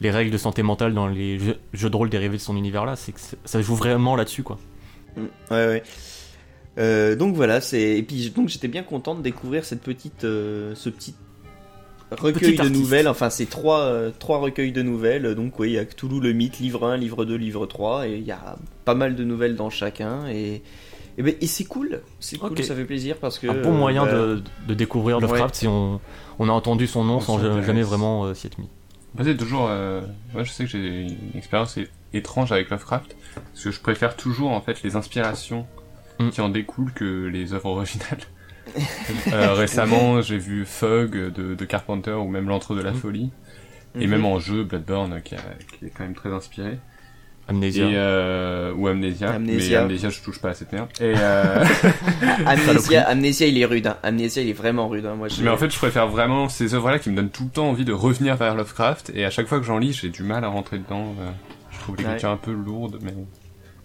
[0.00, 2.84] les règles de santé mentale dans les jeux, jeux de rôle dérivés de son univers
[2.86, 2.96] là.
[2.96, 4.58] C'est que ça joue vraiment là-dessus, quoi.
[5.16, 5.20] Mm,
[5.50, 5.82] Ouais, ouais.
[6.78, 10.74] Euh, donc voilà, c'est et puis donc j'étais bien content de découvrir cette petite, euh,
[10.74, 11.14] ce petit
[12.10, 13.08] recueil de nouvelles.
[13.08, 15.34] Enfin, c'est trois, euh, trois recueils de nouvelles.
[15.34, 18.16] Donc oui, il y a Cthulhu le mythe, livre 1, livre 2, livre 3, et
[18.16, 20.26] il y a pas mal de nouvelles dans chacun.
[20.28, 20.62] Et
[21.16, 24.04] et, ben, et c'est cool, c'est cool, ça fait plaisir parce que Un bon moyen
[24.04, 26.00] bah, de, de découvrir Lovecraft si on,
[26.40, 28.68] on a entendu son nom On sans jamais vraiment euh, s'y être mis.
[29.14, 29.68] Bah, c'est toujours.
[29.70, 30.00] Euh...
[30.32, 31.78] Moi, je sais que j'ai une expérience
[32.12, 35.68] étrange avec Lovecraft, parce que je préfère toujours en fait les inspirations
[36.18, 36.30] Mm.
[36.30, 38.20] qui en découlent que les œuvres originales.
[39.32, 42.96] Euh, récemment, j'ai vu Fug de, de Carpenter ou même L'Entre de la Mm.
[42.96, 43.30] Folie,
[43.98, 44.10] et mhm.
[44.10, 45.38] même en jeu Bloodborne qui, a-
[45.78, 46.78] qui est quand même très inspiré.
[47.46, 47.84] Amnésia.
[47.86, 49.80] Et, euh, ou Amnesia, Amnesia.
[49.80, 50.88] mais Amnesia je touche pas à cette merde.
[50.98, 51.64] Et euh...
[52.46, 53.86] Amnesia, Amnesia, il est rude.
[53.86, 53.96] Hein.
[54.02, 55.04] Amnesia, il est vraiment rude.
[55.04, 55.14] Hein.
[55.14, 55.42] Moi, je...
[55.42, 57.84] mais en fait je préfère vraiment ces œuvres-là qui me donnent tout le temps envie
[57.84, 60.48] de revenir vers Lovecraft, et à chaque fois que j'en lis j'ai du mal à
[60.48, 61.14] rentrer dedans.
[61.70, 63.12] Je trouve l'écriture un peu lourde, mais,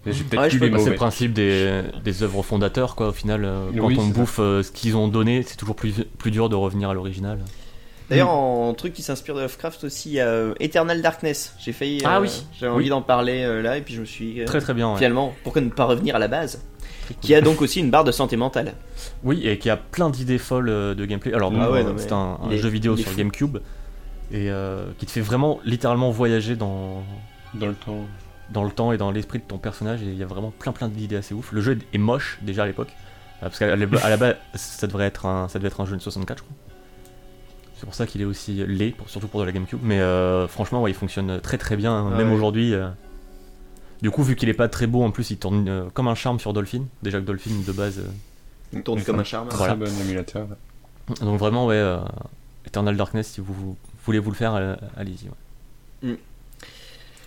[0.06, 0.58] Ouais, Bah, c'est
[0.90, 3.08] le principe des, des œuvres fondateurs, quoi.
[3.08, 5.92] Au final, euh, quand Oui, on bouffe euh, ce qu'ils ont donné, c'est toujours plus,
[6.18, 7.38] plus dur de revenir à l'original.
[8.08, 11.54] D'ailleurs, en truc qui s'inspire de Lovecraft aussi, il y a euh, Eternal Darkness.
[11.60, 12.00] J'ai failli.
[12.04, 12.28] Ah oui.
[12.58, 12.88] J'avais envie Oui.
[12.90, 14.40] d'en parler euh, là, et puis je me suis.
[14.40, 14.90] euh, Très très bien.
[14.90, 14.96] ouais.
[14.96, 16.60] Finalement, pourquoi ne pas revenir à la base.
[17.20, 18.74] Qui a donc aussi une barre de santé mentale.
[19.22, 20.66] Oui, et qui a plein d'idées folles
[20.96, 21.34] de gameplay.
[21.34, 23.16] Alors, Ah ouais, c'est un, jeu vidéo sur fou.
[23.18, 23.58] GameCube
[24.32, 27.02] et euh, qui te fait vraiment littéralement voyager dans,
[27.54, 28.06] Dans le temps.
[28.52, 30.02] Dans le temps et dans l'esprit de ton personnage.
[30.02, 31.52] Et il y a vraiment plein plein d'idées assez ouf.
[31.52, 32.88] Le jeu est moche déjà à l'époque.
[33.42, 35.86] Euh, Parce qu'à la à la base, ça devrait être un, ça devait être un
[35.86, 36.56] jeu de 64, je crois.
[37.76, 39.78] C'est pour ça qu'il est aussi laid, pour- surtout pour de la GameCube.
[39.82, 42.34] Mais euh, franchement, ouais, il fonctionne très très bien, Ah même ouais.
[42.34, 42.74] aujourd'hui.
[42.74, 42.88] euh.
[44.02, 46.14] Du coup, vu qu'il est pas très beau, en plus, il tourne euh, comme un
[46.14, 46.84] charme sur Dolphin.
[47.02, 47.98] Déjà que Dolphin de base.
[48.00, 48.10] euh,
[48.74, 49.48] Il tourne comme un charme.
[49.52, 49.74] Voilà.
[49.76, 50.46] bon émulateur.
[51.22, 51.98] Donc vraiment, ouais, euh,
[52.66, 55.28] Eternal Darkness, si vous, vous voulez vous le faire, euh, allez-y.
[55.28, 56.10] ouais.
[56.12, 56.16] Mm.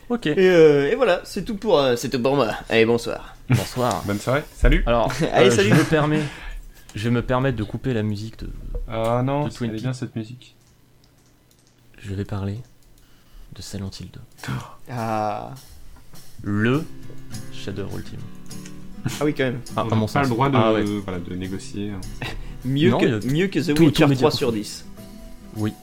[0.09, 2.49] Ok, Et, euh, et voilà, c'est tout pour, euh, c'est tout pour moi.
[2.69, 3.35] Allez, bonsoir.
[3.49, 4.03] bonsoir.
[4.05, 5.69] Bonne soirée, salut Alors, Allez, euh, salut.
[5.69, 6.21] je me permets,
[6.95, 8.39] je vais me permettre de couper la musique.
[8.39, 8.49] De,
[8.87, 9.81] Ah non, De elle est Twinkie.
[9.81, 10.55] bien cette musique.
[12.01, 12.57] je vais parler
[13.55, 14.19] de Silent Hill 2.
[14.91, 15.51] Ah,
[16.43, 16.83] Le
[17.53, 18.19] Shadow ultime.
[19.05, 19.61] ah oui, quand même.
[19.75, 20.23] Ah, On n'a mon pas sens.
[20.23, 20.83] le droit de, Ah ouais.
[20.83, 21.91] voilà, de négocier.
[22.65, 24.37] Mieux, Non, que, mieux que The tout- Witcher tout média 3 confondu.
[24.37, 24.85] sur 10.
[25.57, 25.73] Oui.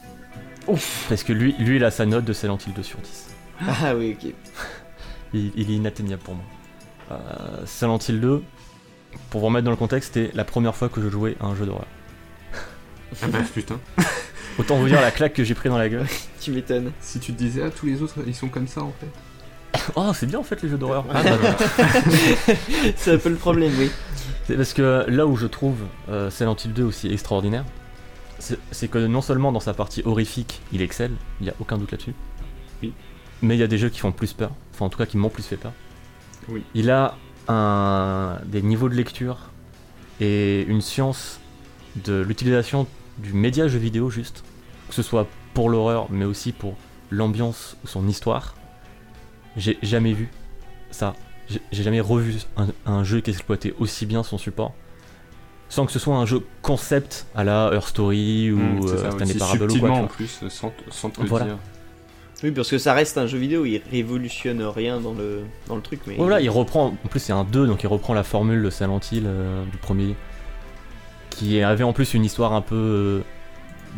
[1.09, 3.27] Parce que lui, lui, il a sa note de Silent Hill 2 sur 10.
[3.67, 4.33] Ah oui, ok.
[5.33, 6.43] Il, il est inatteignable pour moi.
[7.11, 8.43] Euh, Silent Hill 2,
[9.29, 11.55] pour vous remettre dans le contexte, c'était la première fois que je jouais à un
[11.55, 11.87] jeu d'horreur.
[13.21, 13.79] Ah bah putain.
[14.57, 16.07] Autant vous dire la claque que j'ai pris dans la gueule.
[16.39, 16.91] Tu m'étonnes.
[17.01, 19.07] Si tu te disais, ah tous les autres ils sont comme ça en fait.
[19.95, 21.05] Oh, c'est bien en fait les jeux d'horreur.
[21.13, 21.55] Ah, bah,
[22.95, 23.89] c'est un peu le problème, oui.
[24.45, 25.77] C'est parce que là où je trouve
[26.09, 27.63] euh, Silent Hill 2 aussi extraordinaire,
[28.39, 31.77] c'est c'est que non seulement dans sa partie horrifique, il excelle, il n'y a aucun
[31.77, 32.15] doute là-dessus.
[32.81, 32.93] Oui.
[33.41, 35.17] Mais il y a des jeux qui font plus peur, enfin en tout cas qui
[35.17, 35.71] m'ont plus fait peur.
[36.49, 36.63] Oui.
[36.75, 37.15] Il a
[37.47, 39.37] un, des niveaux de lecture
[40.19, 41.39] et une science
[42.05, 42.87] de l'utilisation
[43.17, 44.43] du média jeu vidéo juste,
[44.87, 46.75] que ce soit pour l'horreur mais aussi pour
[47.09, 48.55] l'ambiance ou son histoire.
[49.57, 50.29] J'ai jamais vu
[50.91, 51.15] ça.
[51.49, 54.73] J'ai jamais revu un, un jeu qui exploitait aussi bien son support.
[55.67, 59.33] Sans que ce soit un jeu concept à la Her Story ou Mmh, ça, Stanley
[59.35, 59.69] Parable ou quoi.
[59.73, 60.15] subtilement tu en vois.
[60.15, 61.45] plus, sans, t- sans te le Voilà.
[61.45, 61.57] dire.
[62.43, 65.81] Oui, parce que ça reste un jeu vidéo, il révolutionne rien dans le, dans le
[65.81, 66.15] truc, mais.
[66.15, 66.87] Voilà, il reprend.
[66.87, 69.77] En plus, c'est un 2, donc il reprend la formule de Silent Hill euh, du
[69.77, 70.15] premier.
[71.29, 73.21] Qui avait en plus une histoire un peu euh,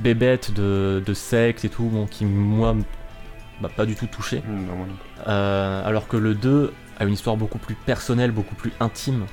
[0.02, 2.76] bébête de, de secte et tout, bon, qui moi
[3.62, 4.42] m'a pas du tout touché.
[4.48, 4.88] Non.
[5.28, 9.26] Euh, alors que le 2 a une histoire beaucoup plus personnelle, beaucoup plus intime,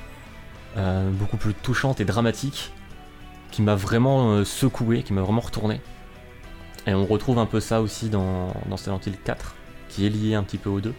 [0.77, 2.71] euh, beaucoup plus touchante et dramatique.
[3.51, 5.81] qui m'a vraiment euh, secoué, qui m'a vraiment retourné.
[6.87, 9.55] Et on retrouve un peu ça aussi dans, dans Silent Hill 4,
[9.89, 10.93] qui est lié un petit peu aux deux.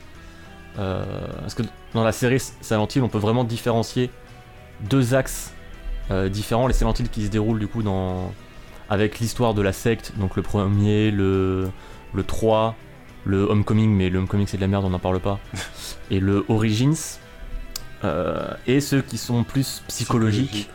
[0.79, 1.05] Euh,
[1.41, 4.11] parce que dans la série Silent Hill, on peut vraiment différencier
[4.89, 5.53] deux axes
[6.11, 6.67] euh, différents.
[6.67, 8.33] Les Silent Hill qui se déroulent du coup dans,
[8.89, 11.71] avec l'histoire de la secte, donc le premier, le,
[12.13, 12.77] le 3,
[13.25, 15.39] le Homecoming, mais le Homecoming c'est de la merde, on n'en parle pas,
[16.11, 17.19] et le Origins,
[18.05, 20.69] euh, et ceux qui sont plus psychologiques,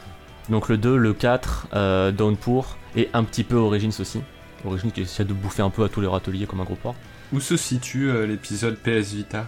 [0.50, 4.22] donc le 2, le 4, euh, Downpour, et un petit peu Origins aussi.
[4.66, 6.96] Origins qui essaie de bouffer un peu à tous les râteliers comme un gros porc.
[7.34, 9.46] Où se situe euh, l'épisode PS Vita?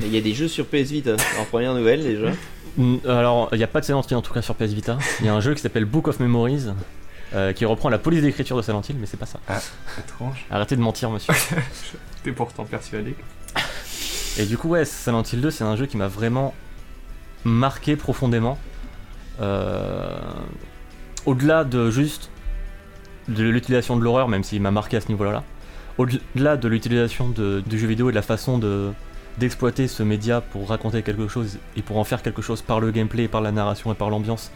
[0.00, 2.30] Il y a des jeux sur PS Vita, en première nouvelle déjà.
[2.76, 4.98] Mm, Alors, il n'y a pas de Silent Hill en tout cas sur PS Vita.
[5.20, 6.66] Il y a un jeu qui s'appelle Book of Memories,
[7.34, 9.38] euh, qui reprend la police d'écriture de Silent Hill, mais c'est pas ça.
[9.98, 10.44] Étrange.
[10.50, 11.32] Arrêtez de mentir, monsieur.
[12.24, 13.14] T'es pourtant persuadé.
[14.38, 16.54] Et du coup, ouais, Silent Hill 2, c'est un jeu qui m'a vraiment
[17.44, 18.58] marqué profondément.
[19.40, 20.18] Euh,
[21.24, 22.30] Au-delà de juste
[23.28, 25.42] de l'utilisation de l'horreur, même s'il m'a marqué à ce niveau-là,
[25.98, 28.92] au-delà de l'utilisation du jeu vidéo et de la façon de
[29.38, 32.92] d'exploiter ce média pour raconter quelque chose et pour en faire quelque chose par le
[32.92, 34.52] gameplay, par la narration et par l'ambiance,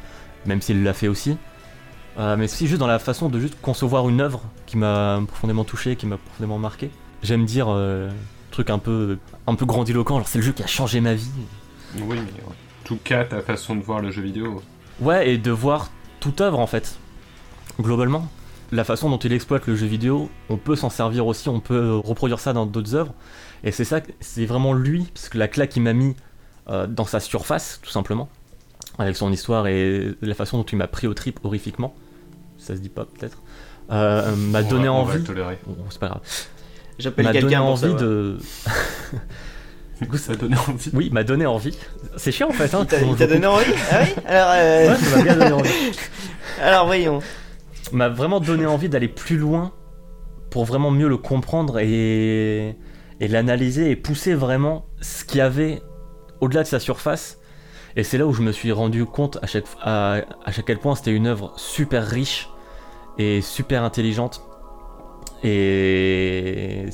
[0.47, 1.37] même s'il l'a fait aussi.
[2.19, 5.65] Euh, mais aussi juste dans la façon de juste concevoir une œuvre qui m'a profondément
[5.65, 6.91] touché, qui m'a profondément marqué.
[7.23, 8.09] J'aime dire euh,
[8.51, 11.31] truc un peu un peu grandiloquent, genre c'est le jeu qui a changé ma vie.
[11.97, 12.53] Oui, mais en
[12.85, 14.63] tout cas, ta façon de voir le jeu vidéo.
[15.01, 15.91] Ouais, et de voir
[16.21, 16.99] toute œuvre en fait.
[17.81, 18.29] Globalement,
[18.73, 21.95] la façon dont il exploite le jeu vidéo, on peut s'en servir aussi, on peut
[21.97, 23.15] reproduire ça dans d'autres œuvres.
[23.65, 26.15] Et c'est ça, c'est vraiment lui, parce que la claque qu'il m'a mis
[26.69, 28.29] euh, dans sa surface, tout simplement,
[28.99, 31.95] avec son histoire et la façon dont il m'a pris au trip horrifiquement,
[32.59, 33.39] ça se dit pas peut-être,
[33.91, 35.19] euh, m'a On donné va- on envie.
[35.19, 35.59] le tolérer.
[35.67, 36.21] Bon, c'est pas grave.
[36.99, 38.39] J'appelle M'a donné quelqu'un envie de.
[40.01, 40.91] du coup, ça Ça donne envie.
[40.93, 41.77] Oui, m'a donné envie.
[42.17, 42.75] C'est chiant en fait.
[42.75, 45.23] Hein, Il t'a- qu'on- il t'a donné envie Ah oui Alors, euh, Ouais, ça m'a
[45.23, 45.71] bien donné envie.
[46.63, 47.21] alors voyons.
[47.93, 49.73] M'a vraiment donné envie d'aller plus loin
[50.51, 52.77] pour vraiment mieux le comprendre et,
[53.21, 55.83] l'analyser et pousser vraiment ce qu'il y avait
[56.41, 57.39] au-delà de sa surface.
[57.97, 60.95] Et c'est là où je me suis rendu compte à chaque, à, à quel point
[60.95, 62.49] c'était une œuvre super riche
[63.19, 64.43] et super intelligente.
[65.43, 66.87] Et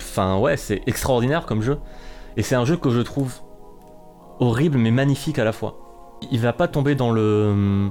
[0.00, 1.78] enfin ouais, c'est extraordinaire comme jeu.
[2.36, 3.32] Et c'est un jeu que je trouve
[4.40, 5.78] horrible mais magnifique à la fois.
[6.30, 7.90] Il va pas tomber dans le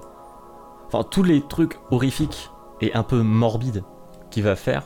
[0.94, 2.50] enfin tous les trucs horrifiques
[2.82, 3.84] et un peu morbides
[4.30, 4.84] qu'il va faire,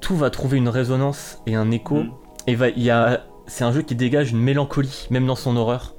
[0.00, 2.02] tout va trouver une résonance et un écho.
[2.02, 2.12] Mm.
[2.46, 5.56] Et va, il y a, c'est un jeu qui dégage une mélancolie, même dans son
[5.56, 5.94] horreur.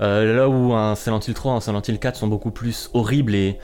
[0.00, 3.34] Euh, là où un Silent Hill 3, un Silent Hill 4 sont beaucoup plus horribles
[3.34, 3.58] et,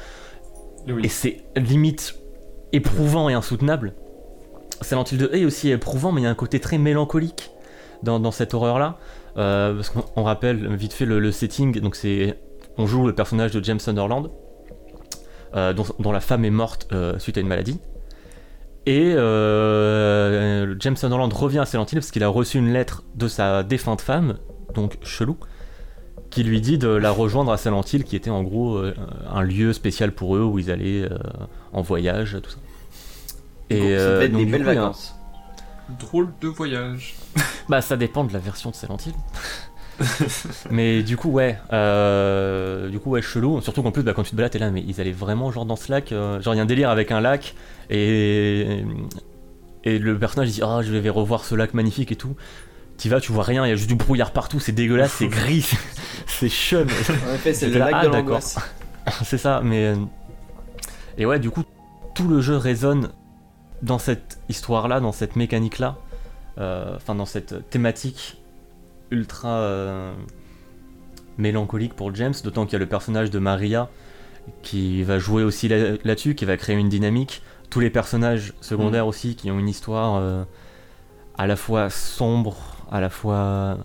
[0.89, 1.03] Oui.
[1.05, 2.16] et c'est limite
[2.73, 3.95] éprouvant et insoutenable.
[4.81, 7.51] Silent Hill 2 est aussi éprouvant, mais il y a un côté très mélancolique
[8.03, 8.97] dans, dans cette horreur-là.
[9.36, 12.39] Euh, parce qu'on on rappelle vite fait le, le setting, donc c'est
[12.78, 14.31] on joue le personnage de James Sunderland,
[15.72, 17.78] dont, dont la femme est morte euh, suite à une maladie.
[18.86, 23.28] Et euh, James Sunderland revient à Silent Hill parce qu'il a reçu une lettre de
[23.28, 24.36] sa défunte femme,
[24.74, 25.36] donc chelou,
[26.31, 28.94] qui lui dit de la rejoindre à Silent Hill, qui était en gros euh,
[29.32, 31.18] un lieu spécial pour eux où ils allaient euh,
[31.72, 32.59] en voyage, tout ça.
[33.70, 35.14] Et ça euh, être donc, des du belles coup, un- vacances.
[35.98, 37.14] Drôle de voyage.
[37.68, 39.14] bah ça dépend de la version de Silent Hill.
[40.71, 43.61] mais du coup ouais, euh, du coup ouais chelou.
[43.61, 45.66] Surtout qu'en plus bah, quand tu te balades t'es là mais ils allaient vraiment genre
[45.66, 47.55] dans ce lac, euh, genre il y a un délire avec un lac
[47.91, 48.85] et
[49.85, 52.37] et le personnage dit ah je vais revoir ce lac magnifique et tout.
[52.97, 55.27] T'y vas tu vois rien, il y a juste du brouillard partout, c'est dégueulasse, c'est
[55.27, 55.69] gris,
[56.27, 56.87] c'est chum.
[57.29, 58.57] En effet, c'est le J'étais là, lac ah, de l'angoisse.
[59.25, 59.87] c'est ça, mais.
[59.87, 59.97] euh,
[61.19, 61.65] Et ouais, du coup,
[62.15, 63.11] tout le jeu résonne
[63.83, 65.97] dans cette histoire-là, dans cette mécanique-là,
[66.59, 68.39] euh, enfin, dans cette thématique
[69.15, 70.12] ultra euh,
[71.39, 73.89] mélancolique pour James, d'autant qu'il y a le personnage de Maria
[74.62, 77.43] qui va jouer aussi là- là-dessus, qui va créer une dynamique.
[77.70, 80.45] Tous les personnages secondaires aussi qui ont une histoire euh,
[81.39, 82.57] à la fois sombre,
[82.93, 83.78] à la fois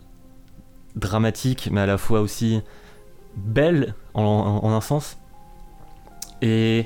[0.96, 2.62] dramatique, mais à la fois aussi
[3.38, 5.18] belle en, en- en un sens.
[6.42, 6.86] Et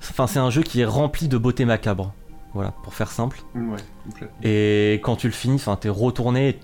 [0.00, 2.12] enfin, c'est un jeu qui est rempli de beauté macabre.
[2.54, 3.42] Voilà, pour faire simple.
[3.54, 3.78] Ouais.
[4.42, 6.60] Et quand tu le finis, enfin, t'es retourné,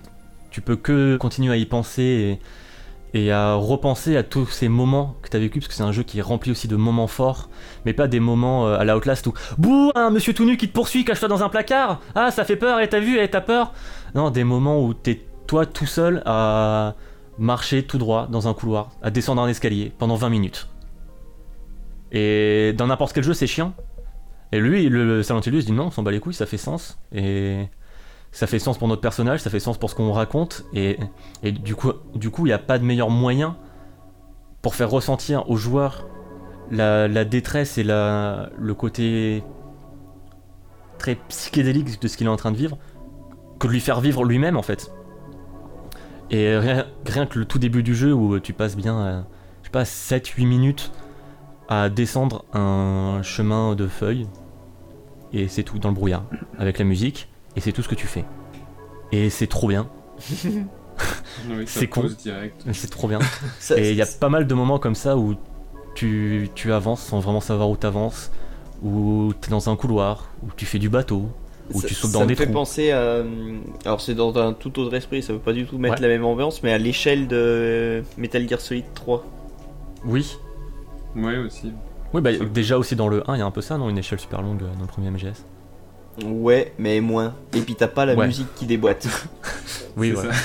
[0.51, 2.39] tu peux que continuer à y penser
[3.13, 6.03] et, à repenser à tous ces moments que t'as vécu, parce que c'est un jeu
[6.03, 7.49] qui est rempli aussi de moments forts,
[7.85, 10.67] mais pas des moments euh, à la Outlast où Bouh, un monsieur tout nu qui
[10.67, 13.41] te poursuit, cache-toi dans un placard Ah, ça fait peur, et t'as vu, et t'as
[13.41, 13.73] peur
[14.13, 16.95] Non, des moments où t'es toi tout seul à
[17.39, 20.69] marcher tout droit dans un couloir, à descendre un escalier pendant 20 minutes.
[22.11, 23.73] Et dans n'importe quel jeu, c'est chiant.
[24.51, 26.45] Et lui, le, le Silent Hill, se dit non, on s'en bat les couilles, ça
[26.45, 26.99] fait sens.
[27.13, 27.67] Et
[28.31, 30.65] ça fait sens pour notre personnage, ça fait sens pour ce qu'on raconte.
[30.73, 30.97] Et,
[31.43, 33.57] et du coup, du coup, il n'y a pas de meilleur moyen
[34.61, 36.07] pour faire ressentir aux joueurs
[36.71, 39.43] la, la détresse et la, le côté
[40.97, 42.77] très psychédélique de ce qu'il est en train de vivre
[43.57, 44.91] que de lui faire vivre lui-même en fait.
[46.29, 49.21] Et rien, rien que le tout début du jeu où tu passes bien, euh,
[49.61, 50.91] je sais pas, 7-8 minutes
[51.67, 54.27] à descendre un chemin de feuilles
[55.33, 56.23] et c'est tout dans le brouillard
[56.57, 57.29] avec la musique
[57.59, 58.23] et c'est tout ce que tu fais.
[59.11, 59.87] Et c'est trop bien,
[61.49, 62.05] Oui, ça C'est con.
[62.73, 63.19] c'est trop bien.
[63.59, 65.35] Ça- Et il y a pas mal de moments comme ça où
[65.95, 68.31] tu, tu avances sans vraiment savoir où t'avances,
[68.83, 71.27] où t'es dans un couloir, où tu fais du bateau,
[71.73, 72.53] où ça- tu sautes ça dans me des fait trous.
[72.53, 72.97] penser à.
[72.99, 76.01] euh, Alors, c'est dans un tout autre esprit, ça veut pas du tout mettre Ouais.
[76.01, 79.23] la même ambiance, mais à l'échelle de Metal Gear Solid 3.
[80.05, 80.37] Oui.
[81.15, 81.71] Ouais, aussi.
[82.13, 83.89] Oui, bah Ça- déjà aussi dans le 1, il y a un peu ça, non?
[83.89, 85.45] Une échelle super longue euh, dans le premier MGS.
[86.25, 87.35] Ouais, mais moins.
[87.53, 88.27] Et puis t'as pas la Ouais.
[88.27, 89.07] musique qui déboîte.
[89.97, 90.33] Oui, voilà.
[90.33, 90.39] ça.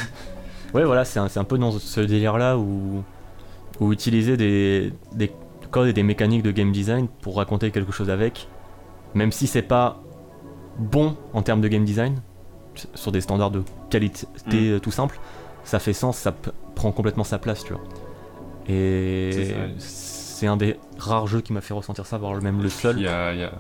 [0.75, 3.05] Ouais, voilà, c'est un, c'est un peu dans ce délire-là où,
[3.81, 5.31] où utiliser des, des
[5.71, 8.49] codes et des mécaniques de game design pour raconter quelque chose avec,
[9.15, 10.03] même si c'est pas
[10.79, 12.21] bon en termes de game design,
[12.95, 14.51] sur des standards de qualité Mm.
[14.55, 15.21] euh, tout simple,
[15.63, 16.35] ça fait sens, ça
[16.75, 17.83] prend complètement sa place, tu vois.
[18.69, 19.31] Et
[19.79, 23.01] c'est un des rares jeux qui m'a fait ressentir ça, voire même le Il seul.
[23.01, 23.53] y a, il y a-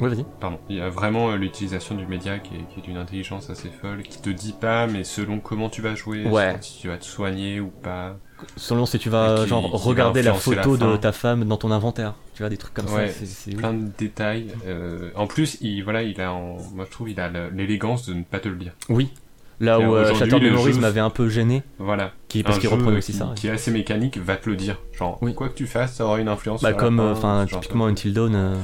[0.00, 0.24] Ouais, vas-y.
[0.40, 3.50] pardon, il y a vraiment euh, l'utilisation du média qui est, qui est d'une intelligence
[3.50, 6.50] assez folle, qui te dit pas, mais selon comment tu vas jouer, Ouais.
[6.50, 8.16] selon si tu vas te soigner ou pas.
[8.56, 10.92] Selon si tu vas, Et qui- genre, qui va regarder la influencer la photo de
[10.92, 10.98] fin.
[10.98, 13.14] ta femme dans ton inventaire, tu vois, des trucs comme Ouais, ça.
[13.20, 13.58] c'est- c'est ouf.
[13.58, 14.48] Plein de détails.
[14.66, 18.06] euh, en plus, il, voilà, il a, en- moi je trouve, il a le- l'élégance
[18.06, 18.72] de ne pas te le dire.
[18.88, 19.10] Oui.
[19.60, 22.12] Là où euh, Shattered le Memories m'avait un peu gêné, Voilà.
[22.28, 23.26] qui, parce qu'il reprenait aussi qui, ça.
[23.26, 23.34] ouais.
[23.34, 24.78] qui est assez mécanique, va te le dire.
[24.98, 25.34] Genre, Oui.
[25.34, 26.60] quoi que tu fasses, ça aura une influence.
[26.62, 28.54] Bah sur la comme, fin, euh, enfin, typiquement Until Dawn, euh,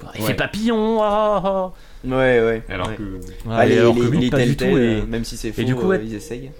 [0.00, 0.10] quoi.
[0.14, 0.26] Il Ouais.
[0.28, 1.72] fait papillon, ah, ah,
[2.04, 2.62] Ouais, ouais.
[2.70, 2.96] Alors ouais.
[2.96, 3.02] que.
[3.50, 3.56] ah.
[3.58, 4.64] Ah, les, alors les, que les pas du tout.
[4.64, 5.98] Et- euh, même si c'est faux, et du coup, ouais.
[5.98, 6.50] euh, ils essayent.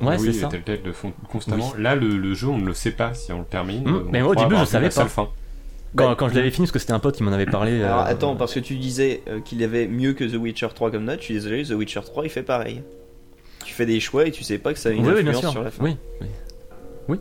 [0.00, 0.48] Ouais, oui, c'est ça.
[0.84, 1.72] Le font constamment.
[1.78, 3.82] Là, le, le jeu, on ne le sait pas si on le termine.
[3.88, 5.06] On mais moi, au début, je savais pas.
[5.06, 5.28] fin.
[5.96, 7.82] Quand, quand je l'avais fini, parce que c'était un pote qui m'en avait parlé.
[7.82, 10.68] Alors euh, attends, parce que tu disais euh, qu'il y avait mieux que The Witcher
[10.74, 12.82] 3 comme note, je suis désolé, The Witcher 3 il fait pareil.
[13.64, 15.40] Tu fais des choix et tu sais pas que ça a une Oui, oui, influence
[15.40, 15.50] sûr.
[15.50, 15.82] sur la fin.
[15.84, 15.96] Oui,
[17.08, 17.18] oui.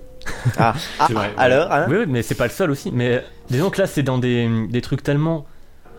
[0.58, 2.92] Ah, ah, C'est vrai, ah, alors, hein Oui, oui, mais c'est pas le seul aussi.
[2.94, 5.46] Mais disons que là, c'est dans des, des trucs tellement.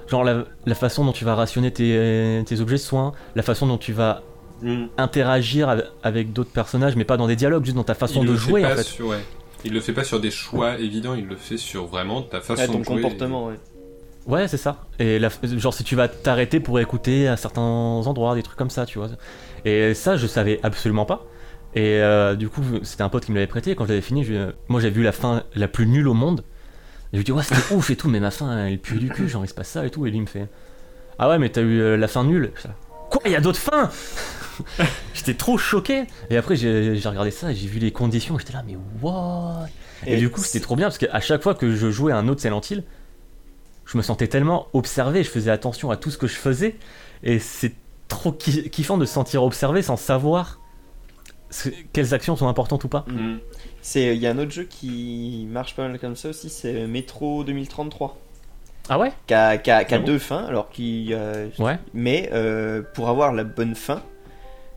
[0.09, 3.67] Genre la, la façon dont tu vas rationner tes, tes objets de soins, la façon
[3.67, 4.23] dont tu vas
[4.63, 4.89] Hum.
[4.99, 8.29] interagir avec, avec d'autres personnages, mais pas dans des dialogues, juste dans ta façon Il
[8.29, 8.83] de jouer pas en fait.
[8.83, 9.17] sur- ouais.
[9.65, 12.61] Il le fait pas sur des choix évidents, il le fait sur vraiment ta façon
[12.63, 13.03] Ouais, ton de jouer.
[13.03, 13.59] comportement, ouais.
[14.27, 14.85] Ouais, c'est ça.
[14.99, 18.71] Et la- genre si tu vas t'arrêter pour écouter à certains endroits, des trucs comme
[18.71, 19.09] ça, tu vois.
[19.65, 21.25] Et ça, je savais absolument pas.
[21.75, 23.71] Et euh, du coup, c'était un pote qui me l'avait prêté.
[23.73, 26.15] Et quand je l'avais fini, je- moi j'avais vu la fin la plus nulle au
[26.15, 26.41] monde.
[27.13, 29.09] Et je lui dis, ouais, c'était ouf et tout, mais ma fin, elle pue du
[29.09, 30.07] cul, genre il se passe ça et tout.
[30.07, 30.49] Et lui il me fait,
[31.19, 32.53] ah ouais, mais t'as eu euh, la fin nulle.
[33.11, 33.91] Quoi, il y a d'autres fins?
[35.15, 36.05] J'étais trop choqué.
[36.31, 38.39] Et après, j'ai regardé ça et j'ai vu les conditions.
[38.39, 39.67] J'étais là, mais what?
[40.07, 42.27] Et, du coup, c'était trop bien parce qu'à chaque fois que je jouais à un
[42.29, 42.85] autre Silent Hill,
[43.85, 46.77] je me sentais tellement observé, je faisais attention à tout ce que je faisais,
[47.23, 47.75] et c'est
[48.09, 50.59] trop ki- kiffant de se sentir observé sans savoir
[51.51, 53.05] ce- quelles actions sont importantes ou pas.
[53.83, 56.87] C'est, il y a un autre jeu qui marche pas mal comme ça aussi, c'est
[56.87, 58.17] Metro 2033,
[58.89, 59.13] Ah ouais?
[59.27, 61.79] Qui a, qui a- qui a bon deux fins, alors qui, euh, Ouais.
[61.93, 64.03] mais euh, pour avoir la bonne fin,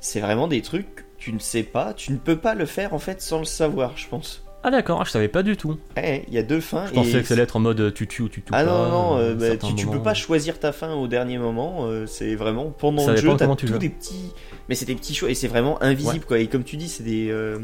[0.03, 2.93] c'est vraiment des trucs que tu ne sais pas, tu ne peux pas le faire
[2.93, 4.43] en fait sans le savoir, je pense.
[4.65, 5.77] Ah d'accord, ah, je savais pas du tout.
[5.97, 6.85] Ouais, il y a deux fins.
[6.85, 8.51] Je et pensais que ça allait être en mode euh, tu tues ou tu tues
[8.53, 8.71] Ah pas.
[8.71, 11.85] non, non, à euh, bah, tu, tu peux pas choisir ta fin au dernier moment.
[11.87, 14.31] euh, c'est vraiment pendant Ça le jeu, t'as comment tu des petits.
[14.69, 16.39] Mais c'est des petits choix et c'est vraiment invisible quoi.
[16.39, 17.29] Et comme tu dis, c'est des.
[17.29, 17.59] euh,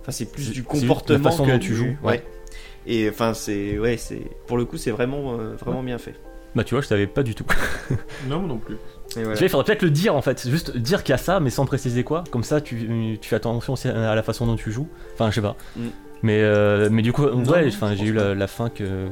[0.00, 2.24] Enfin, c'est plus du comportement façon que dont tu joues, ouais.
[2.86, 6.14] Et enfin, c'est ouais, c'est pour le coup, c'est vraiment euh, vraiment bien fait.
[6.56, 7.44] Bah tu vois, je savais pas du tout.
[8.28, 8.76] Non, moi non plus.
[9.14, 9.40] Voilà.
[9.40, 11.66] Il faudrait peut-être le dire en fait, juste dire qu'il y a ça, mais sans
[11.66, 12.24] préciser quoi.
[12.30, 14.88] Comme ça, tu, tu fais attention aussi à la façon dont tu joues.
[15.14, 15.56] Enfin, je sais pas.
[15.76, 15.86] Mm.
[16.22, 19.08] Mais, euh, mais du coup, non, ouais, j'ai eu la, la fin que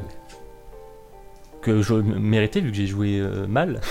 [1.60, 3.80] que je méritais vu que j'ai joué euh, mal.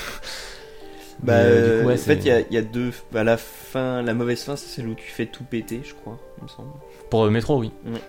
[1.22, 2.92] Bah, euh, du coup, ouais, en fait, il y a, il y a deux.
[3.12, 6.18] Bah, la fin, la mauvaise fin, c'est celle où tu fais tout péter, je crois,
[6.38, 6.70] il me semble.
[7.10, 7.72] Pour euh, Metro, oui.
[7.86, 8.00] Ouais.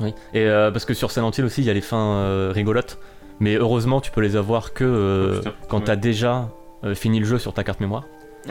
[0.00, 0.14] Oui.
[0.32, 2.98] Et euh, parce que sur Silent Hill aussi, il y a les fins euh, rigolotes.
[3.40, 5.84] Mais heureusement, tu peux les avoir que Oh, putain, quand ouais.
[5.84, 6.48] t'as déjà
[6.84, 8.04] euh, fini le jeu sur ta carte mémoire.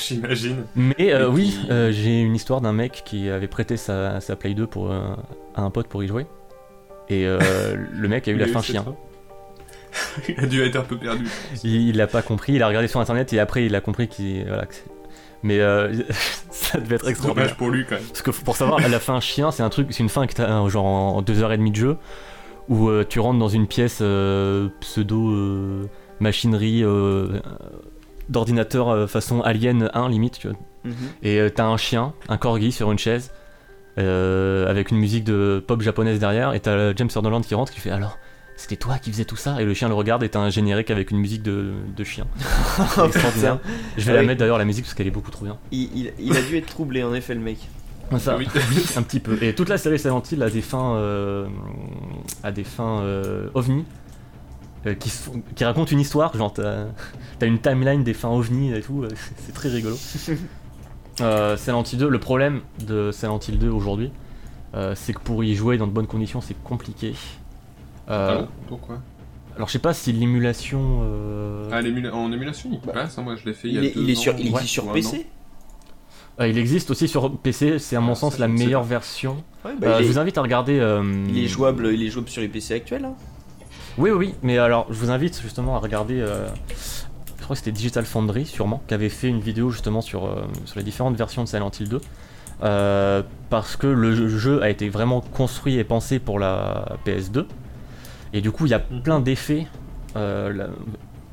[0.00, 0.64] J'imagine.
[0.74, 4.54] Mais euh, oui, euh, j'ai une histoire d'un mec qui avait prêté sa, sa Play
[4.54, 5.14] 2 pour, euh,
[5.54, 6.26] à un pote pour y jouer.
[7.08, 8.84] Et euh, le mec a eu la fin chien.
[10.28, 11.26] Il a dû être un peu perdu.
[11.64, 14.44] Il l'a pas compris, il a regardé sur internet et après il a compris qu'il.
[14.46, 14.74] Voilà, que
[15.42, 15.92] mais euh,
[16.50, 17.46] ça devait être C'est extraordinaire.
[17.46, 18.04] dommage pour lui quand même.
[18.04, 20.68] Parce que pour savoir, la fin chien, c'est un truc, c'est une fin que t'as
[20.68, 21.96] genre en 2h30 de jeu
[22.68, 24.02] où tu rentres dans une pièce
[24.80, 25.88] pseudo
[26.20, 27.40] machinerie euh,
[28.28, 30.56] d'ordinateur euh, façon Alien 1 limite, tu vois.
[30.84, 30.94] Mhm.
[31.22, 33.30] Et euh, t'as un chien, un corgi sur une chaise.
[33.98, 37.80] euh, avec une musique de pop japonaise derrière, et t'as James Sutherland qui rentre qui
[37.80, 38.16] fait alors.
[38.56, 39.60] C'était toi qui faisais tout ça?
[39.60, 42.26] Et le chien le regarde et t'as un générique avec une musique de, de chien.
[43.04, 43.58] Extraordinaire.
[43.96, 44.26] Je vais Ah la oui.
[44.26, 45.58] mettre d'ailleurs la musique parce qu'elle est beaucoup trop bien.
[45.72, 47.58] Il, il- il a dû être troublé en effet le mec.
[48.18, 48.48] Ça, Oui.
[48.96, 49.36] un petit peu.
[49.42, 51.46] Et toute la série Silent Hill a des fins, euh,
[52.42, 53.84] a des fins euh, ovni,
[54.86, 56.36] euh, qui, racontent une histoire.
[56.36, 56.86] Genre t'as
[57.40, 59.02] as une timeline des fins ovni et tout.
[59.04, 59.08] euh,
[59.46, 59.96] C'est très rigolo.
[61.20, 62.08] euh, Silent Hill 2.
[62.08, 64.10] Le problème de Silent Hill 2 aujourd'hui,
[64.74, 67.14] euh, c'est que pour y jouer dans de bonnes conditions, c'est compliqué.
[68.10, 68.48] Euh, Ah bon?
[68.68, 68.98] Pourquoi?
[69.56, 71.00] alors je sais pas si l'émulation.
[71.02, 73.80] euh, Ah, l'émula- en émulation, il passe, hein, moi je l'ai fait il y Il
[73.80, 74.92] a est, deux il est ans, sur, il ouais, existe sur.
[74.92, 75.26] PC
[76.40, 77.80] euh, il existe aussi sur PC.
[77.80, 79.42] C'est à mon Ah, sens la meilleure version.
[79.64, 80.78] Ouais, bah, Euh, il, je est, vous invite à regarder.
[80.78, 83.04] euh, il est jouable, il est jouable sur les PC actuels.
[83.06, 83.14] Hein.
[83.98, 86.20] Oui, oui, mais alors je vous invite justement à regarder.
[86.20, 86.46] euh,
[87.38, 90.42] je crois que c'était Digital Foundry, sûrement, qui avait fait une vidéo justement sur, euh,
[90.66, 92.00] sur les différentes versions de Silent Hill 2.
[92.64, 97.46] euh, parce que le jeu- a été vraiment construit et pensé pour la PS2.
[98.32, 99.02] Et du coup, il y a Mhm.
[99.02, 99.66] plein d'effets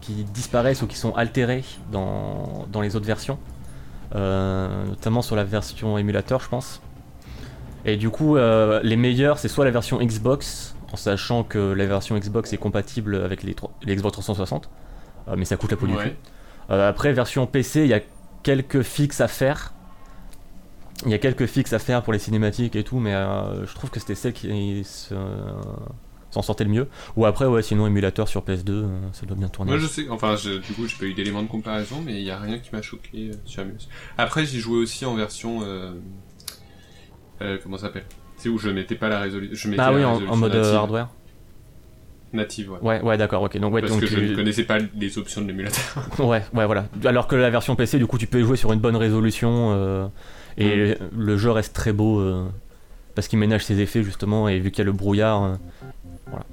[0.01, 3.39] qui disparaissent ou qui sont altérés dans, dans les autres versions.
[4.13, 6.79] Notamment sur la version émulateur, je pense.
[7.85, 12.17] Et du coup, les meilleurs, c'est soit la version Xbox, en sachant que la version
[12.17, 13.55] Xbox est compatible avec les,
[13.85, 14.69] Xbox 360,
[15.27, 16.03] euh, mais ça coûte la peau du Ouais.
[16.09, 16.15] cul.
[16.71, 18.01] Euh, après, version PC, il y a
[18.43, 19.73] quelques fixes à faire.
[21.05, 23.73] Il y a quelques fixes à faire pour les cinématiques et tout, mais euh, je
[23.75, 25.13] trouve que c'était celle qui se-
[26.31, 26.87] s'en sortait le mieux.
[27.17, 29.71] Ou après, ouais, sinon émulateur sur PS2, euh, ça doit bien tourner.
[29.71, 32.23] Moi je sais, enfin je- du coup j'ai pas eu d'éléments de comparaison, mais il
[32.25, 33.89] y a rien qui m'a choqué sur Amuse.
[34.17, 35.93] Après j'ai joué aussi en version, euh,
[37.41, 38.05] euh, comment ça s'appelle?
[38.49, 40.75] Où je mettais pas la résolution, je mettais ah la oui, en, mode euh, native,
[40.75, 41.09] hardware.
[42.33, 42.79] native, ouais.
[42.81, 43.57] Ouais, ouais, d'accord, ok.
[43.59, 46.07] Donc, ouais, Parce donc que tu- je ne connaissais pas les options de l'émulateur.
[46.19, 46.85] Ouais, ouais, voilà.
[47.05, 50.07] Alors que la version PC, du coup, tu peux jouer sur une bonne résolution euh,
[50.57, 52.45] et le jeu reste très beau euh,
[53.15, 55.55] parce qu'il ménage ses effets justement et vu qu'il y a le brouillard, euh,
[56.27, 56.45] voilà.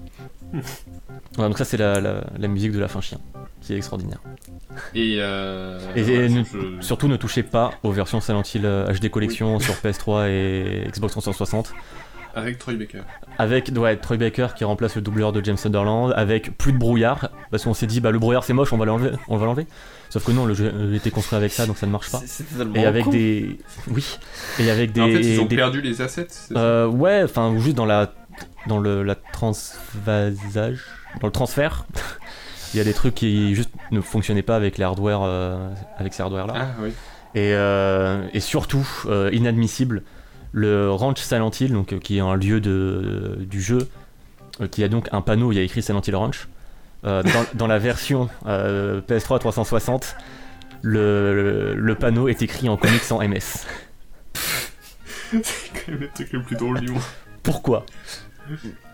[1.36, 3.18] Voilà, donc ça c'est la, la- la musique de la fin chien,
[3.62, 4.18] qui est extraordinaire.
[4.94, 8.62] Et, euh, Et- ouais, et ne- je- Surtout ne touchez pas aux versions Silent Hill
[8.66, 11.72] euh, HD Collection sur PS3 et Xbox 360
[12.34, 13.00] avec Troy Baker.
[13.38, 17.28] avec ouais, Troy Baker qui remplace le doubleur de James Sutherland avec plus de brouillard
[17.50, 19.66] parce qu'on s'est dit bah le brouillard c'est moche on va l'enlever on va l'enlever
[20.08, 22.20] sauf que non le jeu a été construit avec ça donc ça ne marche pas
[22.20, 23.10] C'est- C'est totalement et avec con.
[23.10, 23.58] des
[23.88, 24.18] oui
[24.58, 26.26] et avec des en fait ils ont des- perdu les assets.
[26.30, 26.58] c'est ça?
[26.58, 28.10] euh, ouais enfin ou juste dans la
[28.66, 30.80] dans le la transvasage
[31.20, 31.84] dans le transfert
[32.74, 35.68] il y a des trucs qui juste ne fonctionnaient pas avec les hardware euh,
[35.98, 36.90] avec ces hardware là Ah oui.
[37.34, 40.02] et, euh, et surtout euh, inadmissible
[40.52, 43.88] le ranch Silent Hill donc qui est un lieu de, du jeu
[44.70, 46.48] qui a donc un panneau où il y a écrit Silent Hill Ranch
[47.04, 47.22] dans,
[47.54, 50.14] dans la version euh, PS3 360
[50.82, 53.66] le, le, le panneau est écrit en comics en MS
[55.32, 57.00] c'est quand même le truc le plus drôle du monde.
[57.42, 57.84] Pourquoi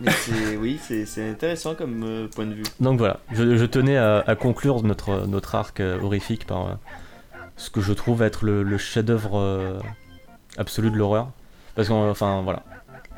[0.01, 2.63] Mais c'est- oui, c'est intéressant comme euh, point de vue.
[2.81, 6.75] Donc voilà, je, je tenais à, à conclure notre, notre arc euh, horrifique par euh,
[7.57, 9.81] ce que je trouve être le, le chef-d'œuvre
[10.57, 11.31] absolu de l'horreur.
[11.75, 12.63] Parce qu'enfin, voilà.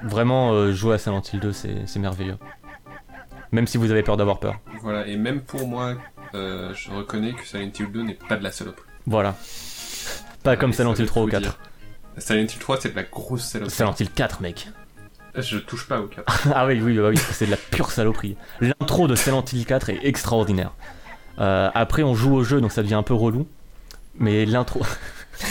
[0.03, 2.37] Vraiment, jouer à Silent Hill 2, c'est merveilleux.
[3.53, 4.59] Même si vous avez peur d'avoir peur.
[4.81, 5.95] Voilà, et même pour moi,
[6.35, 8.87] euh, je reconnais que Silent Hill 2 n'est pas de la saloperie.
[9.07, 9.35] Voilà.
[10.43, 11.43] Pas comme ça Silent Hill 3 ou tout 4.
[11.43, 11.59] dire.
[12.17, 13.75] Silent Hill 3, c'est de la grosse saloperie.
[13.75, 14.69] Silent Hill 4, mec.
[15.37, 16.49] Je touche pas au 4.
[16.55, 18.37] ah oui, oui, bah oui, c'est de la pure saloperie.
[18.61, 20.73] L'intro de Silent Hill 4 est extraordinaire.
[21.39, 23.47] Euh, après, on joue au jeu, donc ça devient un peu relou.
[24.19, 24.81] Mais l'intro.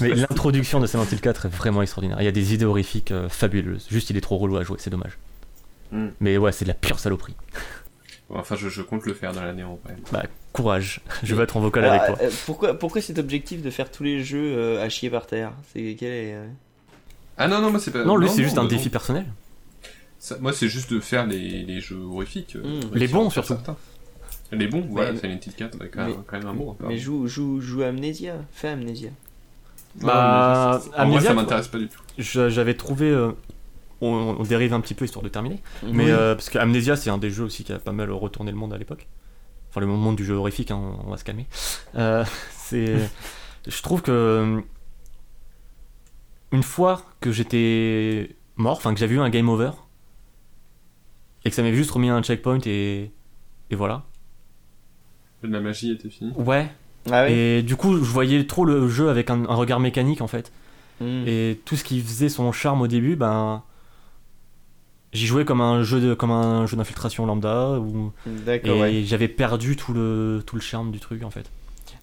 [0.00, 2.20] Mais l'introduction de Silent Hill 4 est vraiment extraordinaire.
[2.20, 3.86] Il y a des idées horrifiques euh, fabuleuses.
[3.90, 5.18] Juste, il est trop relou à jouer, c'est dommage.
[5.92, 6.08] Hmm.
[6.20, 7.36] Mais ouais, c'est de la pure saloperie.
[8.28, 9.94] Bon, Enfin, je, je compte le faire dans l'année en vrai.
[10.10, 11.00] Bah, courage.
[11.22, 12.26] Je veux être en vocal Alors, avec toi.
[12.26, 15.52] euh, pourquoi, pourquoi cet objectif de faire tous les jeux euh, à chier par terre?
[15.72, 16.46] C'est quel est euh,
[17.38, 18.04] Ah non, non, moi c'est pas.
[18.04, 19.26] Non, lui, c'est juste un défi personnel.
[20.18, 22.56] Ça- moi, c'est juste de faire les, les jeux horrifiques.
[22.56, 22.64] euh, Mm.
[22.64, 23.48] réussir Les bons, surtout.
[23.54, 23.76] certains.
[24.52, 26.76] Les bons, voilà, Mais- Silent Hill 4, bah, quand, même, mais- quand même un bon.
[26.80, 28.34] Mais joue, joue, joue à Amnesia.
[28.52, 29.10] Fais Amnesia.
[30.00, 32.00] Bah, Amnesia, ça m'intéresse pas du tout.
[32.18, 33.10] J'avais trouvé.
[33.10, 33.32] euh,
[34.02, 35.62] on, on dérive un petit peu histoire de terminer.
[35.82, 36.10] Mais Oui.
[36.10, 38.56] euh, parce que Amnesia, c'est un des jeux aussi qui a pas mal retourné le
[38.58, 39.06] monde à l'époque.
[39.70, 41.46] Enfin, le monde du jeu horrifique, hein, on va se calmer.
[41.96, 42.24] Euh,
[42.56, 42.96] c'est.
[43.66, 44.62] Je trouve que.
[46.52, 49.70] Une fois que j'étais mort, enfin que j'avais eu un game over,
[51.44, 53.10] et que ça m'avait juste remis un checkpoint et.
[53.70, 54.04] Et voilà.
[55.42, 56.32] La magie était finie.
[56.36, 56.70] Ouais.
[57.10, 60.20] Ah oui Et du coup, je voyais trop le jeu avec un, un regard mécanique
[60.22, 60.52] en fait.
[61.00, 61.24] Mm.
[61.26, 63.62] Et tout ce qui faisait son charme au début, ben.
[65.12, 69.02] J'y jouais comme un jeu de, comme un jeu d'infiltration lambda ou D'accord, et ouais.
[69.04, 71.48] j'avais perdu tout le tout le charme du truc en fait.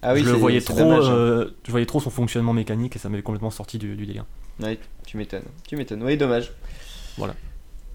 [0.04, 1.12] Ah oui, je le voyais trop, dommage, hein.
[1.14, 4.24] euh, je voyais trop son fonctionnement mécanique et ça m'avait complètement sorti du, du délire.
[4.60, 5.42] Ouais, tu m'étonnes.
[5.66, 6.02] Tu m'étonnes.
[6.02, 6.52] Oui, dommage.
[7.18, 7.34] Voilà.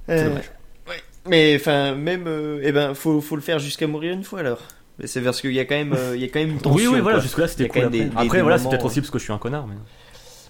[0.10, 0.52] Euh, C'est dommage.
[0.88, 0.96] ouais.
[1.28, 4.60] Mais enfin, même, euh, eh ben, faut, faut le faire jusqu'à mourir une fois alors.
[4.98, 6.58] Mais C'est parce qu'il y a quand même, euh, il y a quand même une
[6.60, 6.76] tension.
[6.76, 7.24] oui, oui, voilà, quoi.
[7.24, 7.84] jusque là c'était cool.
[7.84, 9.68] Après, des- des- Après, des voilà, c'est peut-être aussi parce que je suis un connard,
[9.68, 9.76] mais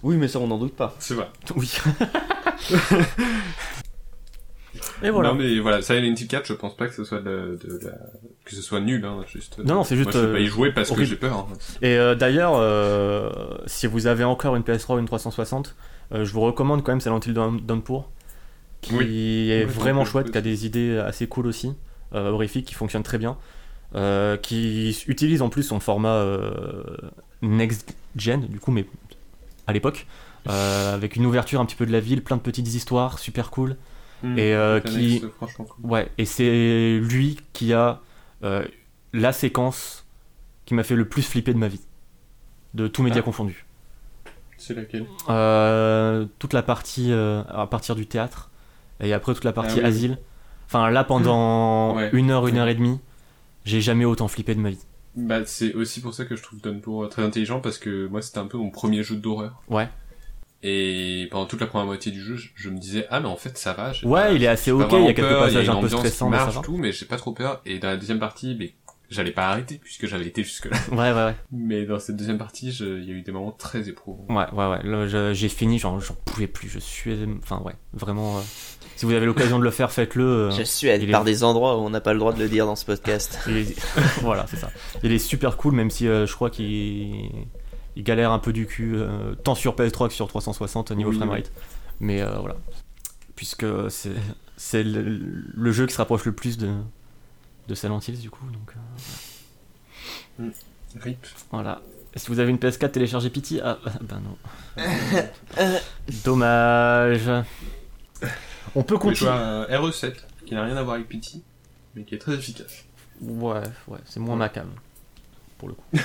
[0.02, 0.95] Oui, mais ça, on n'en doute pas.
[0.99, 1.27] C'est vrai.
[1.56, 1.69] oui.
[5.03, 5.30] et voilà.
[5.30, 7.91] Non mais voilà, Silent Hill 4, je pense pas que ce soit de, de la...
[8.45, 9.59] que ce soit nul, hein, juste.
[9.59, 11.47] Non, non, c'est juste, Moi, je euh, pas y jouer parce que j'ai peur.
[11.51, 11.57] hein.
[11.81, 13.30] Et euh, d'ailleurs, euh,
[13.65, 15.76] si vous avez encore une PS3 ou une 360,
[16.13, 18.09] euh, je vous recommande quand même Silent Hill Down- Downpour,
[18.81, 19.51] qui Oui.
[19.51, 20.31] est Oui, vraiment chouette, oui.
[20.31, 21.73] qui a des idées assez cool aussi,
[22.15, 23.38] euh, horrifiques, qui fonctionnent très bien,
[23.95, 26.81] euh, qui utilise en plus son format euh,
[27.41, 28.85] next gen, du coup, mais
[29.67, 30.07] à l'époque,
[30.49, 33.51] euh, avec une ouverture un petit peu de la ville, plein de petites histoires, super
[33.51, 33.76] cool.
[34.23, 34.37] Hmm.
[34.37, 35.23] Et euh, qui.
[35.83, 38.01] Ouais, et c'est lui qui a
[38.43, 38.65] euh,
[39.13, 40.05] la séquence
[40.65, 41.81] qui m'a fait le plus flipper de ma vie,
[42.73, 43.23] de tous médias Ah.
[43.23, 43.65] confondus.
[44.57, 45.05] C'est laquelle?
[45.29, 48.49] Euh, toute la partie euh, à partir du théâtre,
[48.99, 50.17] et après toute la partie Ah oui, asile.
[50.67, 52.09] Enfin, là, pendant Ouais.
[52.13, 52.99] une heure, une heure et demie,
[53.65, 54.85] j'ai jamais autant flippé de ma vie.
[55.15, 58.37] Bah c'est aussi pour ça que je trouve Downpour très intelligent parce que moi c'était
[58.37, 59.61] un peu mon premier jeu d'horreur.
[59.67, 59.89] Ouais.
[60.61, 63.38] Et pendant toute la première moitié du jeu, je, je me disais ah mais en
[63.38, 63.91] fait ça va.
[64.03, 66.26] Ouais, pas- il est assez ok, il y a quelques peur, passages un peu stressants,
[66.26, 66.61] qui mais ça va.
[66.61, 67.61] tout, mais j'ai pas trop peur.
[67.65, 68.73] Et dans la deuxième partie, mais
[69.10, 70.77] j'allais pas arrêter puisque j'avais été jusque là.
[70.91, 71.36] Ouais, ouais, ouais.
[71.53, 74.26] Mais dans cette deuxième partie, je- il y a eu des moments très éprouvants.
[74.30, 75.34] Ouais, ouais, ouais.
[75.34, 76.68] J'ai fini, j'en j'en pouvais plus.
[76.68, 77.15] Je suis.
[77.41, 78.40] Enfin, ouais, vraiment.
[78.40, 78.41] euh,
[78.98, 80.26] si vous avez l'occasion de le faire, faites-le.
[80.26, 82.49] euh, Je suis est- par des endroits où on n'a pas le droit de le
[82.49, 83.40] dire dans ce podcast.
[83.48, 83.80] Est-
[84.23, 84.69] voilà, c'est ça.
[85.03, 87.30] Il est super cool, même si euh, je crois qu'il
[87.99, 91.09] il galère un peu du cul, euh, tant sur PS3 que sur 360 au niveau
[91.09, 91.51] Oui, framerate.
[91.99, 92.55] Mais euh, voilà.
[93.35, 94.13] Puisque c'est
[94.55, 96.73] c'est le, le jeu qui se rapproche le plus de,
[97.67, 98.45] de Silent Hills, du coup.
[98.51, 98.73] Donc,
[100.39, 100.49] euh,
[101.01, 101.26] Rip.
[101.51, 101.81] voilà.
[102.15, 103.59] Et si vous avez une PS4, téléchargez Pity?
[103.63, 104.38] Ah, ben non.
[106.23, 107.30] Dommage.
[108.76, 109.30] On peut continuer.
[109.31, 110.13] un RE7
[110.45, 111.43] qui n'a rien à voir avec Pity,
[111.95, 112.85] mais qui est très efficace.
[113.21, 114.39] Ouais, ouais, c'est moins Ouais.
[114.39, 114.69] ma cam.
[115.57, 115.84] Pour le coup.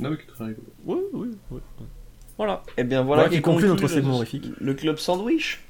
[0.00, 0.66] Non mais qui est très rigolo.
[0.84, 1.60] Oui, oui, oui.
[2.36, 2.62] Voilà.
[2.78, 4.46] Eh bien voilà, Voilà qui conclut notre segment horrifique.
[4.60, 5.60] Le club sandwich.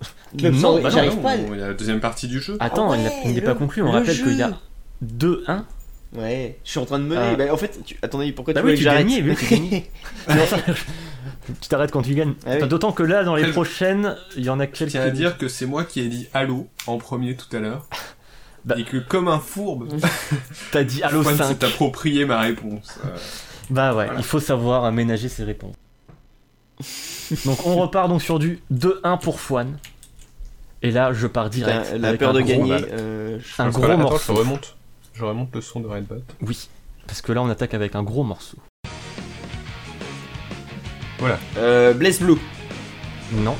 [0.38, 1.36] Club Non, sandwich, bah non, j'arrive non, pas.
[1.36, 2.56] Il y a la deuxième partie du jeu.
[2.60, 3.82] Attends, Ah il ouais, il n'est pas conclu.
[3.82, 4.58] On le rappelle qu'il y a
[5.04, 5.62] 2-1.
[6.16, 7.20] Ouais, je suis en train de mener.
[7.20, 7.34] Ah.
[7.36, 7.96] Bah, en fait, tu...
[8.02, 9.86] attendez, pourquoi Bah tu oui, veux que tu j'arrête gagnais,
[11.60, 12.34] tu t'arrêtes quand tu gagnes.
[12.46, 12.68] Ah oui.
[12.68, 14.90] D'autant que là, dans les je- prochaines, il y en a Je quelques.
[14.92, 17.88] tiens à dire que c'est moi qui ai dit allô en premier tout à l'heure.
[18.64, 18.74] Bah.
[18.78, 19.88] Et que comme un fourbe,
[20.72, 21.44] T'as dit Juan 5.
[21.44, 22.98] s'est approprié ma réponse.
[23.04, 23.16] Euh,
[23.70, 24.18] Bah ouais, Voilà.
[24.18, 25.74] il faut savoir aménager ses réponses.
[27.44, 29.78] donc on repart donc sur du 2-1 pour Fouane.
[30.82, 31.92] Et là, je pars direct.
[31.98, 32.72] La avec peur un de gros gagner.
[32.92, 34.34] euh, je- Un gros là, attends, morceau.
[34.34, 34.76] je remonte.
[35.12, 36.22] Je remonte le son de Redbot.
[36.40, 36.68] Oui,
[37.06, 38.56] parce que là, on attaque avec un gros morceau.
[41.58, 42.38] Euh, Blaze Blue.
[43.32, 43.54] Non,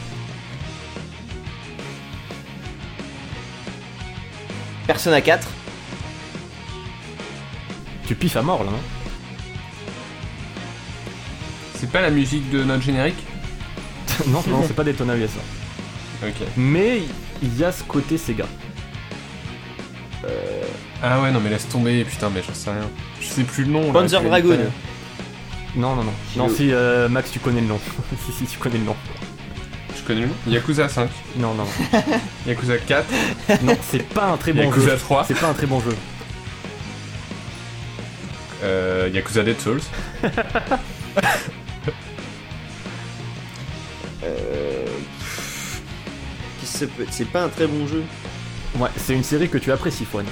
[4.86, 5.46] Persona 4.
[8.06, 8.78] tu piffes à mort là, non?
[11.80, 13.18] C'est pas la musique de notre générique
[14.26, 15.40] Non, non, c'est pas Daytona USA.
[16.22, 16.46] Ok.
[16.56, 17.00] Mais
[17.42, 18.46] il y a ce côté Sega.
[21.02, 22.88] Ah ouais, non mais laisse tomber, putain, mais j'en sais rien.
[23.20, 23.92] Je sais plus le nom.
[23.92, 24.32] Panzer l'heure.
[25.76, 26.12] Non, non, non.
[26.36, 27.80] Non, si, euh, Max, tu connais le nom.
[28.26, 28.96] si, si, tu connais le nom.
[29.96, 30.34] Je connais le nom.
[30.46, 31.08] Yakuza 5.
[31.36, 32.00] Non, non, non.
[32.46, 33.06] Yakuza 4.
[33.62, 34.98] non, c'est pas un très bon Yakuza jeu.
[34.98, 35.24] 3.
[35.24, 35.96] C'est pas un très bon jeu.
[38.62, 39.80] Euh, Yakuza Dead Souls.
[44.24, 44.86] Euh...
[47.10, 48.02] C'est pas un très bon jeu.
[48.78, 50.26] Ouais, c'est une série que tu apprécies, Fouane.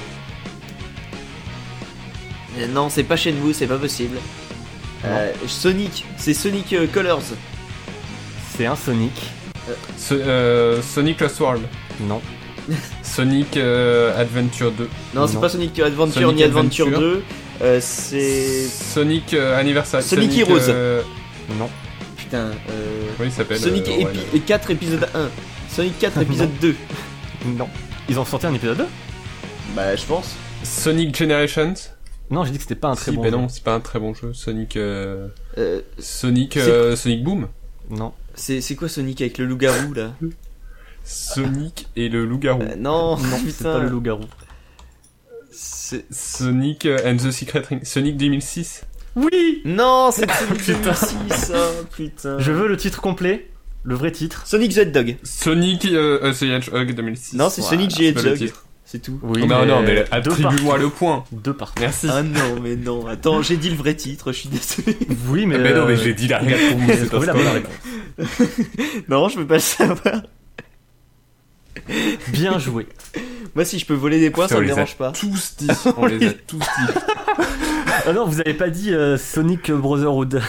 [2.59, 4.17] Euh, non, c'est pas chez vous, c'est pas possible.
[5.05, 7.23] Euh, Sonic, c'est Sonic euh, Colors.
[8.57, 9.13] C'est un Sonic.
[9.97, 11.63] So- euh, Sonic Lost World.
[12.01, 12.21] Non.
[13.03, 14.89] Sonic euh, Adventure 2.
[15.15, 17.01] Non, c'est pas Sonic Adventure Sonic ni Adventure, Adventure.
[17.01, 17.23] 2.
[17.63, 18.67] Euh, c'est.
[18.69, 20.03] Sonic euh, Anniversary.
[20.03, 20.69] Sonic Heroes.
[20.69, 21.03] euh,
[21.59, 21.69] Non.
[22.29, 22.51] Putain.
[22.71, 23.09] Euh...
[23.21, 23.59] Oui, il s'appelle.
[23.59, 25.29] Sonic euh, épi- ouais, et 4 épisode 1.
[25.71, 26.75] Sonic 4 épisode 2.
[27.57, 27.69] Non.
[28.09, 28.87] Ils ont sorti un épisode 2
[29.75, 30.35] Bah, je pense.
[30.63, 31.75] Sonic Generations.
[32.31, 33.37] Non, j'ai dit que c'était pas un très si, bon mais jeu.
[33.37, 34.35] non, c'est pas un très bon jeu.
[34.35, 34.77] Sonic.
[34.77, 36.57] euh, Euh, Sonic.
[36.59, 37.49] Euh, Sonic Boom.
[37.91, 38.13] Non.
[38.35, 40.13] c'est c'est quoi Sonic avec le loup-garou là?
[41.05, 42.61] Sonic et le loup-garou.
[42.61, 43.19] Euh, Non, Non,
[43.49, 44.25] c'est pas le loup-garou.
[45.51, 47.85] Sonic and the Secret Ring.
[47.85, 48.83] Sonic 2006.
[49.19, 50.93] Oui Non, c'est Sonic Putain.
[50.93, 52.39] 2006, oh, putain.
[52.39, 53.49] Je veux le titre complet.
[53.85, 54.43] Le vrai titre.
[54.47, 55.17] Sonic the Hedgehog.
[55.23, 57.37] Sonic euh, euh, the Hedgehog 2006.
[57.37, 58.53] Non, c'est Sonic the Hedgehog.
[58.85, 59.21] C'est tout.
[59.23, 61.25] Oui, non, non, mais deux attribue-moi le point.
[61.31, 61.83] Deux partout.
[61.83, 62.07] Merci.
[62.11, 63.07] Ah non, mais non.
[63.07, 64.97] Attends, j'ai dit le vrai titre, je suis désolé.
[65.29, 65.59] Oui, mais.
[65.59, 67.09] mais non, mais euh, j'ai dit la réponse.
[67.11, 68.25] pas la.
[69.09, 70.23] Non, je peux pas le savoir.
[72.29, 72.87] Bien joué.
[73.55, 75.13] Moi, si je peux voler des points, Putain, ça on me les a dérange pas.
[75.13, 75.69] tous dit.
[75.97, 77.45] On les a tous dit.
[78.09, 80.41] Ah non, vous avez pas dit euh, Sonic Brotherhood,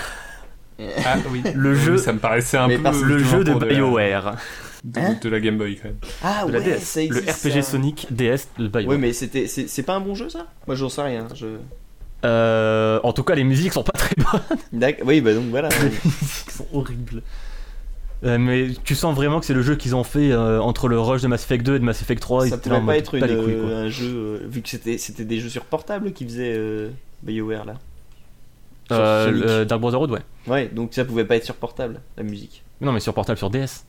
[0.80, 1.44] Ah oui.
[1.56, 2.84] le Oui, jeu, Ça me paraissait un Mais peu.
[2.84, 4.36] parce- le jeu de pour BioWare,
[4.86, 5.98] de, Hein de la Game Boy quand même.
[6.24, 7.30] Ah de la ouais, DS, ça le existe.
[7.46, 7.72] RPG ça.
[7.72, 8.88] Sonic DS de BioWare.
[8.88, 10.48] Ouais, mais c'était, c'est, c'est pas un bon jeu ça?
[10.68, 11.28] Moi, j'en sais rien.
[11.36, 11.48] Je...
[12.26, 14.42] Euh, en tout cas, les musiques sont pas très bonnes.
[14.72, 15.06] D'accord.
[15.08, 15.68] Oui, bah donc voilà.
[15.70, 17.22] Les musiques sont horribles.
[18.26, 21.00] Euh, mais tu sens vraiment que c'est le jeu qu'ils ont fait euh, entre le
[21.00, 22.48] rush de Mass Effect 2 et de Mass Effect 3.
[22.48, 23.78] ils ça étaient là en pouvait pas mode, être une, les couilles, quoi.
[23.78, 26.90] un jeu, euh, vu que c'était, c'était des jeux sur portable qui faisaient euh,
[27.24, 27.74] BioWare là.
[28.92, 30.22] Euh, le Dark Brotherhood, ouais.
[30.48, 32.64] Ouais, donc ça pouvait pas être sur portable, la musique.
[32.82, 33.86] Non, mais sur portable, sur DS.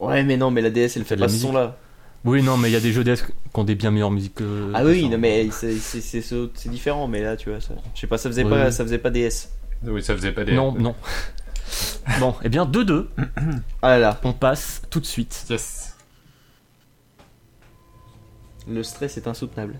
[0.00, 1.76] Ouais, mais non, mais la DS elle fait de la pas ce son là.
[2.24, 4.34] Oui, non, mais il y a des jeux DS qui ont des bien meilleures musiques
[4.34, 4.72] que.
[4.74, 5.08] Ah que oui, ça.
[5.08, 8.66] non, mais c'est, différent, mais là tu vois, ça, je sais pas, ça faisait, pas,
[8.66, 8.72] oui.
[8.72, 9.50] ça faisait pas DS.
[9.84, 10.52] Oui, ça faisait pas des.
[10.52, 10.94] Non, non.
[12.20, 13.06] bon, eh bien, 2-2,
[13.82, 15.46] Ah là là, on passe tout de suite.
[15.48, 15.96] Yes.
[18.68, 19.78] le stress est insoutenable.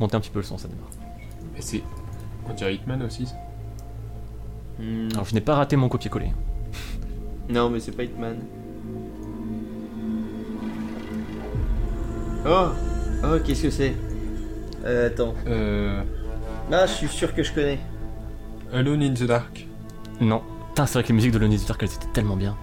[0.00, 0.90] Montez un petit peu le son, ça démarre.
[1.60, 1.82] C'est.
[2.48, 3.26] On dirait Hitman aussi.
[3.26, 3.34] ça.
[4.78, 6.32] Hmm, Alors, je n'ai pas raté mon copier-coller.
[7.48, 8.36] Non, mais c'est pas Hitman.
[12.46, 12.68] Oh
[13.24, 13.94] Oh, qu'est-ce que c'est?
[14.84, 15.34] Euh, Attends.
[15.46, 16.02] Euh.
[16.70, 17.78] Là, je suis sûr que je connais.
[18.72, 19.66] Alone in the Dark.
[20.20, 20.42] Non.
[20.70, 22.56] Putain, c'est vrai que les musiques de Lonely Dark, elles étaient tellement bien.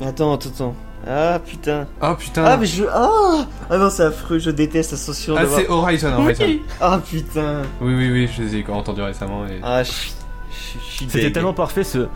[0.00, 0.74] Attends, attends, attends.
[1.08, 1.86] Ah putain.
[2.02, 2.44] Oh putain.
[2.44, 2.84] Ah, mais je.
[2.92, 6.44] Ah Ah non, c'est affreux, je déteste la sensation Ah, d'avoir- c'est Horizon, Horizon.
[6.46, 6.62] Oui.
[6.80, 7.62] Ah putain.
[7.80, 9.46] oui, oui, je les ai entendus récemment.
[9.46, 9.60] Et...
[9.62, 12.08] Ah, je suis C'était tellement parfait ce.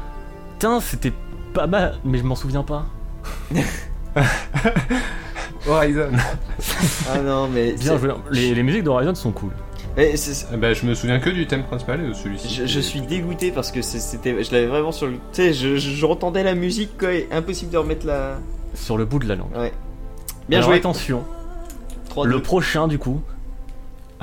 [0.54, 1.12] Putain, c'était
[1.54, 2.86] pas mal, mais je m'en souviens pas.
[5.68, 6.10] Horizon.
[7.12, 7.72] Ah non, mais.
[7.74, 8.10] Bien joué.
[8.30, 9.50] Les, les musiques d'Horizon sont cool.
[9.96, 12.52] mais c'est- Ah bah, je me souviens que du thème principal et de celui-ci.
[12.54, 15.14] Je, je suis dégoûté parce que c'était, je l'avais vraiment sur le.
[15.14, 18.38] Tu sais, je, je, je entendais la musique quoi, et impossible de remettre la.
[18.74, 19.54] Sur le bout de la langue.
[19.56, 19.72] Ouais.
[20.48, 20.78] Bien Alors, joué.
[20.78, 21.24] attention.
[22.10, 23.22] 3 Le prochain, du coup.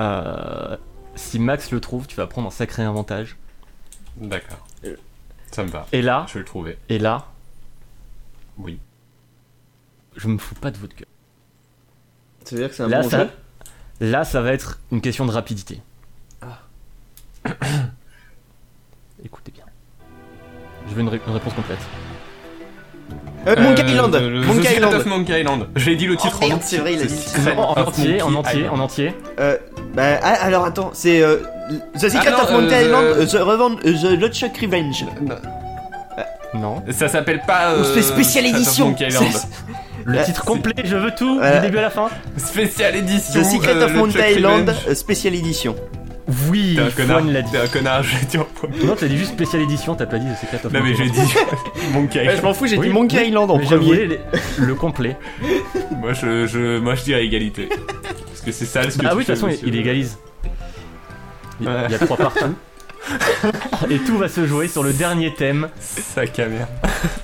[0.00, 0.76] euh,
[1.14, 3.36] si Max le trouve, tu vas prendre un sacré avantage.
[4.16, 4.66] D'accord.
[4.84, 4.96] Euh.
[5.50, 5.86] Ça me va.
[5.92, 6.78] Et là, Je vais le trouver.
[6.88, 7.26] et là,
[8.58, 8.78] Oui.
[10.16, 11.06] je me fous pas de votre gueule.
[12.44, 13.30] Ça veut dire que c'est un Là, bon ça, jeu
[14.00, 15.80] là, ça va être une question de rapidité.
[16.42, 16.60] Ah.
[19.24, 19.64] Écoutez bien.
[20.88, 21.78] Je veux une, ré- une réponse complète.
[23.48, 25.66] Euh, Monkey Euh, Island le- Monkey Island of Monkey Island.
[25.76, 26.78] J'ai dit le titre Oh, en entier.
[26.78, 29.14] Secret Non, en of entier, en entier, en entier.
[29.40, 29.56] Euh,
[29.94, 31.38] bah, ah, alors attends, c'est euh,
[31.98, 35.04] The Secret Ah non, of Monkey euh, Island, The, Revenge, The Luck Revenge.
[35.22, 35.36] Non,
[36.54, 36.82] Non.
[36.92, 37.74] Ça s'appelle pas.
[37.74, 38.94] Ou Euh, c'est spécial édition
[40.04, 42.08] Le titre complet, je veux tout, du début à la fin.
[42.36, 43.40] Spécial édition.
[43.42, 45.74] The Secret of Monkey Island, spécial édition.
[46.50, 47.20] Oui, T'es un connard.
[47.20, 47.50] Fouane l'a dit.
[47.52, 48.84] T'es un connard, j'ai dit en premier.
[48.84, 51.04] Non, t'as dit juste spécial édition, t'as pas dit The Secret of Non, mais j'ai
[51.06, 51.26] Island.
[51.26, 51.34] dit
[51.94, 52.44] Monkey Ouais, je Island.
[52.44, 54.18] m'en fous, j'ai dit Monkey Island en Mais je premier.
[54.58, 55.16] le complet.
[55.96, 57.68] Moi, je, je, moi, je dirais égalité.
[58.26, 59.66] Parce que c'est ça ce que Ah tu oui, de toute façon, monsieur.
[59.66, 60.18] il égalise.
[61.60, 62.54] Il y a trois partout.
[63.90, 65.68] Et tout va se jouer sur le dernier thème.
[65.80, 66.68] Sac à merde.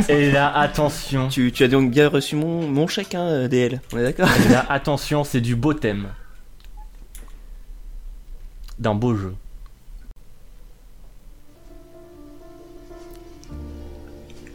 [0.08, 1.28] Et là, attention.
[1.28, 3.80] Tu, tu as donc bien reçu mon, mon chèque, hein, DL.
[3.92, 4.28] On est d'accord?
[4.46, 6.06] Et là, attention, c'est du beau thème.
[8.78, 9.34] D'un beau jeu.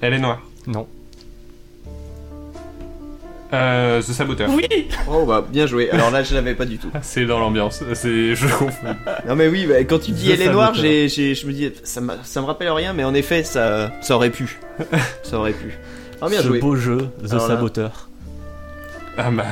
[0.01, 0.41] Elle est noire.
[0.67, 0.87] Non.
[3.51, 4.49] Euh, The Saboteur.
[4.53, 4.67] Oui
[5.09, 5.89] Oh bah, bien joué.
[5.89, 6.91] Alors là, je l'avais pas du tout.
[7.01, 7.83] C'est dans l'ambiance.
[7.95, 8.95] C'est, je confonds.
[9.27, 10.83] Non mais oui, bah, quand tu dis The elle est noire, Saboteur.
[10.91, 14.29] j'ai, j'ai- je me dis, ça, me rappelle rien, mais en effet, ça, ça aurait
[14.29, 14.59] pu.
[15.23, 15.73] ça aurait pu.
[16.21, 16.59] Ah bien Ce joué.
[16.59, 18.09] beau jeu, The Alors là- Saboteur.
[19.17, 19.45] Ah bah.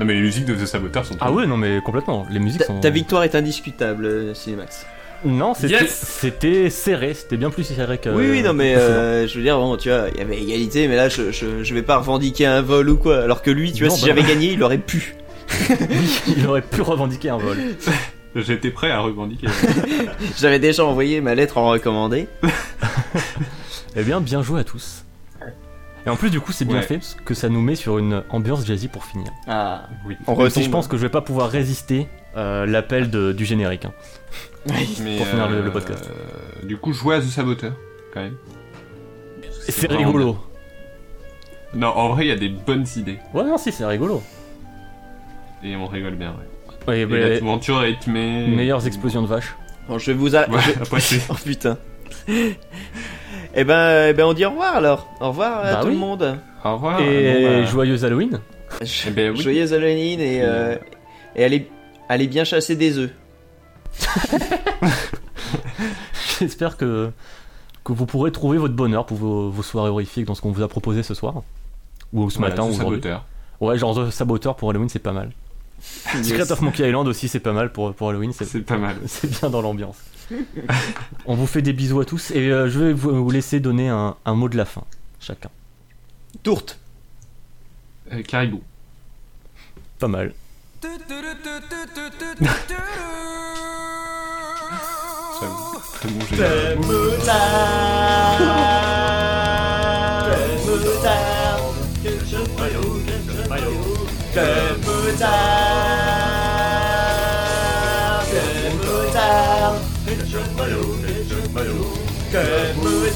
[0.00, 1.16] Non, mais les musiques de The Saboteur sont.
[1.20, 2.26] Ah ouais, non mais complètement.
[2.30, 2.80] Les musiques Ta, sont...
[2.80, 4.86] ta victoire est indiscutable, euh, Cinemax.
[5.26, 7.12] Non, c'était Yes serré.
[7.12, 8.08] C'était bien plus serré que...
[8.08, 10.88] oui, oui, non mais euh, je veux dire, bon, tu vois, il y avait égalité,
[10.88, 13.18] mais là, je, je, je vais pas revendiquer un vol ou quoi.
[13.22, 15.14] Alors que lui, tu vois, Non, si bah j'avais gagné, il aurait pu.
[16.28, 17.58] Il aurait pu revendiquer un vol.
[18.36, 19.48] J'étais prêt à revendiquer.
[20.40, 22.28] J'avais déjà envoyé ma lettre en recommandé.
[23.96, 25.04] Eh bien, bien joué à tous.
[26.06, 26.82] Et en plus, du coup, c'est bien Ouais.
[26.82, 29.30] fait parce que ça nous met sur une ambiance jazzy pour finir.
[29.46, 30.16] Ah, oui.
[30.26, 33.84] on Même si je pense que je vais pas pouvoir résister euh, l'appel du générique.
[33.84, 33.92] hein.
[34.66, 36.08] Mais, Pour finir le- le podcast.
[36.10, 37.72] euh, Du coup, jouer à The Saboteur,
[38.14, 38.36] quand même.
[39.60, 40.38] C'est vraiment rigolo.
[41.74, 43.18] Non, en vrai, il y a des bonnes idées.
[43.34, 44.22] Ouais, non, si, c'est rigolo.
[45.62, 46.76] Et on rigole bien, ouais.
[46.88, 48.46] Ouais, Et mais- l'aventure rythmée.
[48.48, 49.54] meilleures explosions de vaches.
[49.88, 50.52] Bon, je vais vous arrêter.
[50.92, 51.20] Ouais, c'est.
[51.30, 51.76] Oh putain.
[53.54, 55.08] eh ben, eh ben, on dit au revoir alors.
[55.20, 55.94] Au revoir à Bah tout oui.
[55.94, 56.38] le monde.
[56.64, 57.00] Au revoir.
[57.00, 58.40] Et bon, bah, joyeux Halloween.
[59.06, 59.40] Eh ben oui.
[59.40, 60.76] Joyeuse Halloween et, euh,
[61.34, 61.68] et allez,
[62.08, 63.10] Allez bien chasser des œufs.
[66.40, 67.10] J'espère que,
[67.84, 70.62] que vous pourrez trouver votre bonheur pour vos, vos soirées horrifiques dans ce qu'on vous
[70.62, 71.42] a proposé ce soir.
[72.12, 73.00] Ou ce Voilà, matin, ou aujourd'hui.
[73.00, 73.24] Saboteur.
[73.60, 75.30] Ouais, genre The Saboteur pour Halloween, c'est pas mal.
[75.80, 78.32] Secret of Monkey Island aussi, c'est pas mal pour, pour Halloween.
[78.32, 78.96] C'est C'est pas mal.
[79.06, 79.96] c'est bien dans l'ambiance.
[81.26, 83.88] On vous fait des bisous à tous et euh, je vais vous, vous laisser donner
[83.88, 84.84] un, un mot de la fin,
[85.18, 85.50] chacun.
[86.42, 86.78] Tourte.
[88.12, 88.62] Euh, Caribou.
[89.98, 90.32] Pas mal.
[95.40, 95.80] J'avoue.
[104.32, 105.06] Très bon
[109.30, 109.80] Noël.
[110.06, 111.92] Fête de maillot, fête de maillot,
[112.32, 112.42] que
[112.82, 113.12] Noël.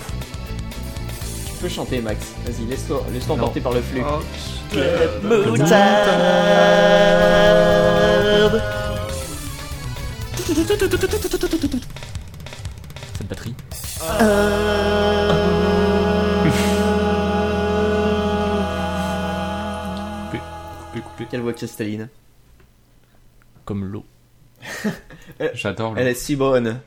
[1.47, 2.35] Tu peux chanter, Max.
[2.45, 4.03] Vas-y, laisse-toi laisse emporter par le flux.
[4.05, 4.21] Oh,
[13.17, 13.55] Cette batterie.
[20.31, 21.27] coupé, coupé.
[21.31, 22.11] Quelle voix cristalline.
[23.65, 24.05] Comme l'eau.
[25.55, 26.81] J'adore le Elle est si bonne.